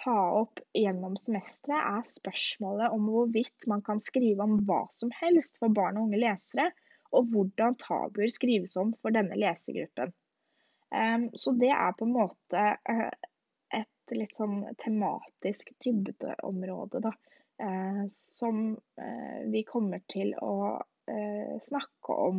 ta 0.00 0.16
opp 0.40 0.60
gjennom 0.74 1.16
semesteret, 1.20 1.76
er 1.78 2.14
spørsmålet 2.14 2.94
om 2.94 3.08
hvorvidt 3.10 3.66
man 3.70 3.82
kan 3.86 4.00
skrive 4.02 4.46
om 4.46 4.56
hva 4.66 4.84
som 4.94 5.12
helst 5.20 5.58
for 5.60 5.72
barn 5.76 5.98
og 6.00 6.08
unge 6.08 6.22
lesere, 6.22 6.70
og 7.10 7.30
hvordan 7.32 7.76
tabuer 7.80 8.30
skrives 8.32 8.76
om 8.80 8.94
for 9.02 9.14
denne 9.14 9.38
lesegruppen. 9.38 10.12
Um, 10.90 11.28
så 11.38 11.52
det 11.58 11.72
er 11.74 11.92
på 11.98 12.06
en 12.06 12.14
måte 12.14 12.62
uh, 12.90 13.10
et 13.76 14.14
litt 14.16 14.34
sånn 14.38 14.62
tematisk 14.82 15.70
dybdeområde, 15.84 17.02
da. 17.06 17.14
Uh, 17.60 18.06
som 18.32 18.72
vi 19.52 19.60
kommer 19.68 20.00
til 20.08 20.32
å 20.40 20.80
snakke 21.66 22.14
om 22.14 22.38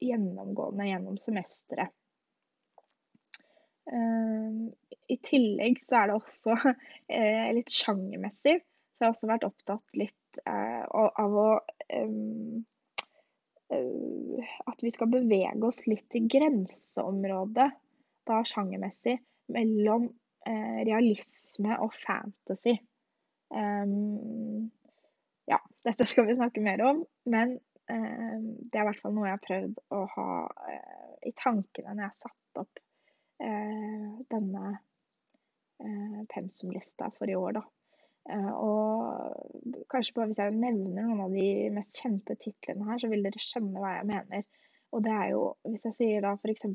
gjennomgående 0.00 0.88
gjennom 0.88 1.18
semesteret. 1.20 1.92
I 5.10 5.16
tillegg 5.26 5.80
så 5.82 5.96
er 5.98 6.10
det 6.10 6.16
også 6.20 6.54
litt 7.56 7.72
sjangermessig, 7.74 8.60
så 8.60 9.02
jeg 9.02 9.08
har 9.08 9.14
også 9.14 9.30
vært 9.32 9.46
opptatt 9.48 9.98
litt 9.98 10.42
av 10.46 11.38
å 11.42 11.48
Eh, 13.70 14.44
at 14.66 14.82
vi 14.82 14.90
skal 14.90 15.10
bevege 15.12 15.62
oss 15.66 15.84
litt 15.86 16.16
i 16.18 16.24
grenseområdet, 16.26 17.68
da 18.26 18.38
sjangermessig, 18.46 19.16
mellom 19.54 20.08
eh, 20.46 20.80
realisme 20.88 21.76
og 21.82 21.94
fantasy. 22.02 22.76
Um, 23.50 24.70
ja, 25.50 25.58
dette 25.86 26.06
skal 26.10 26.28
vi 26.28 26.38
snakke 26.38 26.62
mer 26.62 26.82
om, 26.86 27.04
men 27.30 27.58
det 27.90 28.78
er 28.78 28.84
i 28.84 28.88
hvert 28.88 29.02
fall 29.02 29.14
noe 29.16 29.26
jeg 29.26 29.36
har 29.36 29.42
prøvd 29.44 29.80
å 29.96 30.04
ha 30.14 30.28
uh, 30.46 31.12
i 31.26 31.32
tankene 31.36 31.94
når 31.94 32.04
jeg 32.04 32.12
har 32.12 32.22
satt 32.22 32.62
opp 32.62 32.80
uh, 33.42 34.08
denne 34.30 34.78
pensumlista 36.28 37.06
for 37.16 37.30
i 37.32 37.36
år, 37.40 37.54
da. 37.56 37.62
Eh, 38.28 38.52
og 38.52 39.84
kanskje 39.90 40.14
bare 40.16 40.30
hvis 40.30 40.40
jeg 40.42 40.56
nevner 40.56 41.06
noen 41.06 41.22
av 41.24 41.34
de 41.34 41.46
mest 41.74 42.00
kjente 42.02 42.36
titlene 42.42 42.86
her, 42.90 43.00
så 43.00 43.08
vil 43.10 43.24
dere 43.26 43.42
skjønne 43.42 43.80
hva 43.80 43.94
jeg 43.96 44.08
mener. 44.10 44.44
Og 44.94 45.04
det 45.06 45.14
er 45.14 45.30
jo, 45.32 45.44
hvis 45.70 45.86
jeg 45.88 45.96
sier 45.98 46.26
da 46.26 46.34
f.eks. 46.36 46.66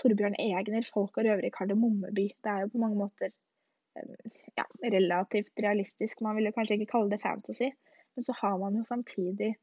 Torbjørn 0.00 0.34
Egner, 0.42 0.82
'Folk 0.90 1.20
og 1.20 1.26
røvere 1.28 1.46
i 1.46 1.54
Kardemommeby'. 1.54 2.32
Det 2.42 2.50
er 2.50 2.64
jo 2.64 2.72
på 2.72 2.80
mange 2.82 2.98
måter 2.98 3.30
eh, 3.30 4.32
ja, 4.58 4.64
relativt 4.82 5.62
realistisk. 5.62 6.24
Man 6.26 6.36
vil 6.40 6.50
kanskje 6.56 6.80
ikke 6.80 6.92
kalle 6.96 7.12
det 7.12 7.22
fantasy, 7.22 7.70
men 8.16 8.26
så 8.26 8.34
har 8.40 8.56
man 8.58 8.76
jo 8.80 8.82
samtidig 8.88 9.54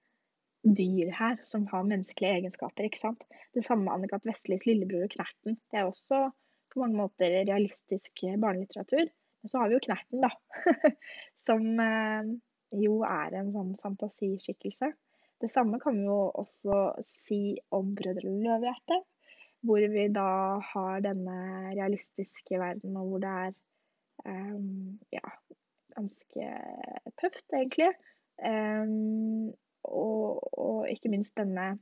dyr 0.64 1.12
her 1.12 1.40
som 1.50 1.66
har 1.72 1.84
menneskelige 1.88 2.40
egenskaper, 2.40 2.88
ikke 2.88 3.02
sant. 3.02 3.24
Det 3.54 3.66
samme 3.66 3.88
med 3.88 3.98
Annikat 3.98 4.26
Vestlis 4.28 4.66
lillebror 4.68 5.10
Knerten. 5.12 5.60
Det 5.72 5.82
er 5.82 5.90
også 5.90 6.30
på 6.74 6.82
mange 6.82 6.98
måter 6.98 7.36
realistisk 7.44 8.24
barnelitteratur. 8.42 9.12
Og 9.44 9.52
så 9.52 9.60
har 9.60 9.70
vi 9.70 9.78
jo 9.78 9.84
Knerten, 9.84 10.24
da. 10.24 10.32
som 11.48 11.66
eh, 11.84 12.30
jo 12.84 13.02
er 13.08 13.36
en 13.40 13.52
sånn 13.54 13.74
fantasiskikkelse. 13.84 14.94
Det 15.44 15.50
samme 15.52 15.80
kan 15.84 15.98
vi 16.00 16.08
jo 16.08 16.30
også 16.40 16.94
si 17.10 17.58
om 17.76 17.92
Brødrene 17.98 18.46
Løvehjerte. 18.46 19.02
Hvor 19.64 19.84
vi 19.92 20.08
da 20.12 20.60
har 20.74 21.04
denne 21.04 21.36
realistiske 21.72 22.58
verden, 22.60 22.98
og 23.00 23.12
hvor 23.12 23.22
det 23.24 23.30
er 23.32 23.54
um, 24.28 24.98
ja, 25.12 25.24
ganske 25.96 26.48
tøft, 27.22 27.46
egentlig. 27.56 27.94
Um, 28.44 29.54
og, 29.84 30.44
og, 30.58 30.84
ikke 30.92 31.12
minst 31.14 31.36
denne, 31.38 31.74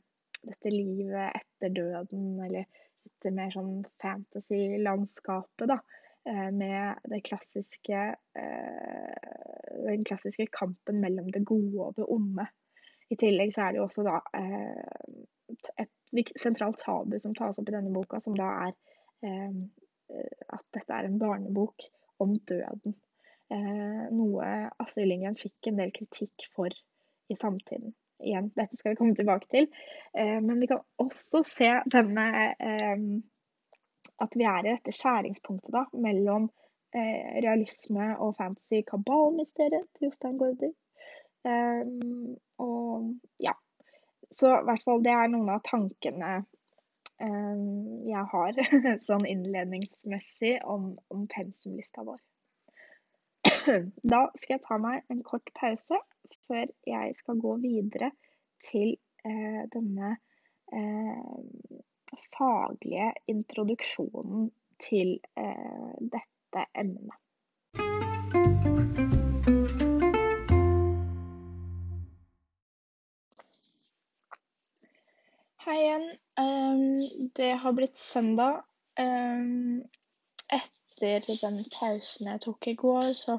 dette 0.41 0.72
livet 0.74 1.36
etter 1.38 1.74
døden, 1.74 2.39
eller 2.45 2.66
dette 3.06 3.34
mer 3.34 3.52
sånn 3.54 3.82
fantasy-landskapet, 4.02 5.70
da. 5.70 5.82
Eh, 6.26 6.52
med 6.52 6.95
det 7.04 7.24
klassiske, 7.26 8.16
eh, 8.36 9.86
den 9.86 10.04
klassiske 10.06 10.45
kampen 10.54 10.99
mellom 11.02 11.32
det 11.34 11.45
gode 11.45 11.88
og 11.88 11.95
det 11.97 12.06
onde. 12.06 12.45
I 13.10 13.18
tillegg 13.18 13.54
så 13.56 13.64
er 13.66 13.74
det 13.74 13.82
jo 13.82 13.88
også 13.88 14.06
da 14.06 14.20
eh, 14.38 15.82
et 15.82 16.34
sentralt 16.39 16.78
tabu 16.80 17.18
som 17.20 17.34
tas 17.36 17.58
opp 17.58 17.72
i 17.72 17.74
denne 17.74 17.93
boka, 17.93 18.22
som 18.22 18.38
da 18.38 18.52
er 18.68 18.78
at 19.22 20.64
dette 20.76 20.95
er 20.95 21.08
en 21.08 21.20
barnebok 21.22 21.84
om 22.24 22.34
døden. 22.49 22.95
Noe 24.12 24.47
Astrid 24.82 25.08
Lindgren 25.08 25.38
fikk 25.39 25.70
en 25.70 25.78
del 25.80 25.91
kritikk 25.95 26.47
for 26.56 26.74
i 27.32 27.40
samtiden. 27.40 27.96
Igjen, 28.22 28.52
dette 28.54 28.78
skal 28.78 28.94
vi 28.94 29.00
komme 29.00 29.16
tilbake 29.18 29.48
til. 29.50 29.66
Men 30.14 30.60
vi 30.62 30.68
kan 30.70 30.84
også 31.02 31.42
se 31.48 31.72
denne 31.90 32.26
at 34.22 34.38
vi 34.38 34.46
er 34.46 34.62
i 34.62 34.70
dette 34.76 34.94
skjæringspunktet 34.96 35.74
da, 35.74 35.86
mellom 36.06 36.48
eh, 36.96 37.42
realisme 37.42 38.12
og 38.22 38.36
fantasy. 38.38 38.84
Kabalmysteriet 38.88 39.88
til 39.98 40.10
Jostein 40.10 40.38
Gaarder. 40.42 40.74
Og 42.62 43.14
ja. 43.42 43.56
Så 44.32 44.52
i 44.60 44.66
hvert 44.68 44.84
fall 44.86 45.02
det 45.04 45.12
er 45.12 45.32
noen 45.32 45.50
av 45.52 45.64
tankene 45.68 46.42
jeg 47.22 48.22
har 48.32 48.60
sånn 49.08 49.26
innledningsmessig 49.30 50.56
om, 50.66 50.96
om 51.14 51.28
pensumlista 51.30 52.06
vår. 52.08 52.18
Da 54.12 54.22
skal 54.39 54.55
jeg 54.55 54.64
ta 54.66 54.78
meg 54.82 55.05
en 55.12 55.22
kort 55.26 55.49
pause 55.57 55.99
før 56.47 56.70
jeg 56.88 57.16
skal 57.20 57.39
gå 57.41 57.55
videre 57.64 58.12
til 58.66 58.95
eh, 59.26 59.64
denne 59.74 60.16
eh, 60.74 61.80
faglige 62.38 63.12
introduksjonen 63.32 64.49
til 64.82 65.18
eh, 65.38 65.93
dette 66.16 66.66
emnet. 66.76 67.18
Hei 75.62 75.78
igjen. 75.78 76.07
Um, 76.41 77.30
det 77.38 77.51
har 77.62 77.74
blitt 77.78 77.97
søndag. 77.97 78.64
Um, 78.99 79.84
etter 81.08 81.39
den 81.41 81.64
pausen 81.74 82.30
jeg 82.32 82.43
tok 82.45 82.68
i 82.72 82.76
går, 82.80 83.14
så 83.18 83.38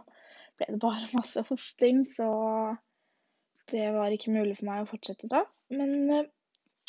ble 0.59 0.69
det 0.75 0.81
bare 0.83 1.11
masse 1.19 1.45
hosting, 1.49 2.05
så 2.09 2.29
det 3.73 3.89
var 3.95 4.13
ikke 4.13 4.35
mulig 4.35 4.59
for 4.59 4.69
meg 4.69 4.85
å 4.85 4.91
fortsette 4.91 5.31
da. 5.31 5.45
Men 5.73 5.95
uh, 6.11 6.25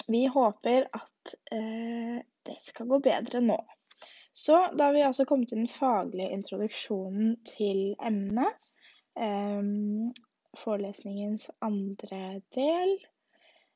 vi 0.07 0.25
håper 0.27 0.87
at 0.91 1.33
eh, 1.53 2.19
det 2.43 2.57
skal 2.59 2.89
gå 2.89 2.99
bedre 2.99 3.39
nå. 3.43 3.57
Så 4.33 4.57
da 4.73 4.89
har 4.89 4.95
vi 4.95 5.03
altså 5.05 5.25
kommet 5.29 5.51
til 5.51 5.61
den 5.61 5.69
faglige 5.69 6.33
introduksjonen 6.33 7.35
til 7.47 7.93
emnet. 8.01 8.71
Eh, 9.15 9.61
forelesningens 10.63 11.51
andre 11.61 12.41
del. 12.57 12.97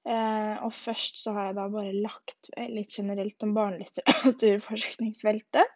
Eh, 0.07 0.55
og 0.63 0.71
først 0.71 1.19
så 1.19 1.33
har 1.35 1.49
jeg 1.49 1.57
da 1.57 1.65
bare 1.71 1.91
lagt 1.99 2.47
litt 2.71 2.91
generelt 2.95 3.43
om 3.43 3.53
barnelitteraturforskningsfeltet. 3.57 5.67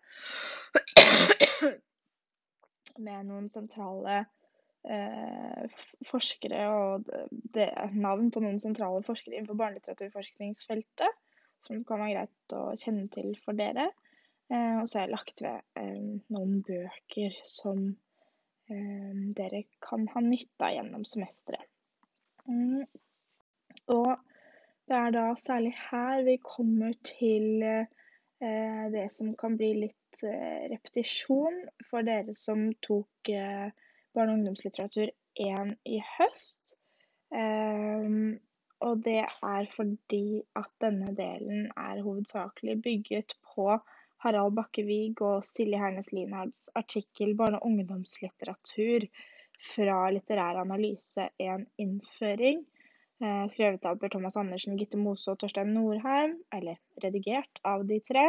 Med 3.02 3.26
noen 3.28 3.50
sentrale 3.52 4.22
eh, 4.88 5.68
forskere 6.08 6.62
og 6.72 7.10
det, 7.56 7.70
navn 7.96 8.32
på 8.32 8.40
noen 8.44 8.60
sentrale 8.62 9.04
forskere 9.04 9.36
innenfor 9.36 9.60
barnelitteraturforskningsfeltet, 9.60 11.12
som 11.68 11.84
kan 11.88 12.02
være 12.06 12.16
greit 12.16 12.56
å 12.58 12.62
kjenne 12.80 13.08
til 13.14 13.36
for 13.44 13.54
dere. 13.58 13.88
Eh, 14.52 14.78
og 14.80 14.88
så 14.88 15.00
har 15.00 15.08
jeg 15.08 15.16
lagt 15.16 15.44
ved 15.44 15.58
eh, 15.80 16.02
noen 16.34 16.60
bøker 16.68 17.32
som 17.48 17.78
eh, 18.72 19.14
dere 19.38 19.62
kan 19.84 20.08
ha 20.16 20.24
nytte 20.24 20.68
av 20.68 20.76
gjennom 20.76 21.04
semesteret. 21.08 21.68
Mm. 22.48 22.84
Og 23.92 24.12
det 24.90 24.98
er 24.98 25.16
da 25.16 25.26
særlig 25.40 25.74
her 25.90 26.24
vi 26.28 26.38
kommer 26.44 26.94
til 27.08 27.64
eh, 27.64 28.86
det 28.94 29.08
som 29.16 29.34
kan 29.40 29.58
bli 29.60 29.74
litt 29.86 30.24
eh, 30.26 30.68
repetisjon 30.74 31.64
for 31.90 32.08
dere 32.08 32.36
som 32.40 32.70
tok 32.84 33.32
barne- 33.32 34.32
og 34.34 34.38
ungdomslitteratur 34.40 35.12
1 35.40 35.76
i 35.86 36.02
høst. 36.18 36.76
Um, 37.32 38.40
og 38.82 39.04
det 39.06 39.22
er 39.24 39.68
fordi 39.76 40.42
at 40.60 40.70
denne 40.82 41.14
delen 41.16 41.68
er 41.78 42.02
hovedsakelig 42.04 42.82
bygget 42.82 43.36
på 43.54 43.68
Harald 44.24 44.56
Bakkevig 44.58 45.22
og 45.22 45.46
Silje 45.46 45.80
Hernes 45.80 46.12
Linhards 46.12 46.70
artikkel 46.76 47.36
'Barne- 47.36 47.62
og 47.62 47.66
ungdomslitteratur' 47.70 49.08
fra 49.74 50.10
Litterær 50.12 50.60
analyse 50.62 51.30
1 51.40 51.66
innføring. 51.78 52.66
Eh, 53.22 53.50
skrevet 53.54 53.86
av 53.86 53.96
Per 53.96 54.10
Thomas 54.10 54.38
Andersen, 54.38 54.78
Gitte 54.80 54.98
Mose 54.98 55.30
og 55.30 55.38
Torstein 55.38 55.76
Norheim, 55.76 56.40
eller 56.58 56.80
redigert 57.04 57.60
av 57.70 57.84
de 57.86 58.00
tre. 58.02 58.24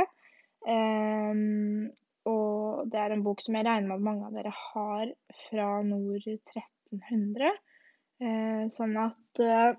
Um, 0.69 1.87
og 2.29 2.91
det 2.93 3.01
er 3.01 3.15
en 3.15 3.23
bok 3.25 3.41
som 3.41 3.57
jeg 3.57 3.65
regner 3.65 3.89
med 3.89 3.97
at 3.97 4.05
mange 4.05 4.27
av 4.29 4.37
dere 4.37 4.53
har 4.53 5.15
fra 5.47 5.69
nord 5.87 6.29
1300. 6.29 7.57
Uh, 8.21 8.69
sånn 8.75 8.93
at 9.01 9.41
uh, 9.41 9.73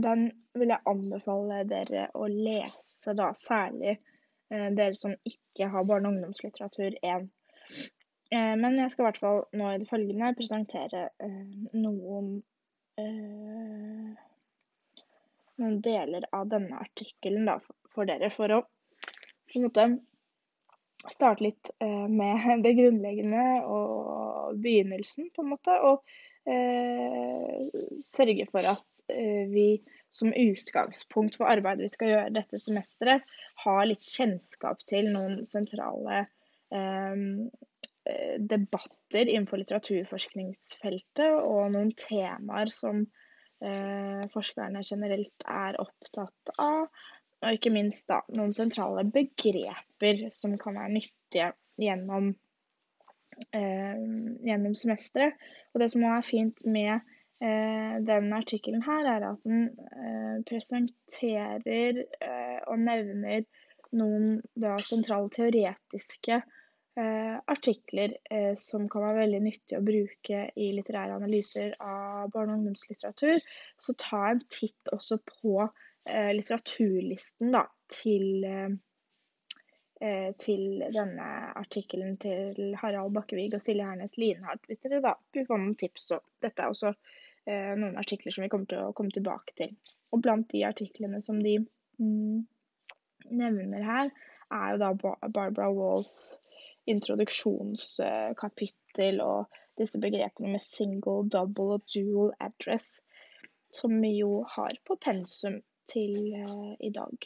den 0.00 0.30
vil 0.56 0.72
jeg 0.72 0.88
anbefale 0.88 1.62
dere 1.68 2.08
å 2.16 2.32
lese, 2.32 3.12
da 3.18 3.34
særlig 3.36 3.98
dere 4.50 4.96
som 4.98 5.12
ikke 5.28 5.68
har 5.70 5.84
barne- 5.86 6.08
og 6.08 6.16
ungdomslitteratur 6.16 6.96
1. 7.06 7.28
Men 8.32 8.78
jeg 8.80 8.90
skal 8.90 9.04
i 9.04 9.06
hvert 9.06 9.20
fall 9.22 9.44
nå 9.54 9.68
i 9.70 9.76
det 9.82 9.86
følgende 9.90 10.32
presentere 10.38 11.04
noen 11.74 12.40
noen 15.60 15.80
deler 15.84 16.26
av 16.32 16.48
denne 16.50 16.80
artikkelen 16.80 17.48
for 17.94 18.08
dere, 18.08 18.30
for 18.34 18.52
å 18.54 18.62
måte 19.60 19.86
starte 21.08 21.44
litt 21.44 21.70
eh, 21.80 22.08
med 22.08 22.62
det 22.64 22.74
grunnleggende 22.78 23.46
og 23.64 24.58
begynnelsen, 24.60 25.30
på 25.34 25.44
en 25.44 25.52
måte. 25.54 25.76
Og 25.86 26.04
eh, 26.50 27.70
sørge 28.04 28.46
for 28.50 28.66
at 28.74 29.00
eh, 29.12 29.46
vi 29.50 29.68
som 30.10 30.32
utgangspunkt 30.34 31.38
for 31.38 31.50
arbeidet 31.50 31.86
vi 31.86 31.92
skal 31.92 32.12
gjøre 32.12 32.34
dette 32.34 32.58
semesteret, 32.58 33.26
har 33.64 33.82
litt 33.86 34.06
kjennskap 34.06 34.82
til 34.88 35.12
noen 35.14 35.42
sentrale 35.48 36.24
eh, 36.74 37.26
debatter 38.40 39.28
innenfor 39.28 39.60
litteraturforskningsfeltet 39.60 41.34
og 41.44 41.72
noen 41.74 41.90
temaer 41.98 42.70
som 42.72 43.02
eh, 43.64 44.26
forskerne 44.32 44.82
generelt 44.86 45.46
er 45.46 45.78
opptatt 45.82 46.54
av. 46.56 46.88
Og 47.40 47.56
ikke 47.56 47.72
minst 47.72 48.08
da, 48.10 48.20
noen 48.36 48.52
sentrale 48.56 49.06
begreper 49.08 50.26
som 50.34 50.56
kan 50.60 50.76
være 50.76 50.92
nyttige 50.96 51.52
gjennom, 51.80 52.34
eh, 53.56 54.02
gjennom 54.48 54.76
semesteret. 54.76 55.40
Og 55.72 55.80
det 55.80 55.90
som 55.94 56.04
er 56.04 56.26
fint 56.26 56.64
med 56.68 56.92
eh, 57.40 57.96
den 58.04 58.32
artikkelen 58.36 58.84
her, 58.84 59.08
er 59.16 59.28
at 59.32 59.48
den 59.48 59.70
eh, 59.70 60.36
presenterer 60.48 62.04
eh, 62.20 62.60
og 62.66 62.80
nevner 62.84 63.44
noen 63.96 64.38
da, 64.54 64.76
sentrale 64.84 65.32
teoretiske 65.32 66.42
eh, 66.42 66.56
artikler 66.98 68.16
eh, 68.30 68.56
som 68.58 68.88
kan 68.90 69.04
være 69.04 69.22
veldig 69.22 69.40
nyttige 69.44 69.78
å 69.78 69.84
bruke 69.86 70.40
i 70.58 70.72
litterære 70.74 71.14
analyser 71.20 71.76
av 71.78 72.32
barne- 72.34 72.56
og 72.56 72.58
ungdomslitteratur. 72.58 73.38
Så 73.78 73.94
ta 74.00 74.24
en 74.32 74.42
titt 74.50 74.90
også 74.92 75.20
på 75.28 75.68
Eh, 76.04 76.34
litteraturlisten 76.34 77.52
da, 77.52 77.66
til, 78.02 78.44
eh, 78.44 78.70
eh, 80.00 80.32
til 80.38 80.80
denne 80.94 81.26
artikkelen 81.60 82.16
til 82.16 82.74
Harald 82.80 83.12
Bakkevig 83.12 83.52
og 83.54 83.62
Silje 83.62 83.84
Hernes 83.84 84.16
Lienhardt, 84.16 84.64
hvis 84.66 84.80
dere 84.80 85.02
da 85.04 85.14
vil 85.36 85.46
få 85.46 85.58
noen 85.60 85.76
tips. 85.76 86.08
Så 86.08 86.20
dette 86.42 86.62
er 86.62 86.72
også 86.72 86.94
noen 87.50 87.96
artikler 87.98 88.30
som 88.30 88.44
vi 88.44 88.48
kommer 88.52 88.68
til 88.68 88.78
å 88.84 88.92
komme 88.94 89.10
tilbake 89.10 89.54
til. 89.58 89.70
Og 90.12 90.20
blant 90.22 90.46
de 90.52 90.60
artiklene 90.68 91.18
som 91.24 91.38
de 91.42 91.56
mm, 91.98 92.42
nevner 93.40 93.82
her, 93.82 94.10
er 94.54 94.74
jo 94.74 94.80
da 94.82 94.90
Barbara 95.32 95.70
Walls 95.72 96.12
introduksjonskapittel 96.90 99.20
og 99.24 99.40
disse 99.80 99.98
begrepene 100.02 100.48
med 100.54 100.62
single, 100.64 101.28
double 101.32 101.78
og 101.78 101.84
dual 101.94 102.30
address, 102.40 102.86
som 103.74 104.02
vi 104.02 104.10
jo 104.18 104.44
har 104.56 104.72
på 104.86 104.96
pensum 105.04 105.56
til 105.92 106.12
uh, 106.42 106.72
i 106.80 106.90
dag. 106.94 107.16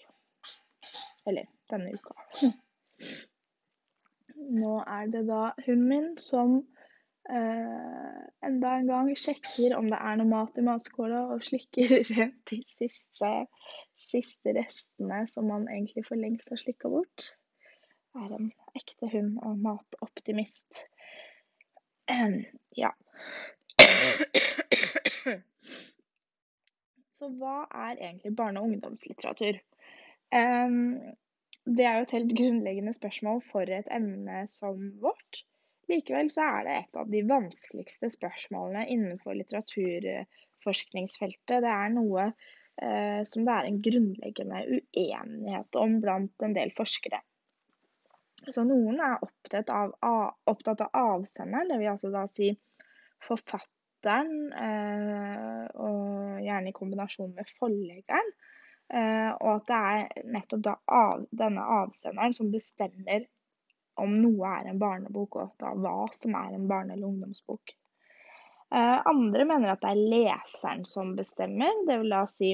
Eller 1.26 1.44
denne 1.70 1.90
uka. 1.94 2.14
Nå 4.60 4.74
er 4.82 5.06
det 5.12 5.24
da 5.28 5.42
hunden 5.66 5.88
min 5.88 6.18
som 6.20 6.50
uh, 7.30 8.20
enda 8.44 8.74
en 8.78 8.90
gang 8.90 9.12
sjekker 9.18 9.76
om 9.78 9.88
det 9.92 10.00
er 10.00 10.14
noe 10.20 10.30
mat 10.30 10.60
i 10.60 10.66
matskåla, 10.66 11.20
og 11.32 11.46
slikker 11.48 11.88
rent 12.12 12.40
de 12.50 12.60
siste, 12.76 13.32
siste 14.10 14.48
restene 14.58 15.24
som 15.32 15.48
man 15.52 15.70
egentlig 15.70 16.04
for 16.08 16.20
lengst 16.20 16.50
har 16.52 16.60
slikka 16.60 16.92
bort. 16.92 17.18
Er 18.14 18.34
en 18.36 18.52
ekte 18.78 19.08
hund 19.10 19.38
og 19.42 19.58
matoptimist. 19.58 20.84
Ja. 22.76 22.90
Så 27.14 27.30
hva 27.38 27.56
er 27.70 27.96
egentlig 27.96 28.36
barne- 28.36 28.60
og 28.60 28.66
ungdomslitteratur? 28.70 29.54
det 31.64 31.84
er 31.86 31.96
jo 31.96 32.02
et 32.04 32.14
helt 32.16 32.32
grunnleggende 32.38 32.94
spørsmål 32.96 33.38
for 33.50 33.64
et 33.70 33.88
emne 33.98 34.38
som 34.50 34.76
vårt. 35.02 35.32
Likevel 35.88 36.28
så 36.32 36.42
er 36.58 36.62
det 36.66 36.74
et 36.78 36.94
av 37.00 37.06
de 37.12 37.20
vanskeligste 37.28 38.06
spørsmålene 38.12 38.90
innenfor 38.94 39.32
litteraturforskningsfeltet. 39.38 41.62
Det 41.64 41.70
er 41.70 41.88
noe 41.94 42.22
eh, 42.26 43.22
som 43.28 43.40
det 43.46 43.54
er 43.54 43.64
en 43.68 43.82
grunnleggende 43.84 44.58
uenighet 44.78 45.70
om 45.80 45.90
blant 46.04 46.36
en 46.42 46.56
del 46.56 46.70
forskere. 46.76 47.18
Så 48.52 48.64
noen 48.66 49.00
er 49.00 49.22
opptatt 49.24 49.70
av, 49.72 49.94
opptatt 50.50 50.82
av 50.84 50.96
avsenderen, 51.00 51.70
det 51.70 51.78
vil 51.80 51.92
altså 51.94 52.10
da 52.12 52.26
si 52.28 52.50
forfatteren 53.24 54.32
eh, 54.52 55.62
og 55.80 56.42
gjerne 56.44 56.68
i 56.68 56.76
kombinasjon 56.76 57.32
med 57.36 57.48
forleggeren. 57.58 58.34
Eh, 58.92 59.30
og 59.38 59.48
at 59.54 59.70
det 59.70 59.78
er 59.92 60.26
nettopp 60.34 60.64
da 60.66 60.74
av, 60.92 61.24
denne 61.32 61.64
avsenderen 61.78 62.36
som 62.36 62.52
bestemmer 62.52 63.24
om 64.00 64.18
noe 64.20 64.50
er 64.58 64.68
en 64.68 64.82
barnebok, 64.82 65.38
og 65.40 65.56
da 65.62 65.72
hva 65.78 65.96
som 66.18 66.36
er 66.36 66.56
en 66.56 66.68
barne- 66.68 66.96
eller 66.96 67.08
ungdomsbok. 67.08 67.74
Eh, 68.74 68.98
andre 69.06 69.44
mener 69.48 69.72
at 69.72 69.82
det 69.84 69.92
er 69.94 70.04
leseren 70.12 70.84
som 70.88 71.14
bestemmer. 71.16 71.84
Det 71.86 72.00
vil 72.02 72.12
da 72.12 72.24
si 72.28 72.52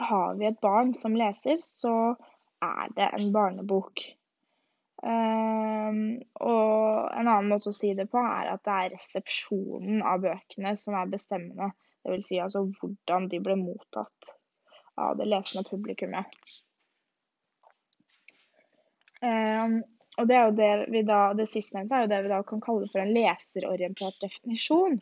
har 0.00 0.34
vi 0.38 0.46
et 0.46 0.60
barn 0.60 0.94
som 0.94 1.16
leser, 1.16 1.58
så 1.64 2.14
er 2.62 2.92
det 2.96 3.08
en 3.16 3.32
barnebok. 3.32 4.04
Um, 5.00 6.20
og 6.44 7.06
en 7.16 7.28
annen 7.28 7.48
måte 7.48 7.70
å 7.70 7.76
si 7.76 7.94
det 7.96 8.10
på 8.12 8.20
er 8.20 8.50
at 8.52 8.64
det 8.66 8.74
er 8.74 8.90
resepsjonen 8.94 10.02
av 10.04 10.20
bøkene 10.26 10.74
som 10.76 10.96
er 10.98 11.08
bestemmende. 11.12 11.70
Dvs. 12.04 12.26
Si 12.26 12.40
altså 12.40 12.66
hvordan 12.66 13.28
de 13.32 13.40
ble 13.44 13.56
mottatt 13.60 14.34
av 15.00 15.16
det 15.16 15.28
lesende 15.28 15.64
publikummet. 15.68 16.36
Um, 19.20 19.80
og 20.20 20.28
det 20.28 20.36
er 20.36 20.46
jo 20.46 20.56
det 20.56 20.70
vi 20.92 21.02
da, 21.08 21.20
det 21.36 21.48
sistnevnte 21.48 21.96
er 21.96 22.04
jo 22.04 22.12
det 22.12 22.22
vi 22.24 22.32
da 22.32 22.40
kan 22.44 22.62
kalle 22.64 22.88
for 22.92 23.00
en 23.02 23.12
leserorientert 23.14 24.20
definisjon. 24.20 25.00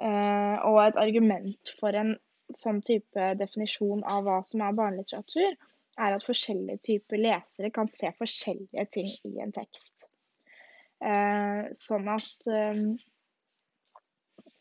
Uh, 0.00 0.56
og 0.64 0.78
et 0.84 0.98
argument 0.98 1.74
for 1.80 1.96
en 1.98 2.14
sånn 2.56 2.80
type 2.86 3.32
definisjon 3.38 4.02
av 4.08 4.24
hva 4.26 4.40
som 4.46 4.62
er 4.64 4.78
barnelitteratur, 4.78 5.58
er 6.00 6.16
at 6.16 6.24
forskjellige 6.26 6.82
typer 6.86 7.20
lesere 7.20 7.70
kan 7.74 7.90
se 7.92 8.10
forskjellige 8.18 8.86
ting 8.96 9.10
i 9.28 9.40
en 9.44 9.54
tekst. 9.54 10.06
Eh, 11.00 11.70
sånn 11.76 12.08
at 12.12 12.48
eh, 12.52 12.82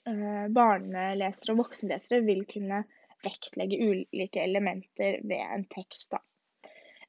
eh, 0.08 0.46
barnelesere 0.56 1.56
og 1.56 1.66
voksenlesere 1.66 2.24
vil 2.28 2.46
kunne 2.48 2.86
vektlegge 3.26 3.80
ulike 3.84 4.44
elementer 4.44 5.20
ved 5.28 5.44
en 5.44 5.66
tekst. 5.72 6.14
Da. 6.16 6.24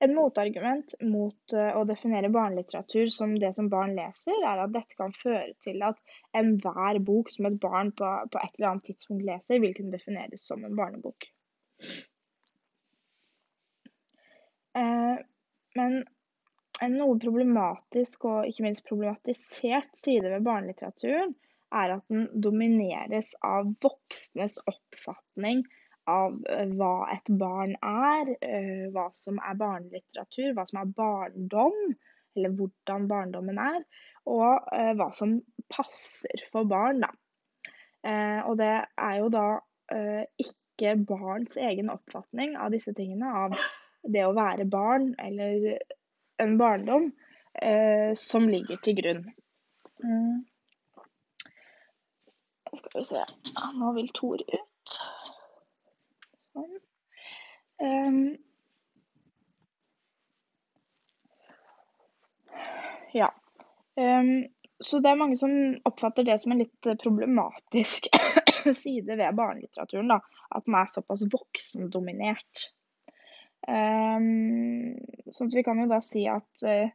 Et 0.01 0.11
motargument 0.11 0.95
mot 1.05 1.55
å 1.55 1.83
definere 1.85 2.33
barnelitteratur 2.33 3.11
som 3.12 3.35
det 3.39 3.53
som 3.53 3.68
barn 3.70 3.93
leser, 3.99 4.33
er 4.49 4.62
at 4.64 4.72
dette 4.72 4.97
kan 4.97 5.12
føre 5.14 5.53
til 5.62 5.85
at 5.85 6.01
enhver 6.41 6.99
bok 7.05 7.31
som 7.31 7.51
et 7.51 7.59
barn 7.61 7.93
på, 7.93 8.09
på 8.33 8.41
et 8.41 8.57
eller 8.57 8.70
annet 8.70 8.89
tidspunkt 8.89 9.26
leser, 9.28 9.61
vil 9.61 9.76
kunne 9.76 9.93
defineres 9.93 10.47
som 10.49 10.64
en 10.64 10.78
barnebok. 10.78 11.28
Eh, 14.78 15.18
men 15.74 16.04
en 16.80 16.96
noe 16.96 17.18
problematisk 17.20 18.26
og 18.30 18.48
ikke 18.48 18.64
minst 18.66 18.86
problematisert 18.88 19.90
side 19.98 20.30
ved 20.30 20.46
barnelitteraturen 20.46 21.34
er 21.80 21.96
at 21.96 22.04
den 22.10 22.28
domineres 22.42 23.32
av 23.46 23.70
voksnes 23.82 24.58
oppfatning 24.70 25.64
av 26.10 26.38
eh, 26.50 26.70
hva 26.78 27.10
et 27.14 27.32
barn 27.40 27.74
er, 27.86 28.32
eh, 28.46 28.86
hva 28.94 29.08
som 29.14 29.40
er 29.42 29.58
barnelitteratur, 29.60 30.54
hva 30.54 30.66
som 30.68 30.82
er 30.82 30.94
barndom, 30.96 31.82
eller 32.38 32.54
hvordan 32.58 33.10
barndommen 33.10 33.58
er, 33.58 33.82
og 34.30 34.68
hva 34.70 35.08
som 35.16 35.32
passer 35.72 36.44
for 36.52 36.68
barn. 36.70 37.00
Da. 37.02 37.08
Og 38.46 38.52
det 38.60 38.68
er 38.78 39.16
jo 39.18 39.30
da 39.34 39.46
ikke 40.38 40.92
barns 41.08 41.56
egen 41.58 41.90
oppfatning 41.90 42.54
av 42.60 42.70
disse 42.76 42.94
tingene, 42.94 43.26
av 43.26 43.56
det 44.03 44.24
å 44.26 44.36
være 44.36 44.68
barn 44.70 45.12
eller 45.20 45.78
en 46.40 46.57
barndom 46.59 47.11
eh, 47.62 48.12
som 48.16 48.48
ligger 48.48 48.80
til 48.84 48.96
grunn. 49.01 49.24
Mm. 50.05 50.44
Skal 52.70 52.94
vi 52.94 53.05
se 53.05 53.24
Nå 53.76 53.90
vil 53.96 54.09
Tore 54.14 54.46
ut. 54.46 54.94
Sånn. 56.55 56.78
Um. 57.80 58.22
Ja. 63.16 63.28
Um, 63.96 64.48
så 64.80 65.01
det 65.03 65.11
er 65.11 65.18
mange 65.20 65.36
som 65.36 65.53
oppfatter 65.84 66.24
det 66.24 66.38
som 66.40 66.55
en 66.55 66.62
litt 66.62 66.88
problematisk 67.03 68.09
side 68.82 69.16
ved 69.16 69.36
barnelitteraturen. 69.36 70.12
da, 70.14 70.20
At 70.48 70.64
den 70.64 70.78
er 70.78 70.88
såpass 70.88 71.26
voksendominert. 71.32 72.70
Um, 73.68 74.96
sånn 75.34 75.50
at 75.50 75.56
vi 75.58 75.64
kan 75.66 75.80
jo 75.82 75.88
da 75.90 76.00
si 76.04 76.24
at 76.30 76.64
eh, 76.64 76.92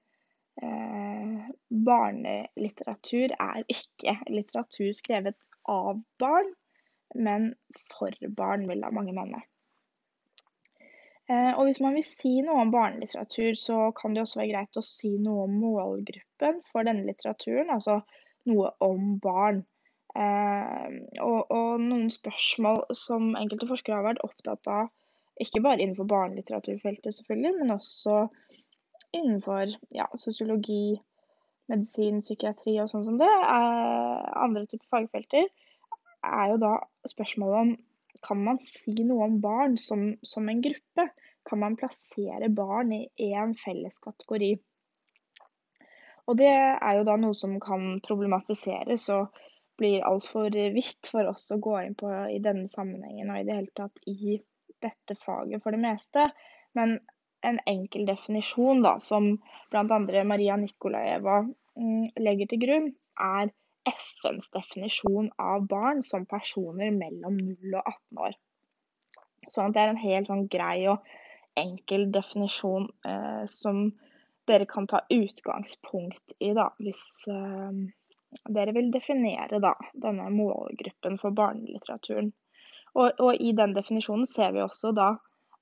barnelitteratur 1.89 3.35
er 3.37 3.65
ikke 3.69 4.15
litteratur 4.31 4.93
skrevet 4.95 5.37
av 5.69 5.99
barn, 6.21 6.53
men 7.15 7.53
for 7.91 8.15
barn, 8.37 8.65
vil 8.69 8.81
da 8.81 8.91
mange 8.93 9.13
mene. 9.15 9.43
Eh, 11.25 11.51
og 11.57 11.65
hvis 11.65 11.79
man 11.81 11.95
vil 11.97 12.05
si 12.05 12.35
noe 12.45 12.61
om 12.61 12.73
barnelitteratur, 12.73 13.55
så 13.57 13.77
kan 13.97 14.13
det 14.13 14.21
også 14.21 14.41
være 14.43 14.51
greit 14.51 14.77
å 14.77 14.85
si 14.85 15.15
noe 15.17 15.47
om 15.47 15.55
målgruppen 15.57 16.59
for 16.69 16.85
denne 16.85 17.05
litteraturen, 17.07 17.71
altså 17.73 18.01
noe 18.49 18.75
om 18.85 19.15
barn. 19.23 19.63
Eh, 20.15 20.99
og, 21.25 21.39
og, 21.49 21.81
noen 21.81 22.11
spørsmål 22.13 22.85
som 22.95 23.33
enkelte 23.39 23.67
forskere 23.71 23.99
har 23.99 24.07
vært 24.11 24.23
opptatt 24.27 24.69
av, 24.71 24.93
ikke 25.41 25.61
bare 25.63 25.81
innenfor 25.81 26.07
barnelitteraturfeltet 26.09 27.15
selvfølgelig, 27.17 27.53
men 27.59 27.75
også 27.75 28.27
innenfor 29.15 29.73
ja, 29.95 30.05
sosiologi, 30.19 30.95
medisin, 31.71 32.21
psykiatri 32.21 32.77
og 32.81 32.91
sånn 32.91 33.05
som 33.07 33.19
det, 33.19 33.31
andre 34.45 34.65
typer 34.69 34.87
fagfelter, 34.91 35.49
er 36.25 36.53
jo 36.53 36.61
da 36.61 36.75
spørsmålet 37.09 37.61
om 37.61 37.75
kan 38.23 38.39
man 38.41 38.61
si 38.63 38.93
noe 39.03 39.27
om 39.27 39.39
barn 39.43 39.75
som, 39.81 40.13
som 40.23 40.47
en 40.49 40.61
gruppe? 40.63 41.09
Kan 41.45 41.61
man 41.61 41.75
plassere 41.77 42.47
barn 42.49 42.93
i 42.95 43.03
én 43.27 43.53
felles 43.59 43.99
kategori? 44.01 44.53
Og 46.25 46.39
det 46.39 46.49
er 46.49 46.95
jo 46.97 47.03
da 47.05 47.17
noe 47.21 47.35
som 47.37 47.59
kan 47.61 47.99
problematiseres 48.05 49.09
og 49.13 49.35
blir 49.77 50.05
altfor 50.07 50.55
vidt 50.73 51.11
for 51.11 51.27
oss 51.29 51.51
å 51.53 51.59
gå 51.61 51.75
inn 51.83 51.97
på 51.99 52.09
i 52.31 52.39
denne 52.41 52.71
sammenhengen 52.71 53.29
og 53.29 53.41
i 53.41 53.45
det 53.47 53.57
hele 53.59 53.73
tatt 53.77 53.99
i 54.09 54.39
dette 54.85 55.17
faget 55.25 55.63
for 55.63 55.75
det 55.75 55.81
meste. 55.83 56.29
Men 56.77 56.97
en 57.45 57.59
enkel 57.69 58.07
definisjon 58.07 58.81
da, 58.85 58.95
som 59.03 59.35
bl.a. 59.71 59.99
Maria 60.23 60.57
Nikolajeva 60.57 61.41
mm, 61.43 62.15
legger 62.25 62.51
til 62.51 62.63
grunn, 62.63 62.89
er 63.21 63.51
FNs 63.85 64.49
definisjon 64.55 65.29
av 65.41 65.67
barn 65.69 66.01
som 66.03 66.25
personer 66.29 66.89
mellom 66.95 67.37
0 67.37 67.77
og 67.77 67.83
18 67.83 68.23
år. 68.27 68.39
Sånn 69.53 69.75
det 69.75 69.83
er 69.83 69.93
en 69.93 70.01
helt 70.01 70.31
sånn 70.31 70.47
grei 70.49 70.87
og 70.89 71.05
enkel 71.59 72.09
definisjon 72.11 72.89
eh, 73.07 73.43
som 73.51 73.85
dere 74.49 74.65
kan 74.69 74.87
ta 74.89 75.03
utgangspunkt 75.09 76.35
i, 76.39 76.51
da, 76.57 76.71
hvis 76.81 77.03
eh, 77.31 77.77
dere 78.57 78.73
vil 78.75 78.89
definere 78.93 79.61
da, 79.63 79.73
denne 79.93 80.27
målgruppen 80.33 81.19
for 81.21 81.35
barnelitteraturen. 81.37 82.33
Og, 82.95 83.11
og, 83.19 83.35
i 83.35 83.51
den 83.55 83.75
definisjonen 83.75 84.27
ser 84.29 84.53
vi 84.55 84.63
også 84.63 84.93
da 84.95 85.15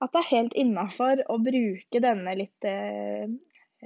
at 0.03 0.11
det 0.13 0.19
er 0.19 0.29
helt 0.33 0.55
innafor 0.59 1.21
å 1.31 1.37
bruke 1.41 2.01
denne 2.03 2.35
litt 2.35 2.67
eh, 2.67 3.25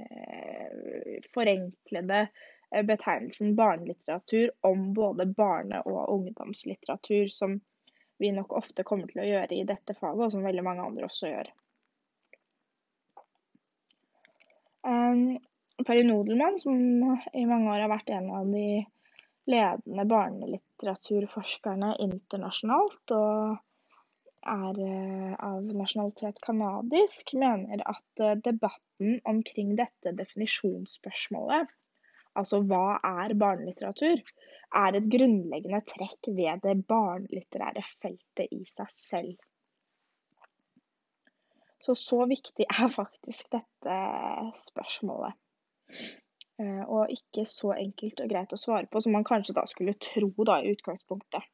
eh 0.02 1.18
forenklede 1.34 2.20
eh, 2.26 2.84
betegnelsen 2.86 3.54
barnelitteratur 3.58 4.50
om 4.66 4.92
både 4.96 5.28
barne- 5.38 5.82
og 5.86 6.10
ungdomslitteratur, 6.16 7.30
som 7.30 7.60
vi 8.18 8.32
nok 8.34 8.52
ofte 8.58 8.84
kommer 8.84 9.06
til 9.10 9.22
å 9.22 9.28
gjøre 9.28 9.54
i 9.54 9.66
dette 9.68 9.94
faget, 9.94 10.24
og 10.26 10.34
som 10.34 10.46
veldig 10.46 10.64
mange 10.66 10.84
andre 10.84 11.06
også 11.06 11.30
gjør. 11.30 11.52
Um, 14.88 15.38
Perry 15.86 16.02
Nodelmann, 16.06 16.58
som 16.58 16.78
i 17.34 17.44
mange 17.46 17.70
år 17.70 17.84
har 17.84 17.92
vært 17.92 18.10
en 18.14 18.30
av 18.34 18.50
de 18.50 18.82
ledende 19.48 20.04
barnelitteraturforskerne 20.10 21.94
internasjonalt, 22.04 23.14
og 23.16 23.56
er 24.48 24.78
uh, 24.80 25.32
av 25.48 25.66
nasjonalitet 25.80 26.38
canadisk, 26.44 27.34
mener 27.40 27.82
at 27.88 28.22
uh, 28.22 28.36
debatten 28.44 29.18
omkring 29.28 29.74
dette 29.80 30.14
definisjonsspørsmålet, 30.20 31.72
altså 32.38 32.62
hva 32.68 32.98
er 33.02 33.34
barnelitteratur, 33.40 34.22
er 34.78 34.96
et 34.98 35.10
grunnleggende 35.10 35.80
trekk 35.88 36.30
ved 36.36 36.62
det 36.64 36.76
barnelitterære 36.88 37.84
feltet 37.88 38.52
i 38.52 38.62
seg 38.68 38.94
selv. 39.08 39.36
Så 41.82 41.96
så 41.96 42.24
viktig 42.28 42.66
er 42.68 42.94
faktisk 43.00 43.48
dette 43.54 43.98
spørsmålet. 44.68 45.34
Eh, 46.58 46.82
og 46.90 47.10
ikke 47.14 47.44
så 47.46 47.70
enkelt 47.78 48.20
og 48.22 48.30
greit 48.32 48.52
å 48.54 48.58
svare 48.58 48.88
på 48.90 49.00
som 49.02 49.14
man 49.14 49.26
kanskje 49.26 49.54
da 49.54 49.62
skulle 49.70 49.94
tro 50.02 50.30
da 50.48 50.58
i 50.58 50.72
utgangspunktet. 50.74 51.44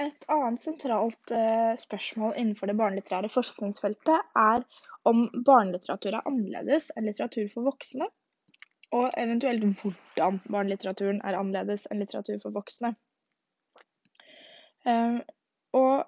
Et 0.00 0.28
annet 0.30 0.62
sentralt 0.62 1.34
eh, 1.34 1.74
spørsmål 1.82 2.38
innenfor 2.38 2.70
det 2.70 2.78
barnelitterære 2.78 3.32
forskningsfeltet 3.34 4.30
er 4.38 4.62
om 5.10 5.26
barnelitteratur 5.34 6.14
er 6.14 6.22
annerledes 6.30 6.92
enn 6.94 7.08
litteratur 7.08 7.50
for 7.50 7.66
voksne, 7.66 8.06
og 8.94 9.10
eventuelt 9.18 9.66
hvordan 9.82 10.38
barnelitteraturen 10.46 11.20
er 11.26 11.40
annerledes 11.40 11.88
enn 11.90 12.00
litteratur 12.04 12.38
for 12.38 12.54
voksne. 12.54 12.94
Eh, 14.86 15.18
og 15.76 16.06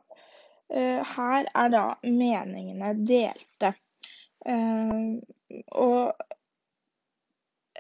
her 0.73 1.49
er 1.53 1.69
da 1.69 1.83
meningene 2.01 2.95
delte. 3.05 3.75
Uh, 4.47 5.19
og 5.79 6.13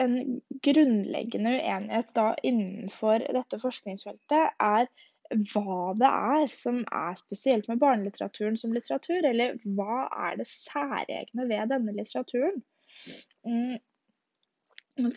en 0.02 0.18
grunnleggende 0.64 1.56
uenighet 1.58 2.12
da 2.16 2.32
innenfor 2.42 3.24
dette 3.36 3.58
forskningsfeltet 3.62 4.62
er 4.62 4.88
hva 5.52 5.92
det 5.96 6.08
er 6.08 6.50
som 6.52 6.82
er 6.84 7.14
spesielt 7.16 7.68
med 7.70 7.80
barnelitteraturen 7.80 8.58
som 8.60 8.74
litteratur, 8.76 9.24
eller 9.24 9.56
hva 9.76 10.06
er 10.28 10.36
det 10.40 10.48
særegne 10.50 11.46
ved 11.48 11.72
denne 11.72 11.94
litteraturen? 11.96 12.60
Mm. 13.46 13.78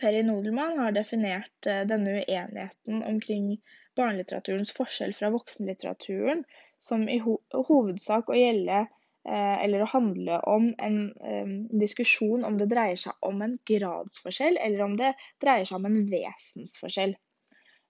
Perry 0.00 0.22
Nodelmann 0.24 0.78
har 0.80 0.94
definert 0.96 1.68
uh, 1.68 1.82
denne 1.88 2.22
uenigheten 2.22 3.02
omkring 3.04 3.50
barnelitteraturens 3.96 4.72
forskjell 4.76 5.12
fra 5.16 5.30
voksenlitteraturen, 5.34 6.44
som 6.78 7.04
i 7.08 7.18
ho 7.24 7.38
hovedsak 7.68 8.32
å 8.32 8.36
gjelde 8.36 8.80
eh, 8.84 8.90
eller 9.34 9.82
å 9.82 9.90
handle 9.90 10.38
om 10.46 10.68
en 10.82 10.98
um, 11.18 11.54
diskusjon 11.80 12.44
om 12.46 12.58
det 12.60 12.68
dreier 12.70 13.00
seg 13.00 13.26
om 13.26 13.42
en 13.42 13.56
gradsforskjell, 13.66 14.58
eller 14.62 14.84
om 14.84 14.94
det 15.00 15.14
dreier 15.42 15.66
seg 15.66 15.80
om 15.80 15.88
en 15.90 16.04
vesensforskjell. 16.12 17.16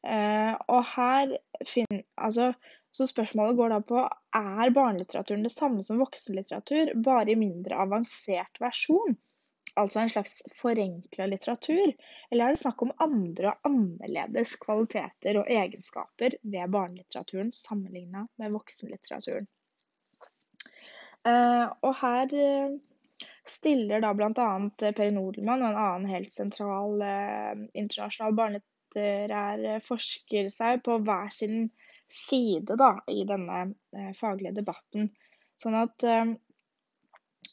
Uh, 0.07 0.55
og 0.70 0.82
her 0.95 1.37
finner, 1.66 2.05
altså, 2.14 2.53
så 2.95 3.09
spørsmålet 3.11 3.59
går 3.59 3.74
da 3.74 3.82
på 3.84 4.07
er 4.39 4.74
barnelitteraturen 4.76 5.45
det 5.45 5.53
samme 5.53 5.84
som 5.84 6.01
voksenlitteratur, 6.01 6.95
bare 7.05 7.34
i 7.34 7.41
mindre 7.41 7.80
avansert 7.84 8.62
versjon? 8.62 9.18
altså 9.76 10.01
en 10.01 10.11
slags 10.11 10.43
forenkla 10.57 11.26
litteratur, 11.26 11.93
eller 12.30 12.45
er 12.45 12.55
det 12.55 12.61
snakk 12.62 12.82
om 12.82 12.95
andre 13.03 13.53
og 13.53 13.68
annerledes 13.70 14.55
kvaliteter 14.62 15.41
og 15.41 15.51
egenskaper 15.53 16.39
ved 16.43 16.72
barnelitteraturen 16.72 17.53
sammenligna 17.57 18.26
med 18.41 18.55
voksenlitteraturen? 18.57 19.49
Uh, 21.27 21.72
og 21.83 21.97
her 22.01 22.31
uh, 22.31 23.27
stiller 23.51 24.03
da 24.05 24.12
bl.a. 24.14 24.49
Per 24.79 25.12
Nodelmann 25.14 25.64
og 25.64 25.72
en 25.72 25.81
annen 25.83 26.11
helt 26.12 26.33
sentral 26.35 27.03
uh, 27.03 27.53
internasjonal 27.74 28.37
barnelitterær 28.39 29.85
forsker 29.85 30.51
seg 30.55 30.85
på 30.87 31.01
hver 31.07 31.33
sin 31.35 31.68
side 32.12 32.79
da, 32.79 32.93
i 33.11 33.24
denne 33.27 34.12
faglige 34.14 34.55
debatten. 34.61 35.11
Sånn 35.59 35.74
at 35.74 36.05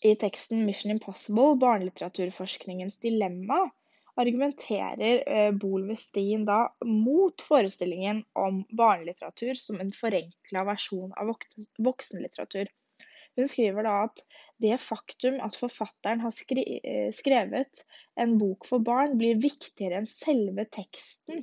i 0.06 0.12
teksten 0.20 0.62
'Mission 0.62 0.94
Impossible 0.94 1.56
barnelitteraturforskningens 1.64 3.00
dilemma' 3.02 3.72
argumenterer 4.16 5.24
eh, 5.28 5.52
Boel 5.52 5.88
Westin 5.88 6.46
da 6.46 6.76
mot 6.86 7.42
forestillingen 7.42 8.24
om 8.34 8.64
barnelitteratur 8.70 9.54
som 9.54 9.80
en 9.82 9.92
forenkla 9.92 10.64
versjon 10.70 11.14
av 11.18 11.32
voksenlitteratur. 11.88 12.70
Hun 13.38 13.50
skriver 13.50 13.88
da 13.88 13.96
at 14.08 14.24
det 14.62 14.78
faktum 14.82 15.40
at 15.42 15.58
forfatteren 15.58 16.22
har 16.22 16.36
eh, 16.64 17.10
skrevet 17.16 17.86
en 18.20 18.38
bok 18.38 18.68
for 18.70 18.84
barn, 18.86 19.18
blir 19.18 19.42
viktigere 19.42 20.02
enn 20.02 20.10
selve 20.10 20.68
teksten 20.70 21.42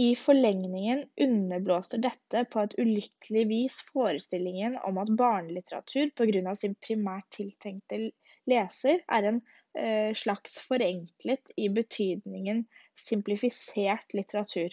i 0.00 0.14
forlengningen 0.16 1.02
underblåser 1.20 2.00
dette 2.00 2.44
på 2.52 2.62
et 2.62 2.74
ulykkelig 2.80 3.42
vis 3.50 3.80
forestillingen 3.92 4.78
om 4.88 5.00
at 5.02 5.10
barnelitteratur 5.18 6.12
pga. 6.16 6.54
sin 6.56 6.74
primært 6.86 7.28
tiltenkte 7.36 7.98
leser 8.48 9.02
er 9.08 9.28
en 9.28 9.42
eh, 9.76 10.14
slags 10.16 10.56
forenklet 10.64 11.52
i 11.56 11.68
betydningen 11.68 12.64
simplifisert 12.96 14.16
litteratur. 14.16 14.72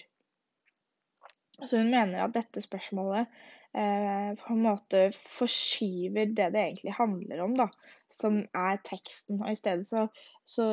Så 1.65 1.77
hun 1.77 1.91
mener 1.91 2.23
at 2.23 2.35
dette 2.35 2.61
spørsmålet 2.63 3.27
eh, 3.75 4.31
på 4.39 4.53
en 4.53 4.63
måte 4.63 5.09
forskyver 5.17 6.31
det 6.37 6.51
det 6.55 6.61
egentlig 6.63 6.95
handler 6.97 7.43
om, 7.43 7.55
da, 7.59 7.67
som 8.11 8.41
er 8.55 8.79
teksten. 8.87 9.41
Og 9.41 9.51
i 9.51 9.59
stedet 9.59 9.85
så, 9.87 10.05
så 10.47 10.69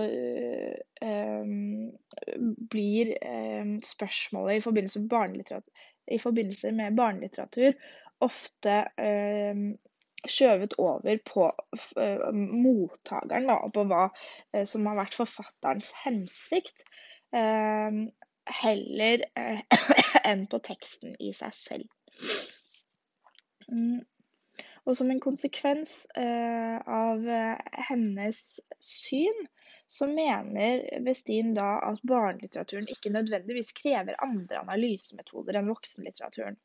eh, 1.02 1.56
blir 2.70 3.12
eh, 3.16 3.74
spørsmålet 3.84 4.60
i 4.60 4.64
forbindelse 4.64 5.02
i 6.06 6.18
forbindelse 6.22 6.72
med 6.72 6.96
barnelitteratur 6.96 7.72
ofte 8.22 8.76
skjøvet 10.26 10.72
over 10.80 11.18
på 11.28 11.48
uh, 11.98 12.30
mottakeren, 12.32 13.48
da, 13.50 13.56
på 13.74 13.84
hva 13.90 14.06
som 14.64 14.86
har 14.88 14.96
vært 15.02 15.18
forfatterens 15.18 15.90
hensikt, 16.00 16.86
heller 17.34 18.08
heller 18.62 19.26
enn 20.32 20.46
på 20.50 20.60
teksten 20.64 21.16
i 21.20 21.32
seg 21.36 21.56
selv. 21.56 21.88
Mm. 23.72 24.04
Og 24.86 24.94
som 24.94 25.10
en 25.10 25.20
konsekvens 25.20 26.06
av 26.14 27.24
hennes 27.88 28.38
syn, 28.78 29.40
så 29.86 30.06
mener 30.06 30.84
Westin 31.06 31.54
da 31.54 31.76
at 31.88 32.02
barnelitteraturen 32.06 32.88
ikke 32.90 33.10
nødvendigvis 33.14 33.72
krever 33.74 34.18
andre 34.22 34.62
analysemetoder 34.62 35.58
enn 35.58 35.70
voksenlitteraturen. 35.70 36.58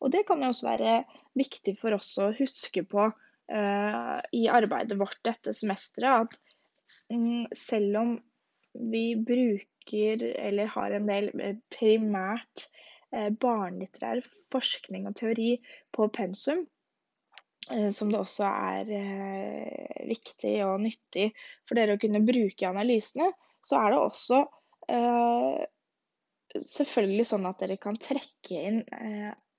Og 0.00 0.12
det 0.12 0.24
kan 0.28 0.42
jo 0.42 0.50
også 0.52 0.68
være 0.68 0.94
viktig 1.38 1.74
for 1.80 1.96
oss 1.96 2.10
å 2.20 2.30
huske 2.36 2.84
på 2.88 3.08
uh, 3.08 4.18
i 4.36 4.44
arbeidet 4.52 4.98
vårt 5.00 5.20
dette 5.26 5.54
semesteret, 5.56 6.28
at 6.28 7.12
um, 7.12 7.46
selv 7.56 8.00
om 8.02 8.14
vi 8.92 9.06
bruker 9.16 10.22
eller 10.36 10.68
har 10.74 10.94
en 10.94 11.08
del 11.08 11.30
eh, 11.40 11.56
primært 11.72 12.68
barnelitterær 13.10 14.20
forskning 14.52 15.06
og 15.08 15.16
teori 15.16 15.54
på 15.96 16.08
pensum, 16.12 16.66
uh, 17.72 17.88
som 17.94 18.12
det 18.12 18.20
også 18.20 18.44
er 18.48 18.84
viktig 20.08 20.54
og 20.66 20.80
nyttig 20.84 21.30
for 21.68 21.74
dere 21.78 21.96
å 21.96 22.02
kunne 22.02 22.26
bruke 22.26 22.64
i 22.64 22.70
analysene, 22.70 23.28
så 23.64 23.74
er 23.82 23.88
det 23.92 24.00
også 24.00 24.38
selvfølgelig 26.64 27.26
sånn 27.28 27.46
at 27.50 27.60
dere 27.60 27.76
kan 27.82 27.96
trekke 28.00 28.60
inn 28.70 28.78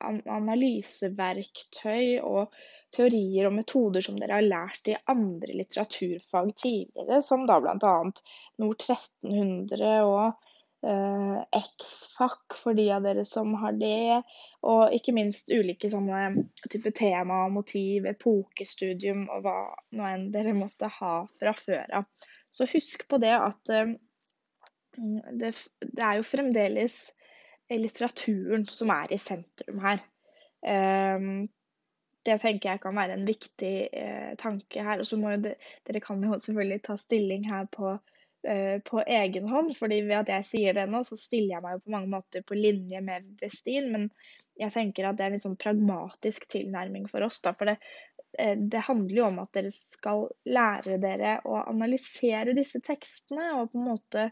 analyseverktøy 0.01 2.19
og 2.23 2.47
teorier 2.93 3.47
og 3.49 3.55
metoder 3.57 4.01
som 4.03 4.19
dere 4.19 4.33
har 4.39 4.45
lært 4.45 4.87
i 4.89 4.95
andre 5.11 5.53
litteraturfag 5.59 6.47
tidligere, 6.57 7.21
som 7.25 7.45
da 7.49 7.55
bl.a. 7.61 7.95
Nord 8.63 8.81
1300 8.87 9.91
og 10.07 10.25
eh, 10.85 11.59
X-FAC 11.59 12.57
for 12.63 12.77
de 12.77 12.87
av 12.95 13.05
dere 13.05 13.25
som 13.27 13.53
har 13.61 13.75
det, 13.79 14.21
og 14.67 14.95
ikke 14.95 15.15
minst 15.17 15.51
ulike 15.51 15.91
sånne 15.91 16.45
type 16.71 16.93
tema, 16.97 17.45
motiv, 17.53 18.07
epokestudium 18.09 19.27
og 19.27 19.45
hva 19.45 19.57
nå 19.95 20.09
enn 20.09 20.27
dere 20.35 20.55
måtte 20.57 20.91
ha 20.99 21.13
fra 21.39 21.55
før 21.57 22.01
av. 22.01 22.09
Så 22.51 22.67
husk 22.69 23.05
på 23.09 23.19
det 23.21 23.35
at 23.37 23.73
uh, 23.75 23.93
det, 25.39 25.53
det 25.85 26.03
er 26.03 26.19
jo 26.19 26.27
fremdeles 26.27 26.97
litteraturen 27.69 28.65
som 28.65 28.89
er 28.93 29.13
i 29.13 29.19
sentrum 29.21 29.81
her. 29.83 30.01
Ehm, 30.65 31.47
det 32.25 32.39
tenker 32.41 32.73
jeg 32.73 32.81
kan 32.83 32.97
være 32.97 33.15
en 33.15 33.27
viktig 33.27 33.73
tanke 34.41 34.83
her. 34.83 34.99
Og 34.99 35.07
så 35.07 35.19
må 35.21 35.35
jo 35.35 35.43
de, 35.43 35.53
dere 35.87 36.01
kan 36.03 36.23
jo 36.23 36.33
selvfølgelig 36.33 36.81
ta 36.87 36.97
stilling 36.99 37.45
her 37.49 37.69
på, 37.71 37.93
på 38.39 39.01
egen 39.03 39.49
hånd. 39.51 39.73
fordi 39.75 39.97
ved 40.07 40.21
at 40.21 40.29
jeg 40.31 40.45
sier 40.47 40.77
det 40.77 40.85
nå, 40.87 41.01
så 41.03 41.17
stiller 41.19 41.57
jeg 41.57 41.63
meg 41.65 41.73
jo 41.75 41.81
på 41.83 41.91
mange 41.91 42.11
måter 42.13 42.45
på 42.47 42.55
linje 42.55 43.01
med 43.03 43.25
Westin. 43.41 43.89
Men 43.91 44.05
jeg 44.59 44.73
tenker 44.75 45.07
at 45.07 45.17
det 45.17 45.25
er 45.25 45.31
en 45.31 45.37
litt 45.37 45.45
sånn 45.45 45.59
pragmatisk 45.59 46.47
tilnærming 46.51 47.07
for 47.11 47.25
oss. 47.25 47.39
da, 47.45 47.53
for 47.55 47.71
det, 47.71 47.77
eh, 48.37 48.55
det 48.59 48.85
handler 48.87 49.15
jo 49.21 49.27
om 49.29 49.41
at 49.43 49.51
dere 49.55 49.71
skal 49.75 50.27
lære 50.45 50.99
dere 51.03 51.39
å 51.47 51.61
analysere 51.63 52.55
disse 52.57 52.81
tekstene 52.85 53.53
og 53.57 53.71
på 53.71 53.79
en 53.79 53.87
måte 53.87 54.29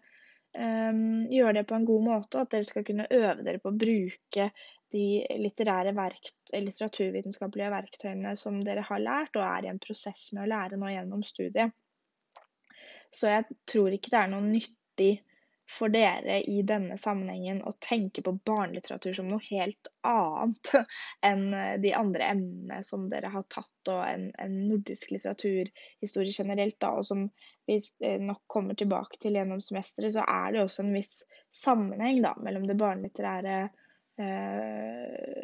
um, 0.57 1.27
gjøre 1.31 1.59
det 1.59 1.67
på 1.69 1.77
en 1.77 1.87
god 1.87 2.03
måte, 2.09 2.37
og 2.37 2.47
at 2.47 2.55
dere 2.55 2.67
skal 2.67 2.85
kunne 2.87 3.07
øve 3.11 3.43
dere 3.43 3.63
på 3.63 3.71
å 3.71 3.79
bruke 3.85 4.49
de 4.93 5.05
litterære 5.43 5.91
verkt 5.95 6.53
litteraturvitenskapelige 6.55 7.71
verktøyene 7.73 8.35
som 8.39 8.61
dere 8.63 8.85
har 8.87 9.03
lært, 9.03 9.35
og 9.35 9.43
er 9.43 9.67
i 9.67 9.71
en 9.71 9.83
prosess 9.83 10.29
med 10.33 10.45
å 10.45 10.51
lære 10.53 10.79
nå 10.79 10.91
gjennom 10.93 11.25
studiet. 11.27 11.75
Så 13.15 13.31
jeg 13.31 13.47
tror 13.69 13.93
ikke 13.93 14.13
det 14.13 14.19
er 14.21 14.31
noe 14.33 14.45
nyttig 14.45 15.13
for 15.67 15.91
dere 15.91 16.39
i 16.47 16.61
denne 16.63 16.95
sammenhengen 16.99 17.59
å 17.67 17.73
tenke 17.83 18.21
på 18.23 18.31
barnelitteratur 18.47 19.17
som 19.17 19.27
noe 19.27 19.43
helt 19.49 19.89
annet 20.07 20.71
enn 21.27 21.49
de 21.83 21.91
andre 21.97 22.29
emnene 22.31 22.79
som 22.87 23.09
dere 23.11 23.31
har 23.33 23.43
tatt, 23.51 23.91
og 23.91 23.99
en, 24.07 24.29
en 24.39 24.55
nordisk 24.69 25.11
litteraturhistorie 25.11 26.31
generelt, 26.31 26.79
da, 26.79 26.93
og 26.95 27.07
som 27.09 27.27
vi 27.67 27.81
eh, 27.99 28.19
nok 28.23 28.45
kommer 28.47 28.79
tilbake 28.79 29.19
til 29.19 29.35
gjennom 29.35 29.59
semesteret, 29.63 30.15
så 30.15 30.23
er 30.23 30.55
det 30.55 30.63
også 30.63 30.85
en 30.85 30.95
viss 30.95 31.19
sammenheng 31.53 32.23
da, 32.23 32.31
mellom 32.43 32.67
det 32.69 32.79
barnelitterære 32.79 33.57
eh, 34.23 35.36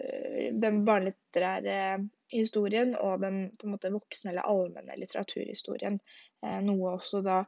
den 0.61 0.83
barnelitterære 0.85 2.03
historien 2.33 2.95
og 2.97 3.21
den 3.21 3.45
på 3.59 3.67
en 3.67 3.75
måte 3.75 3.93
voksne 3.93 4.33
eller 4.33 4.49
allmenne 4.49 4.97
litteraturhistorien. 4.99 5.99
Eh, 6.43 6.59
noe 6.65 6.95
også 6.97 7.21
da 7.25 7.43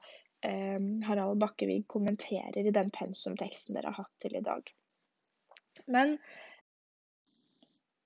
Eh, 0.45 1.07
Harald 1.07 1.39
Bakkevig 1.39 1.87
kommenterer 1.87 2.67
i 2.67 2.71
den 2.71 2.89
pensumteksten 2.89 3.77
dere 3.77 3.93
har 3.93 4.03
hatt 4.03 4.19
til 4.21 4.35
i 4.37 4.43
dag. 4.45 4.67
Men 5.95 6.17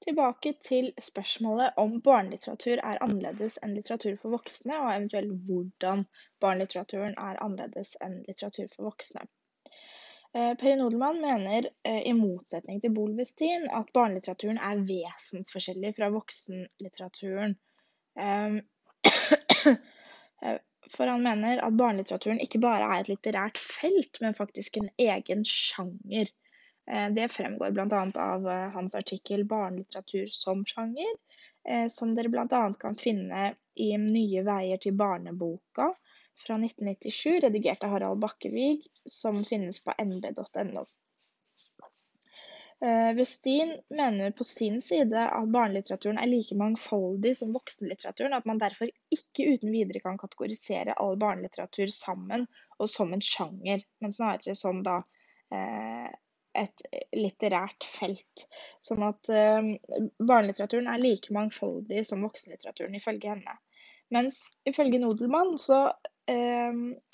tilbake 0.05 0.53
til 0.63 0.91
spørsmålet 1.03 1.81
om 1.83 1.97
barnelitteratur 2.05 2.79
er 2.91 3.01
annerledes 3.03 3.59
enn 3.65 3.75
litteratur 3.75 4.15
for 4.21 4.37
voksne, 4.37 4.77
og 4.77 4.93
eventuelt 4.93 5.35
hvordan 5.49 6.05
barnelitteraturen 6.45 7.17
er 7.17 7.41
annerledes 7.43 7.97
enn 8.05 8.21
litteratur 8.29 8.71
for 8.75 8.91
voksne. 8.91 9.25
Eh, 10.37 10.53
Peri 10.61 10.75
Nodelmann 10.77 11.21
mener, 11.21 11.69
eh, 11.83 12.01
i 12.07 12.13
motsetning 12.13 12.81
til 12.81 12.93
Bolvestin, 12.93 13.65
at 13.73 13.89
barnelitteraturen 13.93 14.59
er 14.61 14.83
vesensforskjellig 14.89 15.95
fra 15.97 16.09
voksenlitteraturen. 16.13 17.55
For 20.89 21.05
han 21.05 21.23
mener 21.23 21.61
at 21.65 21.77
barnelitteraturen 21.77 22.39
ikke 22.41 22.61
bare 22.61 22.85
er 22.89 22.99
et 23.03 23.09
litterært 23.11 23.57
felt, 23.61 24.21
men 24.21 24.37
faktisk 24.37 24.77
en 24.77 24.89
egen 25.01 25.43
sjanger. 25.45 26.31
Eh, 26.91 27.09
det 27.13 27.27
fremgår 27.33 27.71
bl.a. 27.71 28.01
av 28.23 28.47
eh, 28.49 28.69
hans 28.73 28.95
artikkel 28.95 29.45
'Barnelitteratur 29.45 30.25
som 30.33 30.65
sjanger', 30.65 31.17
eh, 31.69 31.87
som 31.87 32.15
dere 32.15 32.29
bl.a. 32.33 32.63
kan 32.79 32.95
finne 32.95 33.53
i 33.75 33.91
'Nye 33.97 34.43
veier 34.45 34.77
til 34.77 34.97
barneboka' 34.97 35.93
fra 36.39 36.55
1997, 36.55 37.39
redigert 37.45 37.83
av 37.83 37.95
Harald 37.95 38.23
Bakkevig, 38.23 38.87
som 39.05 39.43
finnes 39.45 39.83
på 39.83 39.93
nb.no. 40.03 40.85
Eh, 42.81 43.13
Westin 43.15 43.81
mener 43.89 44.31
på 44.31 44.43
sin 44.43 44.81
side 44.81 45.23
at 45.25 45.49
barnelitteraturen 45.51 46.17
er 46.21 46.29
like 46.31 46.55
mangfoldig 46.55 47.33
som 47.37 47.51
voksenlitteraturen, 47.51 48.33
at 48.33 48.47
man 48.47 48.61
derfor 48.61 48.91
ikke 49.11 49.49
uten 49.51 49.73
videre 49.73 49.99
kan 49.99 50.19
kategorisere 50.21 50.95
all 50.95 51.19
barnelitteratur 51.19 51.91
sammen 51.91 52.47
og 52.77 52.87
som 52.89 53.11
en 53.13 53.23
sjanger, 53.23 53.83
men 53.99 54.15
snarere 54.15 54.55
som 54.55 54.79
da 54.85 55.01
eh, 55.51 56.07
et 56.59 56.85
litterært 57.15 57.83
felt. 57.83 58.45
Sånn 58.79 59.03
at 59.09 59.27
eh, 59.27 59.73
barnelitteraturen 60.23 60.87
er 60.87 61.03
like 61.03 61.35
mangfoldig 61.35 62.05
som 62.07 62.23
voksenlitteraturen, 62.23 62.95
ifølge 62.95 63.35
henne. 63.35 63.59
Mens 64.09 64.39
ifølge 64.65 65.03
Nodelmann 65.03 65.57
så 65.61 65.89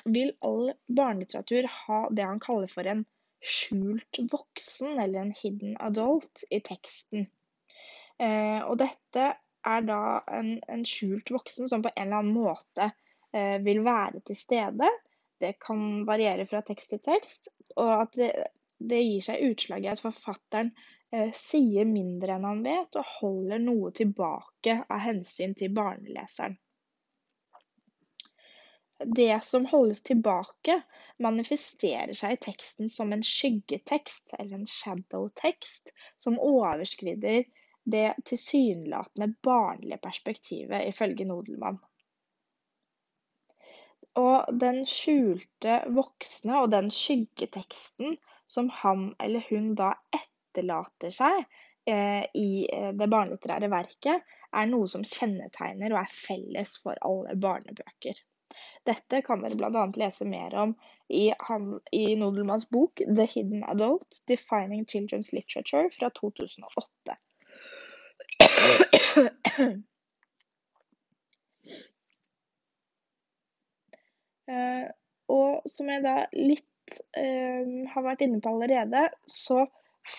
vil 0.06 0.32
all 0.44 0.74
barnelitteratur 0.88 1.68
ha 1.72 2.00
det 2.12 2.26
han 2.28 2.42
kaller 2.44 2.68
for 2.72 2.88
en 2.90 3.06
skjult 3.46 4.20
voksen, 4.32 5.00
eller 5.00 5.22
en 5.22 5.34
hidden 5.44 5.78
adult, 5.80 6.44
i 6.50 6.60
teksten. 6.60 7.28
Eh, 8.18 8.62
og 8.64 8.78
dette 8.80 9.28
er 9.66 9.86
da 9.86 10.02
en, 10.32 10.56
en, 10.72 10.86
skjult 10.88 11.32
voksen 11.34 11.70
som 11.70 11.84
på 11.84 11.92
en 11.94 12.08
eller 12.08 12.24
annen 12.24 12.36
måte 12.36 12.90
eh, 13.34 13.58
vil 13.66 13.84
være 13.86 14.24
til 14.26 14.40
stede. 14.40 14.90
Det 15.42 15.56
kan 15.62 16.06
variere 16.08 16.48
fra 16.50 16.64
tekst 16.66 16.94
til 16.94 17.04
tekst, 17.06 17.52
og 17.76 17.92
at 18.06 18.20
det, 18.20 18.32
det 18.80 19.02
gir 19.04 19.26
seg 19.26 19.48
utslag 19.52 19.86
i 19.86 19.92
at 19.92 20.04
forfatteren 20.04 20.72
eh, 21.12 21.32
sier 21.36 21.88
mindre 21.90 22.38
enn 22.38 22.48
han 22.48 22.64
vet, 22.66 22.96
og 22.96 23.16
holder 23.20 23.62
noe 23.64 23.92
tilbake 23.96 24.80
av 24.88 25.04
hensyn 25.06 25.58
til 25.58 25.76
barneleseren 25.76 26.58
det 29.00 29.44
som 29.44 29.66
holdes 29.66 30.02
tilbake, 30.04 30.82
manifesterer 31.20 32.14
seg 32.16 32.36
i 32.36 32.42
teksten 32.46 32.90
som 32.92 33.12
en 33.14 33.24
skyggetekst, 33.24 34.36
eller 34.40 34.60
en 34.60 34.70
shadow-tekst, 34.70 35.92
som 36.18 36.40
overskrider 36.40 37.44
det 37.86 38.08
tilsynelatende 38.26 39.34
barnlige 39.44 40.00
perspektivet, 40.02 40.88
ifølge 40.88 41.28
Nodelmann. 41.28 41.78
Og 44.16 44.60
den 44.60 44.86
skjulte 44.88 45.82
voksne 45.92 46.62
og 46.64 46.72
den 46.72 46.88
skyggeteksten 46.94 48.16
som 48.48 48.70
han 48.72 49.10
eller 49.20 49.44
hun 49.50 49.74
da 49.76 49.92
etterlater 50.16 51.12
seg 51.12 51.42
eh, 51.90 52.24
i 52.32 52.64
eh, 52.72 52.94
det 52.96 53.10
barnelitterære 53.12 53.70
verket, 53.74 54.24
er 54.56 54.72
noe 54.72 54.88
som 54.88 55.04
kjennetegner 55.04 55.92
og 55.92 56.00
er 56.06 56.16
felles 56.16 56.78
for 56.80 56.96
alle 57.04 57.36
barnebøker. 57.36 58.24
Dette 58.86 59.22
kan 59.26 59.42
dere 59.42 59.58
bl.a. 59.58 59.86
lese 59.98 60.28
mer 60.30 60.56
om 60.62 60.76
i, 61.10 61.32
i 61.92 62.04
Nodelmanns 62.20 62.68
bok 62.70 63.02
'The 63.02 63.26
Hidden 63.32 63.64
Adult 63.64 64.22
Defining 64.30 64.86
Children's 64.86 65.34
Literature' 65.34 65.90
fra 65.94 66.10
2008. 66.10 67.18
Uh, 74.46 74.54
eh, 74.54 74.86
og 75.34 75.66
som 75.72 75.90
jeg 75.90 76.04
da 76.06 76.16
litt 76.36 77.00
uh, 77.18 77.66
har 77.90 78.06
vært 78.06 78.22
inne 78.26 78.42
på 78.44 78.54
allerede, 78.54 79.08
så 79.26 79.66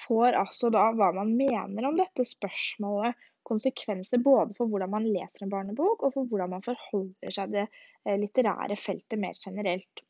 får 0.06 0.34
altså 0.40 0.70
da 0.74 0.88
hva 0.98 1.12
man 1.14 1.30
mener 1.38 1.86
om 1.86 1.98
dette 1.98 2.26
spørsmålet 2.26 3.14
konsekvenser 3.46 4.22
både 4.24 4.56
for 4.58 4.70
hvordan 4.70 4.92
man 4.92 5.06
leser 5.06 5.46
en 5.46 5.52
barnebok, 5.52 6.02
og 6.02 6.14
for 6.16 6.28
hvordan 6.30 6.56
man 6.56 6.66
forholder 6.66 7.34
seg 7.38 7.54
det 7.54 7.64
eh, 7.66 8.18
litterære 8.20 8.78
feltet 8.80 9.20
mer 9.22 9.38
generelt. 9.38 10.04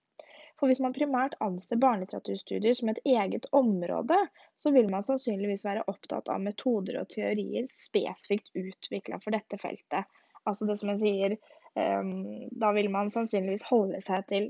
For 0.57 0.71
hvis 0.71 0.81
man 0.81 0.95
primært 0.97 1.37
anser 1.45 1.81
barnelitteraturstudier 1.81 2.77
som 2.77 2.89
et 2.89 3.03
eget 3.05 3.49
område, 3.53 4.17
så 4.63 4.73
vil 4.73 4.89
man 4.93 5.05
sannsynligvis 5.05 5.67
være 5.69 5.85
opptatt 5.93 6.31
av 6.33 6.41
metoder 6.41 7.03
og 7.03 7.11
teorier 7.13 7.69
spesifikt 7.69 8.55
utvikla 8.57 9.21
for 9.21 9.37
dette 9.37 9.61
feltet. 9.61 10.09
Altså 10.49 10.69
det 10.69 10.79
som 10.81 10.95
jeg 10.95 11.03
sier, 11.03 11.37
um, 11.77 12.47
da 12.57 12.71
vil 12.73 12.89
man 12.95 13.13
sannsynligvis 13.13 13.67
holde 13.69 14.01
seg 14.07 14.25
til 14.31 14.49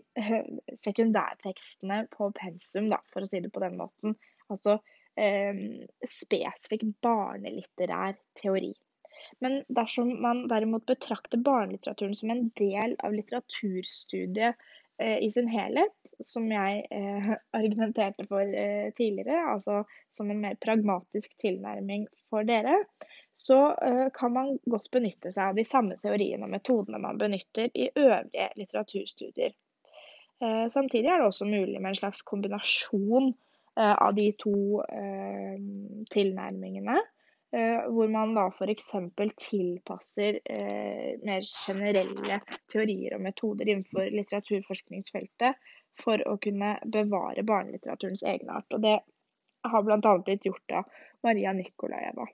sekundærtekstene 0.87 2.05
på 2.15 2.31
pensum, 2.39 2.91
da, 2.93 3.01
for 3.11 3.27
å 3.27 3.31
si 3.31 3.43
det 3.43 3.51
på 3.55 3.65
den 3.65 3.79
måten. 3.81 4.15
Altså 4.53 4.79
spesifikk 5.17 6.83
barnelitterær 7.03 8.19
teori. 8.37 8.75
Men 9.41 9.63
dersom 9.73 10.11
man 10.23 10.45
derimot 10.51 10.85
betrakter 10.87 11.41
barnelitteraturen 11.41 12.15
som 12.15 12.31
en 12.35 12.49
del 12.61 12.99
av 13.05 13.17
litteraturstudiet 13.17 14.61
Eh, 14.99 15.19
i 15.19 15.31
sin 15.31 15.49
helhet, 15.49 15.93
som 16.25 16.47
jeg 16.49 16.87
eh, 16.91 17.27
argumenterte 17.59 18.25
for 18.31 18.41
eh, 18.41 18.89
tidligere, 18.97 19.43
altså 19.53 19.83
som 20.09 20.31
en 20.33 20.41
mer 20.41 20.57
pragmatisk 20.61 21.35
tilnærming 21.43 22.07
for 22.31 22.49
dere, 22.49 22.79
så 23.37 23.77
kan 24.17 24.33
man 24.33 24.55
godt 24.65 24.89
benytte 24.95 25.29
seg 25.29 25.51
av 25.51 25.59
de 25.59 25.65
samme 25.69 25.99
teoriene 26.01 26.47
og 26.47 26.55
metodene 26.55 26.97
man 27.03 27.19
benytter 27.21 27.69
i 27.77 27.91
øvrige 27.93 28.47
litteraturstudier. 28.57 29.53
Samtidig 30.73 31.11
er 31.13 31.21
det 31.21 31.27
også 31.29 31.45
mulig 31.45 31.77
med 31.77 31.91
en 31.91 31.99
slags 31.99 32.25
kombinasjon 32.25 33.29
av 33.77 34.15
de 34.17 34.31
to 34.41 34.83
tilnærmingene. 36.11 36.97
Eh, 37.57 37.91
hvor 37.95 38.09
man 38.09 38.35
da 38.35 38.49
f.eks. 38.51 38.89
tilpasser 39.39 40.41
eh, 40.45 41.13
mer 41.25 41.45
generelle 41.47 42.41
teorier 42.73 43.15
og 43.15 43.23
metoder 43.23 43.71
innenfor 43.71 44.11
litteraturforskningsfeltet 44.13 45.55
for 46.03 46.21
å 46.27 46.35
kunne 46.43 46.75
bevare 46.93 47.47
barnelitteraturens 47.47 48.25
egenart. 48.27 48.67
Og 48.75 48.83
det 48.83 48.97
har 49.71 49.87
bl.a. 49.87 50.17
blitt 50.27 50.45
gjort 50.49 50.75
av 50.81 50.91
Maria 51.25 51.55
Nikolajeva. 51.57 52.27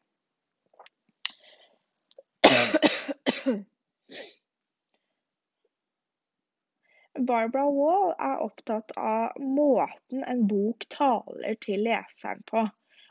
Barbara 7.18 7.68
Wall 7.68 8.14
er 8.16 8.40
opptatt 8.40 8.92
av 8.96 9.36
måten 9.40 10.24
en 10.24 10.46
bok 10.48 10.86
taler 10.92 11.58
til 11.60 11.84
leseren 11.84 12.40
på. 12.48 12.64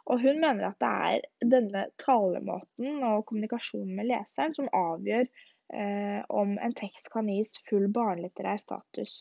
Og 0.09 0.23
hun 0.23 0.39
mener 0.41 0.71
at 0.71 0.79
det 0.81 0.91
er 1.07 1.49
denne 1.53 1.83
talemåten 2.01 3.03
og 3.05 3.27
kommunikasjonen 3.29 3.93
med 3.99 4.09
leseren 4.09 4.55
som 4.57 4.71
avgjør 4.73 5.27
eh, 5.27 6.21
om 6.33 6.55
en 6.57 6.73
tekst 6.77 7.11
kan 7.13 7.29
gis 7.29 7.59
full 7.69 7.85
barnelitterær 7.93 8.57
status. 8.63 9.13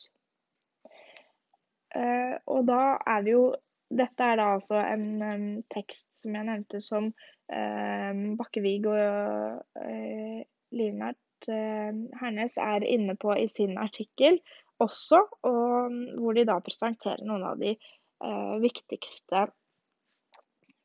Eh, 1.94 2.38
og 2.48 2.64
da 2.70 2.84
er 3.06 3.26
vi 3.26 3.36
jo 3.36 3.50
Dette 3.90 4.22
er 4.22 4.36
da 4.38 4.44
altså 4.54 4.76
en 4.86 5.06
um, 5.18 5.46
tekst 5.74 6.12
som 6.14 6.36
jeg 6.36 6.46
nevnte 6.46 6.78
som 6.78 7.08
eh, 7.50 8.20
Bakkevig 8.38 8.84
og 8.86 9.80
eh, 9.82 10.44
Linert 10.78 11.48
eh, 11.50 11.88
Hernes 12.20 12.54
er 12.62 12.86
inne 12.86 13.16
på 13.18 13.34
i 13.34 13.48
sin 13.50 13.74
artikkel 13.82 14.38
også, 14.80 15.22
og 15.46 15.96
hvor 16.20 16.36
de 16.36 16.46
da 16.48 16.58
presenterer 16.64 17.24
noen 17.26 17.46
av 17.52 17.60
de 17.60 17.74
eh, 17.76 18.54
viktigste 18.62 19.46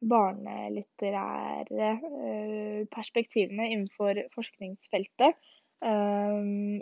barnelitterære 0.10 1.90
eh, 1.92 2.82
perspektivene 2.94 3.70
innenfor 3.72 4.20
forskningsfeltet 4.34 5.32
eh, 5.86 6.40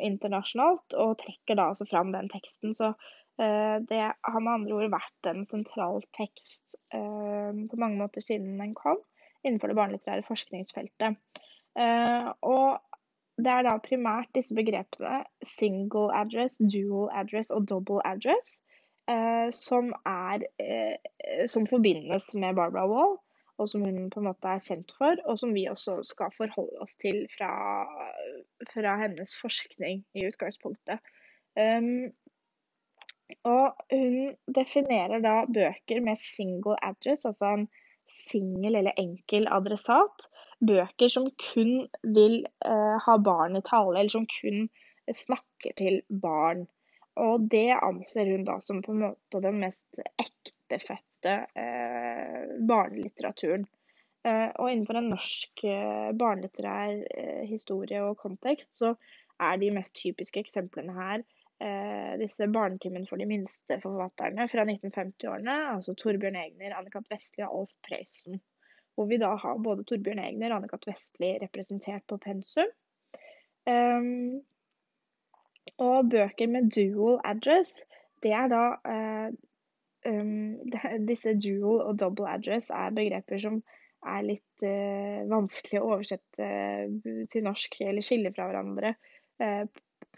internasjonalt, 0.07 0.95
og 0.99 1.17
trekker 1.21 1.59
da 1.59 1.69
altså 1.71 1.87
fram 1.89 2.13
den 2.15 2.29
teksten. 2.33 2.75
Så 2.75 2.93
eh, 2.93 3.77
det 3.89 4.01
har 4.01 4.39
med 4.39 4.53
andre 4.57 4.77
ord 4.79 4.93
vært 4.95 5.31
en 5.31 5.45
sentral 5.49 6.03
tekst 6.17 6.77
på 6.93 7.77
mange 7.81 7.97
måter 7.97 8.21
siden 8.21 8.59
den 8.59 8.75
kom, 8.77 8.99
innenfor 9.41 9.71
det 9.71 9.77
barnelitterære 9.79 10.25
forskningsfeltet. 10.27 11.15
Og 12.45 12.92
det 13.37 13.49
er 13.49 13.65
da 13.65 13.77
primært 13.81 14.29
disse 14.35 14.55
begrepene 14.55 15.23
single 15.47 16.09
address, 16.15 16.59
dual 16.73 17.09
address 17.13 17.49
og 17.51 17.67
double 17.69 18.01
address 18.05 18.59
eh, 19.09 19.49
som, 19.55 19.93
er, 20.05 20.45
eh, 20.61 21.45
som 21.49 21.67
forbindes 21.67 22.33
med 22.35 22.55
Barbara 22.55 22.87
Wall, 22.89 23.17
og 23.57 23.69
som 23.69 23.85
hun 23.85 24.09
på 24.13 24.21
en 24.21 24.27
måte 24.29 24.49
er 24.49 24.61
kjent 24.63 24.93
for, 24.97 25.19
og 25.29 25.39
som 25.39 25.53
vi 25.53 25.67
også 25.69 25.99
skal 26.07 26.33
forholde 26.37 26.81
oss 26.85 26.93
til 27.01 27.23
fra, 27.37 27.51
fra 28.73 28.97
hennes 29.03 29.35
forskning 29.41 30.03
i 30.17 30.25
utgangspunktet. 30.29 31.01
Um, 31.53 32.09
og 33.45 33.77
hun 33.93 34.33
definerer 34.55 35.21
da 35.21 35.35
bøker 35.45 36.01
med 36.01 36.21
single 36.21 36.77
address, 36.85 37.25
altså 37.29 37.53
en 37.57 37.67
singel 38.11 38.75
eller 38.79 38.99
enkel 38.99 39.47
adressat. 39.51 40.29
Bøker 40.63 41.11
som 41.11 41.27
kun 41.39 41.87
vil 42.15 42.43
eh, 42.65 42.97
ha 43.05 43.17
barn 43.19 43.59
i 43.59 43.63
tale, 43.65 43.99
eller 43.99 44.13
som 44.13 44.27
kun 44.29 44.67
snakker 45.11 45.75
til 45.79 46.01
barn. 46.07 46.65
Og 47.19 47.45
det 47.51 47.69
anser 47.75 48.31
hun 48.31 48.45
da 48.47 48.57
som 48.63 48.81
på 48.81 48.93
en 48.93 49.03
måte 49.03 49.41
den 49.43 49.59
mest 49.61 49.99
ektefødte 50.21 51.35
eh, 51.59 52.53
barnelitteraturen. 52.69 53.67
Eh, 54.23 54.49
og 54.55 54.71
innenfor 54.71 55.01
en 55.01 55.11
norsk 55.11 55.65
eh, 55.67 56.09
barnelitterær 56.15 56.95
eh, 57.11 57.43
historie 57.49 57.99
og 58.05 58.17
kontekst, 58.21 58.71
så 58.79 58.95
er 59.43 59.59
de 59.59 59.73
mest 59.75 59.97
typiske 59.99 60.39
eksemplene 60.39 60.95
her 60.95 61.25
disse 62.19 62.47
barnetimene 62.51 63.07
for 63.07 63.21
de 63.21 63.27
minste 63.29 63.77
forfatterne 63.79 64.47
fra 64.51 64.65
1950-årene, 64.67 65.53
altså 65.75 65.93
Torbjørn 65.95 66.35
Egner, 66.35 66.73
Anne-Kat. 66.75 67.05
Vestli 67.11 67.45
og 67.45 67.61
Alf 67.61 67.71
Prøysen. 67.87 68.41
Hvor 68.95 69.07
vi 69.07 69.19
da 69.21 69.29
har 69.39 69.61
både 69.63 69.85
Torbjørn 69.87 70.19
Egner 70.25 70.51
og 70.51 70.59
Anne-Kat. 70.59 70.87
Vestli 70.89 71.29
representert 71.41 72.03
på 72.09 72.19
pensum. 72.25 72.73
Um, 73.63 74.41
og 75.79 76.09
bøker 76.11 76.49
med 76.51 76.69
dual 76.75 77.19
address, 77.23 77.79
det 78.23 78.33
er 78.35 78.49
da 78.51 78.63
uh, 78.83 79.29
um, 80.09 80.59
Disse 81.09 81.35
dual 81.39 81.85
og 81.87 81.99
double 81.99 82.27
address 82.29 82.69
er 82.75 82.91
begreper 82.95 83.39
som 83.39 83.61
er 84.03 84.25
litt 84.27 84.65
uh, 84.67 85.23
vanskelig 85.31 85.79
å 85.79 85.93
oversette 85.95 86.51
til 87.31 87.47
norsk 87.47 87.79
eller 87.87 88.03
skille 88.05 88.33
fra 88.35 88.49
hverandre. 88.49 88.95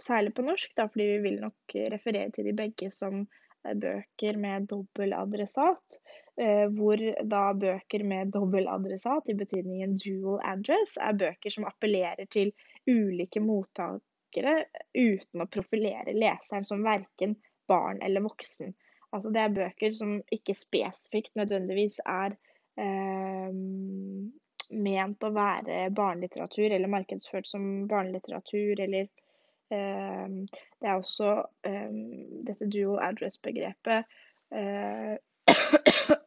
Særlig 0.02 0.34
på 0.36 0.46
norsk, 0.46 0.76
da, 0.78 0.88
fordi 0.92 1.08
vi 1.14 1.18
vil 1.24 1.42
nok 1.42 1.76
referere 1.94 2.32
til 2.36 2.50
de 2.50 2.54
begge 2.58 2.92
som 2.94 3.26
bøker 3.66 4.38
med 4.38 4.68
dobbel 4.70 5.14
adressat. 5.18 6.00
hvor 6.78 7.00
da 7.32 7.54
bøker 7.56 8.04
med 8.04 8.34
dobbel 8.34 8.68
adressat, 8.68 9.30
i 9.32 9.34
betydningen 9.40 9.96
dual 9.96 10.42
address, 10.44 10.98
er 11.00 11.16
bøker 11.16 11.50
som 11.50 11.66
appellerer 11.70 12.28
til 12.28 12.52
ulike 12.92 13.40
mottakere 13.40 14.66
uten 14.94 15.42
å 15.42 15.48
profilere 15.48 16.14
leseren 16.14 16.68
som 16.68 16.84
verken 16.84 17.38
barn 17.68 18.02
eller 18.04 18.22
voksen. 18.28 18.76
Altså 19.16 19.32
det 19.32 19.42
er 19.42 19.56
bøker 19.56 19.94
som 19.96 20.18
ikke 20.34 20.58
spesifikt 20.60 21.38
nødvendigvis 21.40 22.02
er 22.04 22.36
eh, 22.76 23.52
ment 24.76 25.24
å 25.24 25.32
være 25.36 25.86
barnelitteratur 25.96 26.68
eller 26.68 26.92
markedsført 26.92 27.48
som 27.48 27.86
barnelitteratur 27.88 28.82
eller 28.84 29.08
eh, 29.08 29.25
Det 29.70 30.88
er 30.88 30.94
også 30.94 31.32
eh, 31.66 31.96
dette 32.48 32.68
dual 32.70 33.00
address-begrepet 33.02 34.06
eh, 34.54 35.16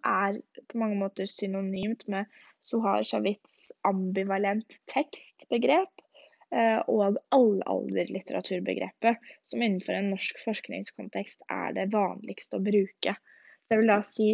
er 0.09 0.41
på 0.69 0.81
mange 0.81 0.99
måter 0.99 1.29
synonymt 1.31 2.03
med 2.11 2.27
Sohar 2.65 3.05
Shavits 3.07 3.73
ambivalent 3.87 4.79
tekstbegrep. 4.91 6.03
Eh, 6.49 6.81
og 6.89 7.19
allalderlitteraturbegrepet, 7.37 9.19
som 9.45 9.63
innenfor 9.63 9.99
en 9.99 10.15
norsk 10.15 10.39
forskningskontekst 10.41 11.43
er 11.53 11.75
det 11.77 11.91
vanligste 11.93 12.57
å 12.57 12.65
bruke. 12.65 13.13
Så 13.13 13.75
jeg 13.75 13.83
vil 13.83 13.93
da 13.93 13.99
si 14.07 14.29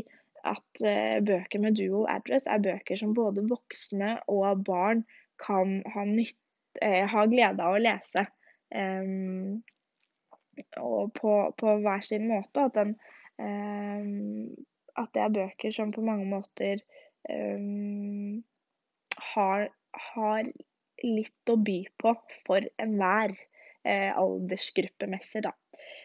at 0.46 0.84
eh, 0.86 1.18
bøker 1.26 1.64
med 1.64 1.74
dual 1.80 2.06
address 2.12 2.46
er 2.46 2.62
bøker 2.62 3.00
som 3.00 3.16
både 3.18 3.42
voksne 3.50 4.12
og 4.30 4.62
barn 4.68 5.02
kan 5.42 5.80
ha, 5.90 6.04
nytt, 6.06 6.38
ha 6.84 7.26
glede 7.26 7.66
av 7.66 7.74
å 7.74 7.82
lese. 7.82 8.28
Og 10.78 11.12
på, 11.16 11.32
på, 11.58 11.76
hver 11.82 12.04
sin 12.06 12.28
måte. 12.30 12.68
At, 12.68 12.74
den, 12.78 12.94
at, 14.96 15.08
det 15.14 15.22
er 15.22 15.34
bøker 15.34 15.74
som 15.74 15.92
på 15.94 16.04
mange 16.06 16.26
måter 16.30 16.82
har, 19.34 19.68
har 20.12 20.52
litt 21.04 21.50
å 21.52 21.56
by 21.60 21.78
på 22.00 22.14
for 22.46 22.66
enhver 22.80 23.34
eh, 23.84 24.10
aldersgruppemessig, 24.14 25.44
da. 25.46 25.52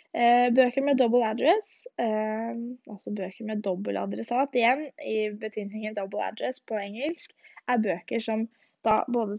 Eh, 0.10 0.48
bøker 0.56 0.86
med 0.86 0.98
double 0.98 1.26
address, 1.28 1.88
eh, 2.02 2.56
altså 2.90 3.14
bøker 3.16 3.46
med 3.46 3.62
dobbel 3.66 4.00
adressat 4.02 4.56
igjen, 4.58 4.88
i 5.06 5.30
betydningen 5.42 5.98
double 5.98 6.24
address 6.32 6.64
på 6.66 6.80
engelsk, 6.82 7.36
er 7.70 7.84
bøker 7.84 8.24
som 8.24 8.48
da 8.88 9.02
både 9.12 9.36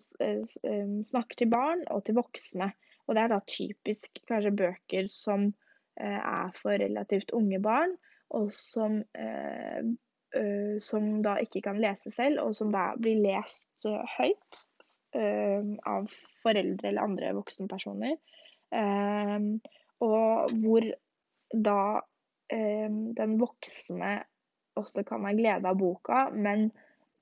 snakker 1.08 1.38
til 1.40 1.48
barn 1.50 1.82
og 1.90 2.04
til 2.04 2.18
voksne. 2.20 2.70
Og 3.10 3.16
det 3.16 3.24
er 3.24 3.32
da 3.32 3.40
typisk 3.50 4.22
kanskje 4.30 4.54
bøker 4.54 5.10
som 5.10 5.50
er 6.00 6.52
for 6.56 6.78
relativt 6.78 7.34
unge 7.36 7.58
barn, 7.60 7.90
og 8.30 8.52
som, 8.54 9.00
som 10.80 11.08
da 11.26 11.34
ikke 11.42 11.60
kan 11.66 11.80
lese 11.82 12.12
selv, 12.14 12.38
og 12.44 12.54
som 12.56 12.70
da 12.72 12.92
blir 13.02 13.18
lest 13.20 13.88
høyt 14.14 14.60
av 15.18 16.06
foreldre 16.44 16.92
eller 16.92 17.10
andre 17.10 17.34
voksenpersoner. 17.36 18.14
Og 20.00 20.54
hvor 20.62 20.86
da 21.50 21.80
eh, 22.52 22.90
den 23.18 23.36
voksne 23.40 24.12
også 24.78 25.04
kan 25.06 25.26
ha 25.26 25.34
glede 25.36 25.68
av 25.68 25.78
boka, 25.80 26.28
men 26.32 26.70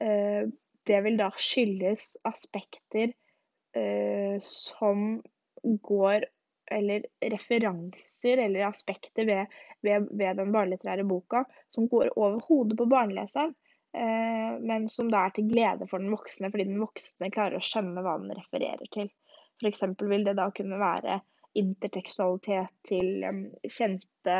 eh, 0.03 0.47
det 0.89 1.01
vil 1.05 1.19
da 1.21 1.31
skyldes 1.37 2.17
aspekter 2.29 3.13
eh, 3.77 4.37
som 4.45 5.19
går 5.63 6.27
Eller 6.71 7.07
referanser 7.25 8.37
eller 8.37 8.67
aspekter 8.67 9.25
ved, 9.25 9.47
ved, 9.81 10.09
ved 10.11 10.37
den 10.37 10.51
barnelitterære 10.53 11.05
boka 11.09 11.45
som 11.73 11.87
går 11.89 12.11
over 12.17 12.43
hodet 12.45 12.77
på 12.77 12.85
barneleseren. 12.85 13.55
Eh, 13.97 14.61
men 14.61 14.89
som 14.89 15.09
da 15.11 15.23
er 15.25 15.33
til 15.33 15.49
glede 15.49 15.89
for 15.89 16.03
den 16.03 16.13
voksne, 16.13 16.51
fordi 16.53 16.67
den 16.69 16.83
voksne 16.83 17.31
klarer 17.33 17.57
å 17.57 17.65
skjønne 17.65 18.05
hva 18.05 18.19
den 18.21 18.37
refererer 18.37 18.91
til. 18.93 19.09
F.eks. 19.63 19.85
vil 20.11 20.27
det 20.29 20.37
da 20.37 20.51
kunne 20.55 20.81
være 20.81 21.21
intertekstualitet 21.59 22.75
til 22.87 23.25
um, 23.25 23.41
kjente 23.65 24.37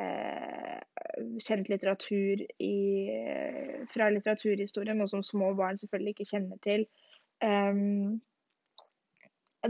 eh, 0.00 0.78
kjent 1.42 1.68
litteratur 1.68 2.44
i, 2.62 2.76
fra 3.92 4.08
litteraturhistorien, 4.14 4.98
noe 4.98 5.10
som 5.10 5.26
små 5.26 5.52
barn 5.58 5.78
selvfølgelig 5.80 6.14
ikke 6.14 6.30
kjenner 6.30 6.62
til. 6.64 6.86
Um, 7.44 8.22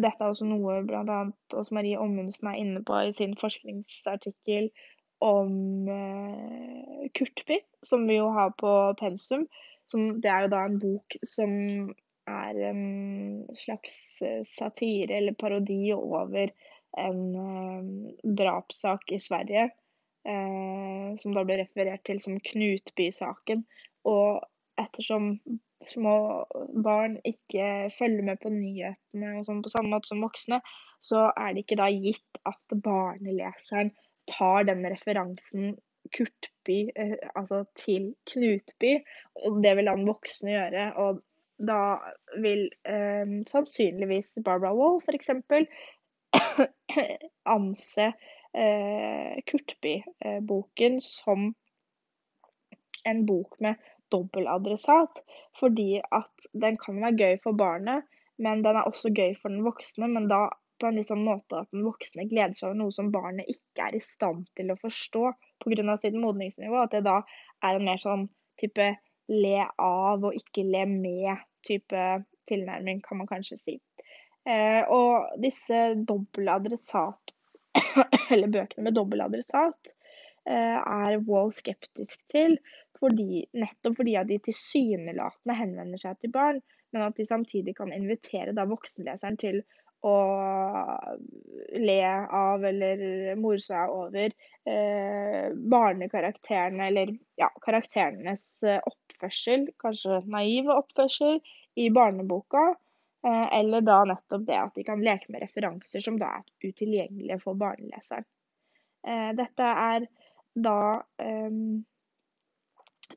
dette 0.01 0.21
er 0.21 0.33
også 0.33 0.47
noe 0.49 0.81
bl.a. 0.87 1.21
Åse 1.59 1.77
Marie 1.77 2.01
Ommundsen 2.01 2.51
er 2.51 2.61
inne 2.61 2.83
på 2.87 2.99
i 3.05 3.13
sin 3.17 3.37
forskningsartikkel 3.41 4.71
om 5.25 5.89
eh, 5.89 7.05
Kurtby, 7.17 7.61
som 7.87 8.07
vi 8.09 8.19
jo 8.19 8.31
har 8.35 8.55
på 8.61 8.73
pensum. 9.01 9.47
Som, 9.91 10.21
det 10.25 10.31
er 10.33 10.47
jo 10.47 10.53
da 10.55 10.65
en 10.65 10.81
bok 10.83 11.17
som 11.27 11.53
er 12.31 12.61
en 12.71 12.85
slags 13.59 13.97
satire 14.49 15.19
eller 15.19 15.37
parodi 15.37 15.93
over 15.93 16.53
en 16.99 17.21
eh, 17.35 18.33
drapssak 18.39 19.13
i 19.13 19.21
Sverige, 19.21 19.69
eh, 20.29 21.11
som 21.21 21.37
da 21.37 21.45
ble 21.47 21.61
referert 21.63 22.05
til 22.07 22.21
som 22.23 22.39
Knutby-saken. 22.41 23.65
Og 24.09 24.45
ettersom 24.81 25.39
små 25.89 26.17
barn 26.85 27.19
ikke 27.29 27.91
følger 27.99 28.25
med 28.25 28.41
på 28.43 28.53
nyhetene 28.53 29.35
og 29.39 29.47
sånn 29.47 29.63
på 29.65 29.73
samme 29.73 29.93
måte 29.95 30.11
som 30.13 30.23
voksne, 30.25 30.61
så 31.03 31.29
er 31.37 31.53
det 31.53 31.65
ikke 31.65 31.81
da 31.81 31.91
gitt 31.93 32.41
at 32.49 32.77
barneleseren 32.85 33.93
tar 34.31 34.65
den 34.69 34.87
referansen 34.89 35.75
Kurtby, 36.13 36.91
eh, 36.97 37.17
altså 37.37 37.65
til 37.81 38.15
Knutby. 38.29 38.99
Og 39.35 39.63
det 39.65 39.73
vil 39.79 39.89
han 39.89 40.07
voksne 40.09 40.53
gjøre. 40.53 40.85
Og 41.01 41.23
da 41.65 41.81
vil 42.45 42.67
eh, 42.85 43.35
sannsynligvis 43.49 44.39
Barbara 44.45 44.75
Wall 44.77 45.01
f.eks 45.01 45.31
anse 47.57 48.09
eh, 48.53 49.43
Kurtby-boken 49.49 51.01
som 51.01 51.55
en 53.05 53.27
bok 53.27 53.61
med 53.61 53.75
dobbeladressat, 54.15 55.23
fordi 55.61 56.01
at 56.01 56.49
den 56.65 56.79
kan 56.81 57.01
være 57.03 57.19
gøy 57.21 57.41
for 57.45 57.59
barnet, 57.59 58.07
men 58.39 58.65
den 58.65 58.79
er 58.79 58.89
også 58.89 59.13
gøy 59.15 59.35
for 59.39 59.53
den 59.53 59.65
voksne. 59.67 60.09
Men 60.11 60.29
da 60.31 60.47
på 60.81 60.89
en 60.89 60.99
liksom 60.99 61.23
måte 61.27 61.63
at 61.63 61.71
den 61.73 61.85
voksne 61.87 62.27
gleder 62.31 62.55
seg 62.57 62.71
over 62.71 62.81
noe 62.83 62.95
som 62.95 63.13
barnet 63.15 63.51
ikke 63.51 63.89
er 63.89 63.97
i 63.97 64.03
stand 64.05 64.47
til 64.59 64.73
å 64.73 64.79
forstå 64.81 65.31
pga. 65.65 65.97
sitt 65.97 66.17
modningsnivå. 66.19 66.83
At 66.83 66.97
det 66.97 67.05
da 67.07 67.21
er 67.63 67.79
en 67.79 67.87
mer 67.87 68.01
sånn 68.01 68.29
type 68.61 68.95
le 69.33 69.59
av 69.81 70.25
og 70.25 70.37
ikke 70.37 70.67
le 70.67 70.85
med-type 70.91 72.05
tilnærming, 72.51 73.01
kan 73.05 73.23
man 73.23 73.31
kanskje 73.31 73.59
si. 73.61 73.77
Eh, 74.45 74.83
og 74.93 75.41
disse 75.41 75.95
dobbeladressat, 76.05 77.33
eller 78.33 78.51
bøkene 78.53 78.85
med 78.85 78.99
dobbeladressat, 78.99 79.95
eh, 80.45 80.77
er 80.77 81.23
Wall 81.25 81.55
skeptisk 81.57 82.21
til, 82.33 82.59
fordi, 83.05 83.45
nettopp 83.61 84.01
fordi 84.01 84.17
at 84.19 84.29
de 84.31 84.41
tilsynelatende 84.49 85.57
henvender 85.59 86.01
seg 86.01 86.19
til 86.21 86.33
barn, 86.35 86.61
men 86.95 87.07
at 87.07 87.17
de 87.19 87.27
samtidig 87.29 87.77
kan 87.79 87.93
invitere 87.93 88.55
da 88.57 88.67
voksenleseren 88.71 89.39
til 89.41 89.63
å 90.05 90.17
le 91.81 92.01
av 92.05 92.65
eller 92.69 93.05
more 93.41 93.61
seg 93.63 93.93
over 93.93 94.27
eh, 94.29 95.47
barnekarakterene, 95.75 96.91
eller 96.91 97.15
ja, 97.41 97.49
karakterenes 97.65 98.45
oppførsel, 98.85 99.71
kanskje 99.81 100.21
naive 100.29 100.77
oppførsel, 100.77 101.41
i 101.75 101.91
barneboka. 101.91 102.75
Eh, 103.27 103.59
eller 103.59 103.81
da 103.81 104.03
nettopp 104.05 104.47
det 104.47 104.61
at 104.61 104.75
de 104.77 104.85
kan 104.85 105.03
leke 105.03 105.33
med 105.33 105.43
referanser 105.43 106.05
som 106.05 106.19
da 106.21 106.37
er 106.39 106.69
utilgjengelige 106.69 107.41
for 107.43 107.57
barneleseren. 107.59 108.27
Eh, 109.09 109.31
dette 109.39 109.71
er 109.87 110.07
da 110.55 110.79
um, 111.19 111.83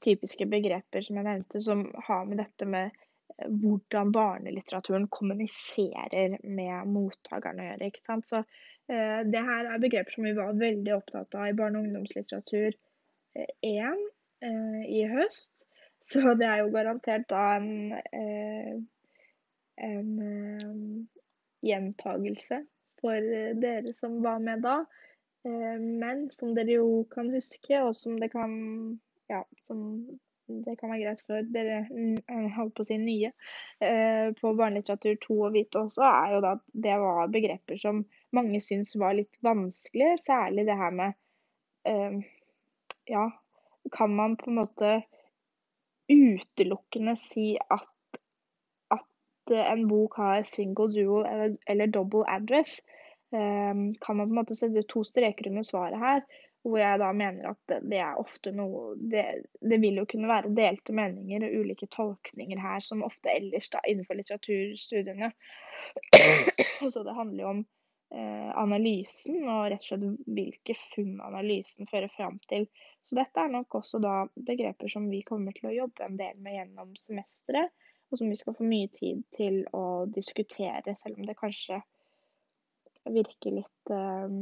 typiske 0.03 0.47
begreper 0.49 1.05
som 1.05 1.19
jeg 1.19 1.27
nevnte, 1.27 1.61
som 1.63 1.83
har 2.07 2.25
med 2.29 2.41
dette 2.43 2.67
med 2.69 2.95
hvordan 3.37 4.11
barnelitteraturen 4.11 5.07
kommuniserer 5.13 6.37
med 6.43 6.89
mottakerne 6.89 7.63
å 7.63 7.69
gjøre. 7.69 7.89
ikke 7.89 8.01
sant? 8.01 8.27
Så 8.29 8.41
eh, 8.41 9.21
det 9.29 9.43
her 9.45 9.69
er 9.69 9.83
begreper 9.83 10.15
som 10.15 10.25
vi 10.25 10.33
var 10.37 10.57
veldig 10.57 10.95
opptatt 10.95 11.37
av 11.37 11.49
i 11.49 11.55
barne- 11.57 11.79
og 11.79 11.89
ungdomslitteratur 11.89 12.77
1 13.37 14.05
eh, 14.41 14.83
i 14.89 15.03
høst. 15.11 15.65
Så 16.07 16.33
det 16.39 16.47
er 16.47 16.63
jo 16.63 16.73
garantert 16.73 17.27
da 17.29 17.43
en 17.57 17.93
eh, 17.93 18.77
en 19.77 20.07
um, 20.17 21.07
gjentagelse 21.61 22.63
for 22.97 23.13
eh, 23.13 23.51
dere 23.61 23.93
som 23.93 24.23
var 24.23 24.39
med 24.41 24.65
da. 24.65 24.79
Men 25.47 26.25
som 26.33 26.55
dere 26.57 26.73
jo 26.79 27.03
kan 27.07 27.29
huske, 27.31 27.77
og 27.79 27.93
som 27.95 28.17
det 28.19 28.33
kan 28.33 28.51
ja, 29.31 29.43
som 29.67 29.81
det 30.47 30.77
kan 30.79 30.93
være 30.93 31.01
greit 31.03 31.21
for 31.27 31.47
dere 31.51 31.81
holdt 32.55 32.75
på 32.77 32.85
å 32.85 32.87
si 32.87 32.95
nye 33.01 33.33
uh, 33.33 34.29
på 34.37 34.53
barnelitteratur 34.55 35.17
2 35.25 35.39
å 35.43 35.51
vite 35.51 35.81
også, 35.81 36.05
er 36.07 36.35
jo 36.35 36.39
da 36.45 36.53
at 36.55 36.63
det 36.87 36.95
var 37.01 37.33
begreper 37.33 37.81
som 37.81 38.05
mange 38.35 38.61
syns 38.63 38.95
var 38.95 39.17
litt 39.17 39.35
vanskelig. 39.43 40.13
Særlig 40.23 40.67
det 40.69 40.79
her 40.79 40.95
med 41.01 41.19
uh, 41.89 42.23
Ja, 43.07 43.27
kan 43.91 44.15
man 44.15 44.35
på 44.39 44.49
en 44.51 44.59
måte 44.61 44.95
utelukkende 46.07 47.15
si 47.19 47.53
at 47.71 47.91
en 49.47 49.87
bok 49.87 50.17
har 50.19 50.43
single, 50.43 50.91
dual 50.91 51.25
eller, 51.25 51.55
eller 51.67 51.87
double 51.87 52.25
address, 52.27 52.81
um, 53.31 53.93
kan 53.95 54.17
man 54.17 54.27
på 54.27 54.33
en 54.33 54.39
måte 54.41 54.55
sette 54.55 54.83
to 54.91 55.03
streker 55.07 55.47
under 55.49 55.63
svaret 55.63 55.99
her. 55.99 56.21
Hvor 56.65 56.79
jeg 56.81 56.99
da 56.99 57.11
mener 57.15 57.51
at 57.53 57.73
det, 57.85 57.99
er 58.01 58.19
ofte 58.19 58.51
noe 58.51 58.95
det, 58.97 59.23
det, 59.61 59.77
vil 59.79 60.01
jo 60.01 60.07
kunne 60.09 60.27
være 60.27 60.51
delte 60.57 60.95
meninger 60.95 61.45
og 61.47 61.55
ulike 61.61 61.87
tolkninger 61.93 62.59
her, 62.59 62.81
som 62.83 63.05
ofte 63.07 63.31
ellers 63.31 63.69
da 63.71 63.83
innenfor 63.87 64.19
litteraturstudiene. 64.19 65.31
Så 66.91 67.03
det 67.05 67.15
handler 67.15 67.43
jo 67.43 67.51
om 67.53 67.61
eh, 68.11 68.51
analysen 68.57 69.43
og 69.45 69.69
rett 69.71 69.85
og 69.85 69.89
slett 69.91 70.27
hvilke 70.39 70.75
funn 70.81 71.21
analysen 71.23 71.87
fører 71.87 72.11
fram 72.11 72.41
til. 72.51 72.67
Så 73.01 73.15
dette 73.19 73.43
er 73.43 73.53
nok 73.53 73.79
også 73.79 74.01
da 74.03 74.19
begreper 74.35 74.91
som 74.91 75.07
vi 75.13 75.21
kommer 75.27 75.55
til 75.55 75.71
å 75.71 75.77
jobbe 75.83 76.09
en 76.09 76.19
del 76.19 76.41
med 76.41 76.59
gjennom 76.59 76.95
semesteret 76.99 77.71
og 78.09 78.19
som 78.19 78.29
vi 78.29 78.39
skal 78.39 78.55
få 78.55 78.67
mye 78.67 78.87
tid 78.93 79.23
til 79.35 79.63
å 79.75 80.05
diskutere, 80.11 80.95
selv 80.95 81.19
om 81.19 81.27
det 81.27 81.35
kanskje 81.39 81.81
virker 83.07 83.57
litt 83.59 83.91
eh, 83.91 84.37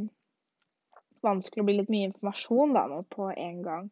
vanskelig 1.26 1.64
å 1.64 1.68
bli 1.68 1.78
litt 1.80 1.92
mye 1.94 2.10
informasjon 2.10 2.76
da 2.78 2.86
nå 2.92 3.02
på 3.12 3.30
en 3.34 3.62
gang. 3.66 3.90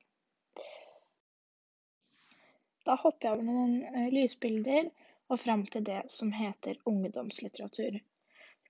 Da 2.83 2.97
hopper 2.99 3.29
jeg 3.29 3.37
over 3.37 3.47
noen 3.47 3.77
uh, 3.95 4.07
lysbilder 4.11 4.89
og 5.31 5.39
fram 5.39 5.65
til 5.71 5.85
det 5.87 6.01
som 6.11 6.33
heter 6.35 6.81
ungdomslitteratur. 6.89 8.01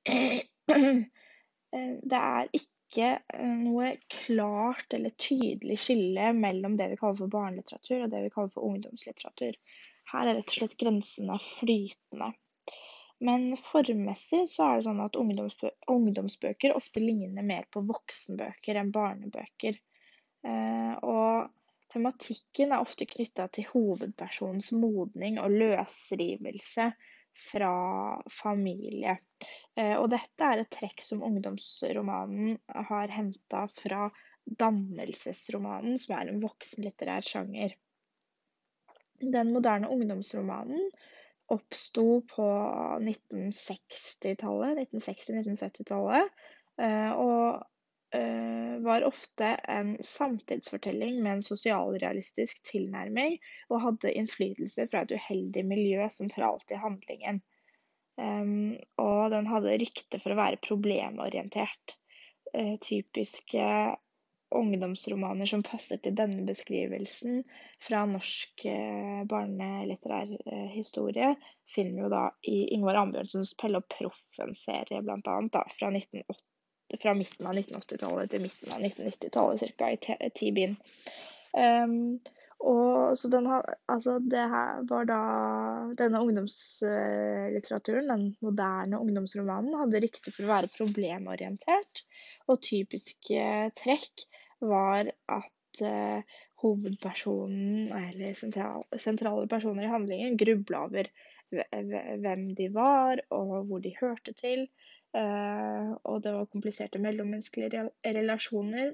Eh, 1.73 1.93
det 2.05 2.17
er 2.19 2.49
ikke 2.53 3.07
eh, 3.17 3.53
noe 3.57 3.95
klart 4.13 4.93
eller 4.93 5.09
tydelig 5.17 5.79
skille 5.81 6.27
mellom 6.37 6.75
det 6.77 6.91
vi 6.91 6.99
kaller 6.99 7.17
for 7.17 7.33
barnelitteratur 7.33 8.03
og 8.03 8.11
det 8.11 8.19
vi 8.27 8.29
kaller 8.35 8.51
for 8.53 8.67
ungdomslitteratur. 8.67 9.57
Her 10.11 10.29
er 10.29 10.37
rett 10.37 10.51
og 10.51 10.57
slett 10.59 10.75
grensene 10.77 11.39
flytende. 11.41 12.27
Men 13.19 13.53
formmessig 13.59 14.45
så 14.51 14.65
er 14.65 14.79
det 14.79 14.85
sånn 14.87 15.01
at 15.03 15.17
ungdomsbø 15.19 15.69
ungdomsbøker 15.93 16.75
ofte 16.75 17.03
ligner 17.03 17.45
mer 17.45 17.67
på 17.71 17.83
voksenbøker 17.87 18.79
enn 18.81 18.91
barnebøker. 18.95 19.77
Eh, 20.43 20.93
og 21.07 21.51
tematikken 21.93 22.73
er 22.73 22.83
ofte 22.83 23.07
knytta 23.07 23.47
til 23.53 23.69
hovedpersonens 23.69 24.71
modning 24.75 25.39
og 25.39 25.53
løsrivelse 25.53 26.89
fra 27.51 27.73
familie. 28.31 29.15
Eh, 29.77 29.95
og 29.97 30.09
dette 30.13 30.49
er 30.49 30.63
et 30.63 30.73
trekk 30.73 31.05
som 31.05 31.23
ungdomsromanen 31.25 32.57
har 32.89 33.13
henta 33.13 33.65
fra 33.71 34.09
dannelsesromanen, 34.43 35.97
som 35.97 36.17
er 36.17 36.29
en 36.29 36.43
voksenlitterær 36.43 37.23
sjanger. 37.25 37.77
Den 39.23 39.53
moderne 39.55 39.89
ungdomsromanen 39.93 40.89
oppsto 41.51 42.21
på 42.29 42.47
1960-tallet, 43.03 44.79
1960-1970-tallet, 44.93 46.43
eh, 46.81 47.11
og 47.11 47.63
eh, 48.15 48.75
var 48.85 49.07
ofte 49.07 49.55
en 49.69 49.97
samtidsfortelling 50.03 51.19
med 51.23 51.31
en 51.37 51.45
sosialrealistisk 51.45 52.63
tilnærming, 52.69 53.39
og 53.69 53.83
hadde 53.87 54.15
innflytelse 54.19 54.87
fra 54.91 55.03
et 55.03 55.15
uheldig 55.17 55.65
miljø 55.67 56.07
sentralt 56.11 56.71
i 56.71 56.79
handlingen. 56.81 57.43
Og 58.13 59.31
den 59.33 59.47
hadde 59.49 59.77
rykte 59.81 60.19
for 60.21 60.35
å 60.35 60.37
være 60.37 60.59
problemorientert. 60.61 61.95
Eh, 62.53 62.75
typiske 62.85 63.65
ungdomsromaner 64.59 65.49
som 65.49 65.63
passer 65.65 65.99
til 66.03 66.15
denne 66.17 66.45
beskrivelsen 66.47 67.41
fra 67.81 68.03
norsk 68.09 68.65
eh, 68.69 69.23
barnelitterær 69.29 70.31
eh, 70.33 70.69
historie, 70.75 71.33
finner 71.73 71.97
vi 71.97 72.05
jo 72.05 72.11
da 72.13 72.23
i 72.49 72.57
Ingvar 72.75 73.01
Ambjørnsens 73.01 73.53
'Pelle 73.59 73.81
og 73.81 73.89
Proffen'-serie, 73.93 75.01
bl.a. 75.01 75.19
fra, 75.77 75.91
fra 77.01 77.15
midten 77.17 77.49
av 77.49 77.57
1980-tallet 77.57 78.31
til 78.33 78.45
midten 78.45 78.75
av 78.75 78.87
1990-tallet, 78.87 79.75
ca. 79.77 79.91
i 79.91 80.31
ti 80.37 80.53
bind. 80.55 80.79
Um, 81.53 82.19
og 82.63 83.17
så 83.19 83.27
den 83.27 83.45
har 83.51 83.65
Altså, 83.91 84.19
det 84.19 84.43
her 84.49 84.83
var 84.89 85.05
da 85.09 85.19
Denne 85.99 86.21
ungdomslitteraturen, 86.23 88.07
den 88.07 88.23
moderne 88.45 88.99
ungdomsromanen, 89.03 89.75
hadde 89.81 89.99
rykte 90.05 90.31
for 90.31 90.45
å 90.45 90.53
være 90.53 90.71
problemorientert. 90.77 92.05
Og 92.47 92.61
typiske 92.63 93.41
trekk 93.79 94.25
var 94.59 95.09
at 95.31 95.81
uh, 95.81 96.39
hovedpersonen, 96.63 97.91
eller 97.91 98.33
sentral, 98.37 98.85
sentrale 98.99 99.47
personer 99.51 99.87
i 99.87 99.93
handlingen, 99.93 100.37
grubla 100.37 100.85
over 100.87 101.09
hvem 101.53 102.47
de 102.57 102.69
var, 102.73 103.21
og 103.29 103.67
hvor 103.69 103.81
de 103.83 103.93
hørte 103.99 104.33
til. 104.33 104.67
Uh, 105.13 105.93
og 106.09 106.23
det 106.25 106.33
var 106.33 106.49
kompliserte 106.49 107.01
mellommenneskelige 107.01 107.89
relasjoner. 108.05 108.93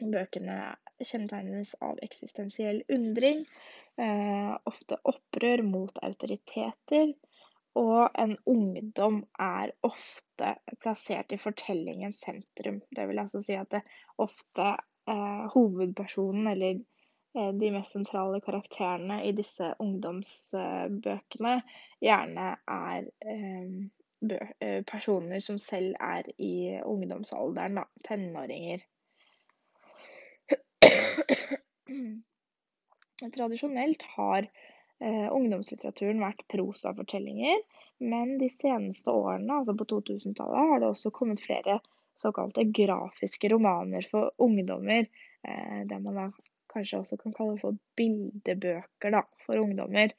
Bøkene 0.00 0.58
kjennetegnes 1.00 1.74
av 1.84 2.00
eksistensiell 2.04 2.82
undring, 2.92 3.46
uh, 4.00 4.56
ofte 4.68 5.00
opprør 5.08 5.64
mot 5.64 6.02
autoriteter. 6.04 7.14
Og 7.78 8.10
en 8.18 8.32
ungdom 8.50 9.20
er 9.38 9.70
ofte 9.86 10.56
plassert 10.82 11.30
i 11.32 11.38
fortellingens 11.38 12.18
sentrum. 12.24 12.80
Det 12.96 13.08
vil 13.08 13.18
altså 13.22 13.40
si 13.44 13.54
at 13.54 13.70
det 13.70 13.82
ofte 14.18 14.76
eh, 15.08 15.46
hovedpersonen, 15.54 16.46
eller 16.50 16.80
eh, 17.38 17.52
de 17.60 17.70
mest 17.70 17.92
sentrale 17.94 18.40
karakterene 18.42 19.26
i 19.28 19.32
disse 19.36 19.74
ungdomsbøkene, 19.78 21.62
gjerne 22.02 22.56
er 22.66 23.04
eh, 23.22 23.66
eh 24.60 24.84
personer 24.84 25.38
som 25.40 25.58
selv 25.58 25.94
er 26.00 26.22
i 26.38 26.80
ungdomsalderen, 26.84 27.74
da. 27.78 27.84
Tenåringer. 28.04 28.78
Tradisjonelt 33.36 34.02
har 34.16 34.50
ungdomslitteraturen 35.00 36.20
vært 36.20 36.42
prosafortellinger, 36.52 37.62
men 38.00 38.38
de 38.40 38.48
seneste 38.52 39.12
årene, 39.12 39.60
altså 39.60 39.74
på 39.76 39.86
2000-tallet, 39.88 40.68
har 40.72 40.80
det 40.82 40.88
også 40.88 41.12
kommet 41.14 41.42
flere 41.44 41.78
såkalte 42.20 42.64
grafiske 42.64 43.48
romaner 43.52 44.06
for 44.10 44.30
ungdommer. 44.36 45.06
Eh, 45.48 45.80
det 45.88 46.00
man 46.04 46.18
da 46.20 46.26
kanskje 46.72 47.00
også 47.00 47.18
kan 47.20 47.34
kalle 47.36 47.58
for 47.60 47.78
bildebøker 47.98 49.16
da, 49.16 49.24
for 49.46 49.60
ungdommer. 49.60 50.12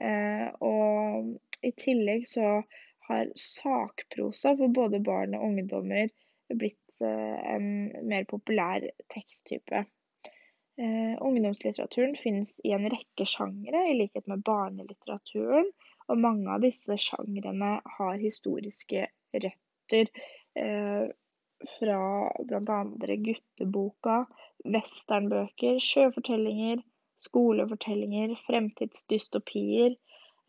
Eh, 0.00 0.48
og 0.64 1.64
i 1.64 1.72
tillegg 1.76 2.28
så 2.28 2.60
har 3.08 3.32
sakprosa 3.40 4.54
for 4.58 4.72
både 4.72 5.00
barn 5.04 5.36
og 5.38 5.48
ungdommer 5.50 6.08
blitt 6.52 7.00
en 7.02 7.68
mer 8.06 8.24
populær 8.30 8.84
teksttype. 9.12 9.82
Eh, 10.76 11.22
ungdomslitteraturen 11.24 12.16
finnes 12.20 12.58
i 12.64 12.72
en 12.76 12.88
rekke 12.92 13.24
sjangre, 13.24 13.80
i 13.88 13.94
likhet 13.96 14.26
med 14.28 14.42
barnelitteraturen. 14.44 15.70
Og 16.06 16.18
mange 16.22 16.50
av 16.52 16.64
disse 16.64 16.98
sjangrene 17.00 17.78
har 17.96 18.18
historiske 18.20 19.06
røtter 19.32 20.10
eh, 20.60 21.06
fra 21.78 22.00
bl.a. 22.50 22.76
gutteboka, 23.24 24.18
westernbøker, 24.76 25.80
sjøfortellinger, 25.82 26.84
skolefortellinger, 27.24 28.36
fremtidsdystopier, 28.46 29.96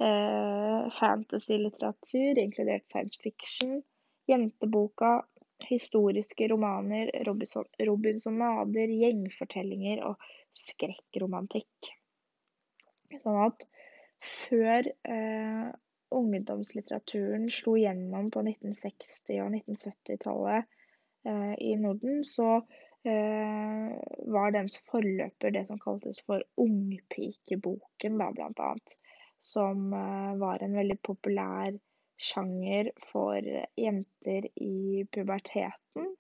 eh, 0.03 0.91
fantasy-litteratur, 0.99 2.43
inkludert 2.43 2.85
science 2.91 3.23
fiction, 3.23 3.79
jenteboka, 4.27 5.21
historiske 5.69 6.47
romaner, 6.51 7.11
Robinson, 7.27 7.67
Robinsonader, 7.89 8.93
gjengfortellinger 9.03 10.03
og 10.07 10.29
skrekkromantikk. 10.57 11.91
Sånn 13.21 13.39
at 13.45 13.67
før 14.23 14.87
eh, 14.87 15.67
ungdomslitteraturen 16.17 17.47
slo 17.51 17.75
gjennom 17.79 18.31
på 18.33 18.43
1960- 18.43 19.41
og 19.43 19.55
1970-tallet 19.59 20.67
eh, 21.27 21.53
i 21.69 21.75
Norden, 21.79 22.23
så 22.27 22.49
eh, 23.07 23.91
var 24.33 24.55
deres 24.55 24.79
forløper 24.89 25.55
det 25.55 25.67
som 25.69 25.81
kaltes 25.83 26.23
for 26.25 26.43
Ungpikeboken, 26.63 28.17
da, 28.21 28.31
blant 28.35 28.63
annet. 28.63 28.97
Som 29.39 29.91
eh, 29.93 30.33
var 30.41 30.63
en 30.63 30.79
veldig 30.79 30.99
populær 31.05 31.75
sjanger 32.17 32.91
for 33.11 33.41
jenter 33.77 34.49
i 34.61 35.05
puberteten. 35.13 36.15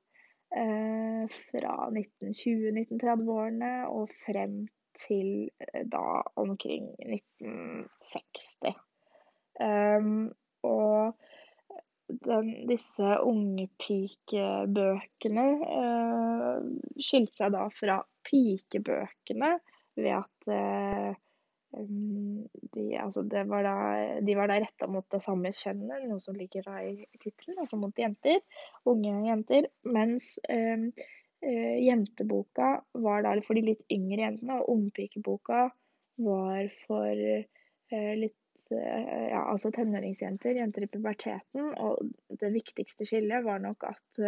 Eh, 0.55 1.27
fra 1.51 1.89
1920-1930-årene 1.91 3.71
og 3.91 4.07
frem 4.23 4.67
til 4.97 5.51
eh, 5.59 5.83
da 5.91 6.23
omkring 6.39 6.87
1960. 7.03 8.71
Um, 9.59 10.31
og 10.63 11.19
den, 12.07 12.67
disse 12.69 13.19
ungepikebøkene 13.27 15.47
uh, 15.67 16.63
skilte 16.95 17.35
seg 17.41 17.51
da 17.57 17.67
fra 17.73 17.97
pikebøkene 18.29 19.59
ved 19.97 20.11
at 20.21 20.37
uh, 20.47 21.11
de, 21.71 22.85
altså 22.97 23.23
var 23.27 23.63
da, 23.65 23.75
de 24.23 24.35
var 24.37 24.49
da 24.49 24.59
retta 24.61 24.87
mot 24.89 25.05
det 25.11 25.19
samme 25.23 25.51
kjønnet, 25.55 26.07
noe 26.07 26.21
som 26.21 26.37
ligger 26.37 26.65
da 26.67 26.79
i 26.85 27.07
tittelen, 27.19 27.59
altså 27.61 27.79
mot 27.79 27.99
jenter. 27.99 28.39
Unge 28.87 29.13
jenter. 29.27 29.67
Mens 29.83 30.37
eh, 30.47 30.87
jenteboka 31.83 32.71
var 33.03 33.25
da 33.25 33.35
for 33.45 33.59
de 33.59 33.65
litt 33.67 33.85
yngre 33.93 34.23
jentene, 34.23 34.61
og 34.61 34.71
ungpikeboka 34.77 35.67
var 36.23 36.71
for 36.85 37.11
eh, 37.11 38.13
litt 38.23 38.71
eh, 38.71 39.27
ja, 39.33 39.43
altså 39.43 39.73
tenåringsjenter, 39.75 40.57
jenter 40.61 40.87
i 40.87 40.91
puberteten. 40.93 41.73
Og 41.83 42.39
det 42.41 42.53
viktigste 42.55 43.07
skillet 43.07 43.45
var 43.45 43.61
nok 43.63 43.89
at 43.91 44.25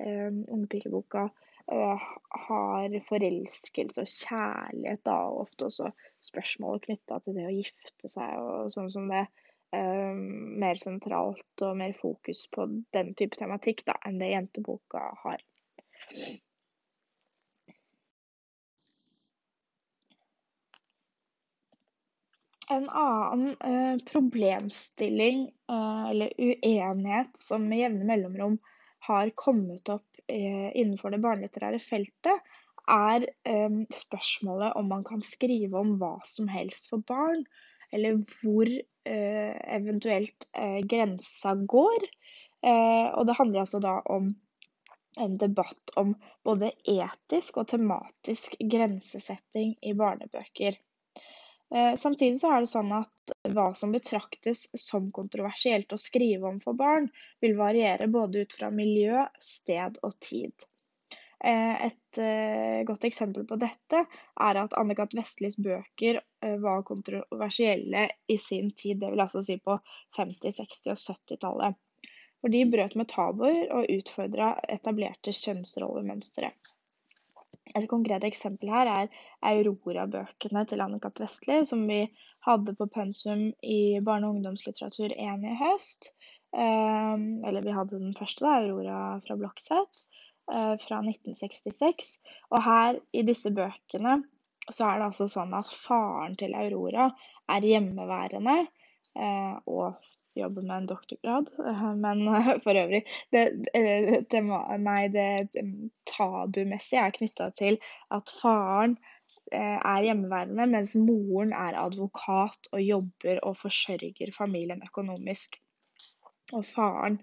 ungpikeboka 0.00 1.26
har 1.68 2.96
forelskelse 3.06 4.02
og 4.02 4.10
kjærlighet, 4.10 5.02
da, 5.06 5.16
og 5.28 5.46
ofte 5.46 5.68
også 5.68 5.90
spørsmål 6.24 6.82
knytta 6.86 7.20
til 7.24 7.36
det 7.38 7.46
å 7.48 7.54
gifte 7.54 8.10
seg 8.10 8.36
og 8.40 8.72
sånn 8.74 8.90
som 8.92 9.08
det. 9.12 9.26
Um, 9.70 10.58
mer 10.58 10.80
sentralt 10.82 11.62
og 11.62 11.76
mer 11.78 11.92
fokus 11.94 12.42
på 12.50 12.64
den 12.90 13.12
type 13.14 13.38
tematikk 13.38 13.84
da, 13.86 13.94
enn 14.02 14.18
det 14.18 14.32
jenteboka 14.32 15.04
har. 15.22 15.44
En 22.70 22.88
annen 22.90 23.54
uh, 23.62 24.02
problemstilling 24.10 25.46
uh, 25.70 26.10
eller 26.10 26.34
uenighet 26.34 27.38
som 27.38 27.70
med 27.70 27.84
jevne 27.84 28.10
mellomrom 28.10 28.58
har 29.06 29.30
kommet 29.38 29.86
opp 29.94 30.09
Eh, 30.09 30.09
innenfor 30.30 31.14
det 31.14 31.22
barnelitterære 31.24 31.80
feltet, 31.82 32.52
er 32.90 33.26
um, 33.46 33.82
spørsmålet 33.92 34.76
om 34.78 34.88
man 34.90 35.04
kan 35.06 35.22
skrive 35.26 35.78
om 35.78 35.96
hva 36.00 36.16
som 36.26 36.48
helst 36.50 36.88
for 36.90 37.04
barn. 37.06 37.44
Eller 37.90 38.20
hvor 38.22 38.68
eventuelt 39.02 40.44
grensa 40.86 41.54
går. 41.58 42.04
Og 42.62 43.24
det 43.26 43.34
handler 43.34 43.64
altså 43.64 43.80
da 43.82 43.96
om 44.14 44.28
en 45.18 45.38
debatt 45.38 45.90
om 45.98 46.14
både 46.46 46.70
etisk 46.86 47.58
og 47.60 47.68
tematisk 47.72 48.54
grensesetting 48.60 49.74
i 49.82 49.94
barnebøker. 49.98 50.78
Eh, 51.74 51.96
samtidig 51.96 52.40
så 52.40 52.50
er 52.50 52.64
det 52.64 52.70
sånn 52.70 52.90
at 52.96 53.34
hva 53.54 53.68
som 53.78 53.92
betraktes 53.94 54.64
som 54.82 55.10
kontroversielt 55.14 55.92
å 55.94 56.00
skrive 56.00 56.48
om 56.48 56.58
for 56.62 56.78
barn, 56.78 57.06
vil 57.42 57.54
variere 57.58 58.10
både 58.10 58.42
ut 58.44 58.56
fra 58.58 58.72
miljø, 58.74 59.22
sted 59.44 60.00
og 60.02 60.16
tid. 60.18 60.66
Eh, 61.44 61.86
et 61.86 62.18
eh, 62.20 62.80
godt 62.88 63.06
eksempel 63.06 63.46
på 63.48 63.60
dette 63.62 64.02
er 64.02 64.60
at 64.64 64.74
Anne-Kat. 64.80 65.14
Vestlis 65.16 65.56
bøker 65.62 66.20
var 66.60 66.82
kontroversielle 66.88 68.06
i 68.32 68.36
sin 68.40 68.70
tid, 68.72 69.04
vil 69.04 69.20
altså 69.20 69.42
si 69.44 69.58
på 69.60 69.76
50-, 70.16 70.56
60- 70.58 70.92
og 70.94 71.00
70-tallet. 71.04 71.78
For 72.40 72.52
de 72.52 72.64
brøt 72.72 72.96
med 72.96 73.10
tabuer 73.12 73.66
og 73.76 73.90
utfordra 73.92 74.54
etablerte 74.72 75.34
kjønnsrollemønstre. 75.36 76.50
Et 77.76 77.86
konkret 77.90 78.24
eksempel 78.26 78.70
her 78.72 78.90
er 78.90 79.12
Aurora-bøkene 79.46 80.64
til 80.68 80.82
Anne-Cath. 80.84 81.22
Vestli, 81.22 81.60
som 81.66 81.86
vi 81.88 82.02
hadde 82.46 82.74
på 82.78 82.88
pensum 82.90 83.50
i 83.62 84.00
barne- 84.04 84.28
og 84.28 84.38
ungdomslitteratur 84.38 85.14
1 85.14 85.46
i 85.46 85.56
høst. 85.60 86.10
Eh, 86.56 87.16
eller 87.48 87.62
vi 87.62 87.76
hadde 87.76 88.00
den 88.00 88.16
første, 88.18 88.44
da, 88.44 88.58
Aurora 88.58 89.20
fra 89.26 89.36
Blokseth, 89.38 90.04
eh, 90.52 90.74
fra 90.82 91.00
1966. 91.06 92.18
Og 92.50 92.62
her 92.64 93.00
i 93.12 93.22
disse 93.26 93.52
bøkene 93.54 94.20
så 94.70 94.86
er 94.86 94.98
det 94.98 95.08
altså 95.10 95.26
sånn 95.30 95.54
at 95.56 95.70
faren 95.70 96.36
til 96.38 96.54
Aurora 96.54 97.10
er 97.50 97.66
hjemmeværende 97.66 98.64
og 99.14 99.94
jobbe 100.38 100.62
med 100.62 100.76
en 100.76 100.88
doktorgrad. 100.90 101.50
Eh, 101.66 101.86
men 101.98 102.22
eh, 102.28 102.50
for 102.64 102.78
øvrig 102.78 103.02
det, 103.32 103.44
det, 103.74 104.42
Nei, 104.78 105.08
det 105.12 105.64
tabumessige 106.10 107.06
er 107.06 107.16
knytta 107.16 107.50
til 107.56 107.80
at 108.10 108.30
faren 108.42 108.98
er 109.50 110.04
hjemmeværende, 110.04 110.66
mens 110.70 110.92
moren 110.94 111.50
er 111.52 111.74
advokat 111.80 112.68
og 112.70 112.82
jobber 112.84 113.40
og 113.42 113.56
forsørger 113.58 114.30
familien 114.36 114.82
økonomisk. 114.86 115.56
Og 116.52 116.62
faren, 116.64 117.18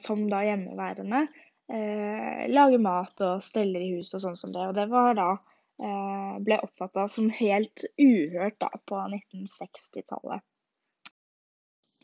som 0.00 0.22
da 0.32 0.40
hjemmeværende, 0.46 1.26
lager 2.48 2.80
mat 2.80 3.20
og 3.28 3.44
steller 3.44 3.84
i 3.84 3.92
hus 3.98 4.14
og 4.16 4.24
sånn 4.24 4.40
som 4.40 4.56
det. 4.56 4.64
Og 4.70 4.74
det 4.80 4.88
var 4.88 5.12
da 5.20 5.28
ble 6.48 6.60
oppfatta 6.64 7.04
som 7.12 7.28
helt 7.28 7.84
uhørt 8.00 8.56
da 8.64 8.72
på 8.88 9.04
1960-tallet. 9.04 10.40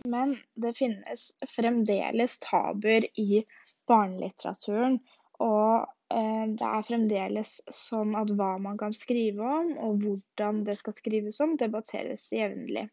Men 0.05 0.37
det 0.55 0.73
finnes 0.77 1.27
fremdeles 1.49 2.39
tabuer 2.43 3.07
i 3.21 3.45
barnelitteraturen. 3.89 4.99
Og 5.43 5.87
eh, 6.15 6.47
det 6.59 6.69
er 6.69 6.87
fremdeles 6.87 7.53
sånn 7.73 8.17
at 8.19 8.31
hva 8.39 8.57
man 8.63 8.79
kan 8.81 8.95
skrive 8.97 9.47
om, 9.61 9.73
og 9.79 10.03
hvordan 10.03 10.63
det 10.67 10.77
skal 10.81 10.97
skrives 10.97 11.41
om, 11.45 11.57
debatteres 11.61 12.29
jevnlig. 12.35 12.89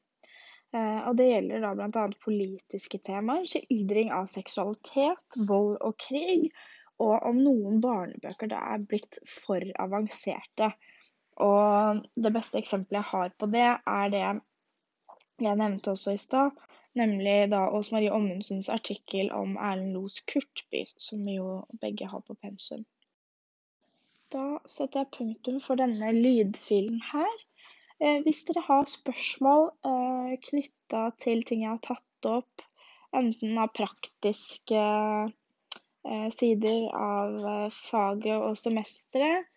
Eh, 0.76 1.00
og 1.10 1.16
det 1.18 1.30
gjelder 1.32 1.66
da 1.66 1.74
bl.a. 1.78 2.06
politiske 2.26 3.02
temaer, 3.06 3.48
skildring 3.50 4.14
av 4.14 4.30
seksualitet, 4.30 5.40
vold 5.50 5.78
og 5.82 5.98
krig, 6.02 6.50
og 7.00 7.16
om 7.30 7.40
noen 7.42 7.80
barnebøker 7.84 8.52
da 8.52 8.60
er 8.74 8.86
blitt 8.86 9.22
for 9.24 9.64
avanserte. 9.80 10.74
Og 11.40 12.02
det 12.20 12.32
beste 12.36 12.60
eksempelet 12.60 13.00
jeg 13.00 13.12
har 13.14 13.36
på 13.40 13.48
det, 13.54 13.68
er 13.88 14.14
det 14.14 14.26
jeg 15.40 15.56
nevnte 15.56 15.94
også 15.94 16.14
i 16.14 16.20
stad, 16.20 16.58
Nemlig 16.98 17.52
da 17.52 17.68
Åse 17.70 17.94
Marie 17.94 18.12
Ommundsens 18.12 18.70
artikkel 18.70 19.30
om 19.32 19.58
Erlend 19.58 19.94
Los 19.94 20.20
Kurtby, 20.26 20.86
som 20.98 21.22
vi 21.26 21.36
jo 21.38 21.60
begge 21.82 22.08
har 22.10 22.24
på 22.26 22.34
pensum. 22.34 22.86
Da 24.34 24.60
setter 24.66 25.04
jeg 25.04 25.14
punktum 25.18 25.60
for 25.62 25.78
denne 25.78 26.10
lydfilen 26.16 27.02
her. 27.12 27.36
Eh, 28.02 28.22
hvis 28.26 28.42
dere 28.48 28.64
har 28.66 28.90
spørsmål 28.90 29.70
eh, 29.92 30.34
knytta 30.48 31.04
til 31.22 31.44
ting 31.46 31.66
jeg 31.66 31.76
har 31.76 31.84
tatt 31.86 32.30
opp, 32.30 32.66
enten 33.18 33.58
av 33.62 33.74
praktiske 33.78 34.82
eh, 34.82 36.28
sider 36.34 36.90
av 36.96 37.74
faget 37.76 38.38
og 38.38 38.58
semesteret, 38.58 39.50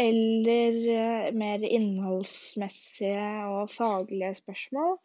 eller 0.00 1.34
mer 1.34 1.64
innholdsmessige 1.66 3.30
og 3.50 3.72
faglige 3.74 4.36
spørsmål, 4.38 5.00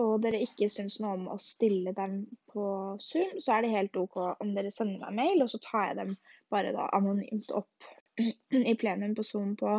og 0.00 0.16
dere 0.24 0.40
ikke 0.42 0.68
syns 0.72 0.98
noe 1.02 1.14
om 1.16 1.28
å 1.32 1.38
stille 1.42 1.92
dem 1.96 2.20
på 2.50 2.64
Zoom, 3.02 3.36
så 3.38 3.54
er 3.54 3.64
det 3.64 3.74
helt 3.74 3.96
OK 4.00 4.18
om 4.24 4.52
dere 4.56 4.72
sender 4.74 5.04
meg 5.04 5.16
mail, 5.20 5.44
og 5.44 5.52
så 5.52 5.60
tar 5.62 5.90
jeg 5.90 5.98
dem 6.00 6.12
bare 6.52 6.74
da 6.74 6.88
anonymt 6.98 7.52
opp 7.54 7.88
i 8.72 8.74
plenum 8.80 9.14
på 9.18 9.26
Zoom 9.26 9.54
på, 9.60 9.78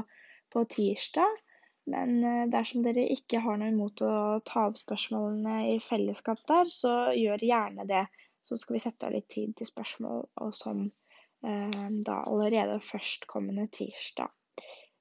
på 0.53 0.65
tirsdag. 0.75 1.41
Men 1.89 2.23
eh, 2.23 2.45
dersom 2.53 2.83
dere 2.85 3.07
ikke 3.15 3.41
har 3.43 3.59
noe 3.59 3.73
imot 3.73 4.03
å 4.05 4.13
ta 4.45 4.67
opp 4.69 4.79
spørsmålene 4.79 5.73
i 5.73 5.77
fellesskap 5.83 6.41
der, 6.47 6.71
så 6.73 6.95
gjør 7.17 7.45
gjerne 7.49 7.87
det. 7.89 8.05
Så 8.45 8.59
skal 8.59 8.77
vi 8.77 8.83
sette 8.83 9.07
av 9.07 9.15
litt 9.15 9.27
tid 9.31 9.55
til 9.57 9.67
spørsmål 9.67 10.27
og 10.45 10.51
sånn 10.55 10.85
eh, 10.87 11.79
da 12.05 12.21
allerede 12.29 12.79
førstkommende 12.85 13.67
tirsdag. 13.75 14.31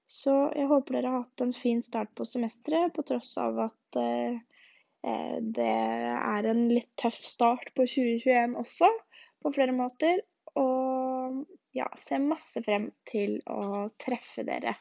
Så 0.09 0.33
jeg 0.57 0.71
håper 0.71 0.97
dere 0.97 1.13
har 1.13 1.27
hatt 1.27 1.43
en 1.45 1.53
fin 1.53 1.83
start 1.85 2.15
på 2.17 2.25
semesteret, 2.25 2.95
på 2.97 3.05
tross 3.11 3.35
av 3.43 3.61
at 3.67 3.99
eh, 4.01 4.39
det 5.03 5.69
er 5.69 6.49
en 6.51 6.65
litt 6.73 6.91
tøff 6.99 7.19
start 7.23 7.71
på 7.77 7.87
2021 7.87 8.57
også, 8.59 8.91
på 9.45 9.53
flere 9.55 9.75
måter. 9.77 10.23
Og 10.59 11.45
ja, 11.77 11.87
ser 12.01 12.25
masse 12.25 12.63
frem 12.65 12.91
til 13.09 13.39
å 13.47 13.87
treffe 14.01 14.47
dere. 14.49 14.75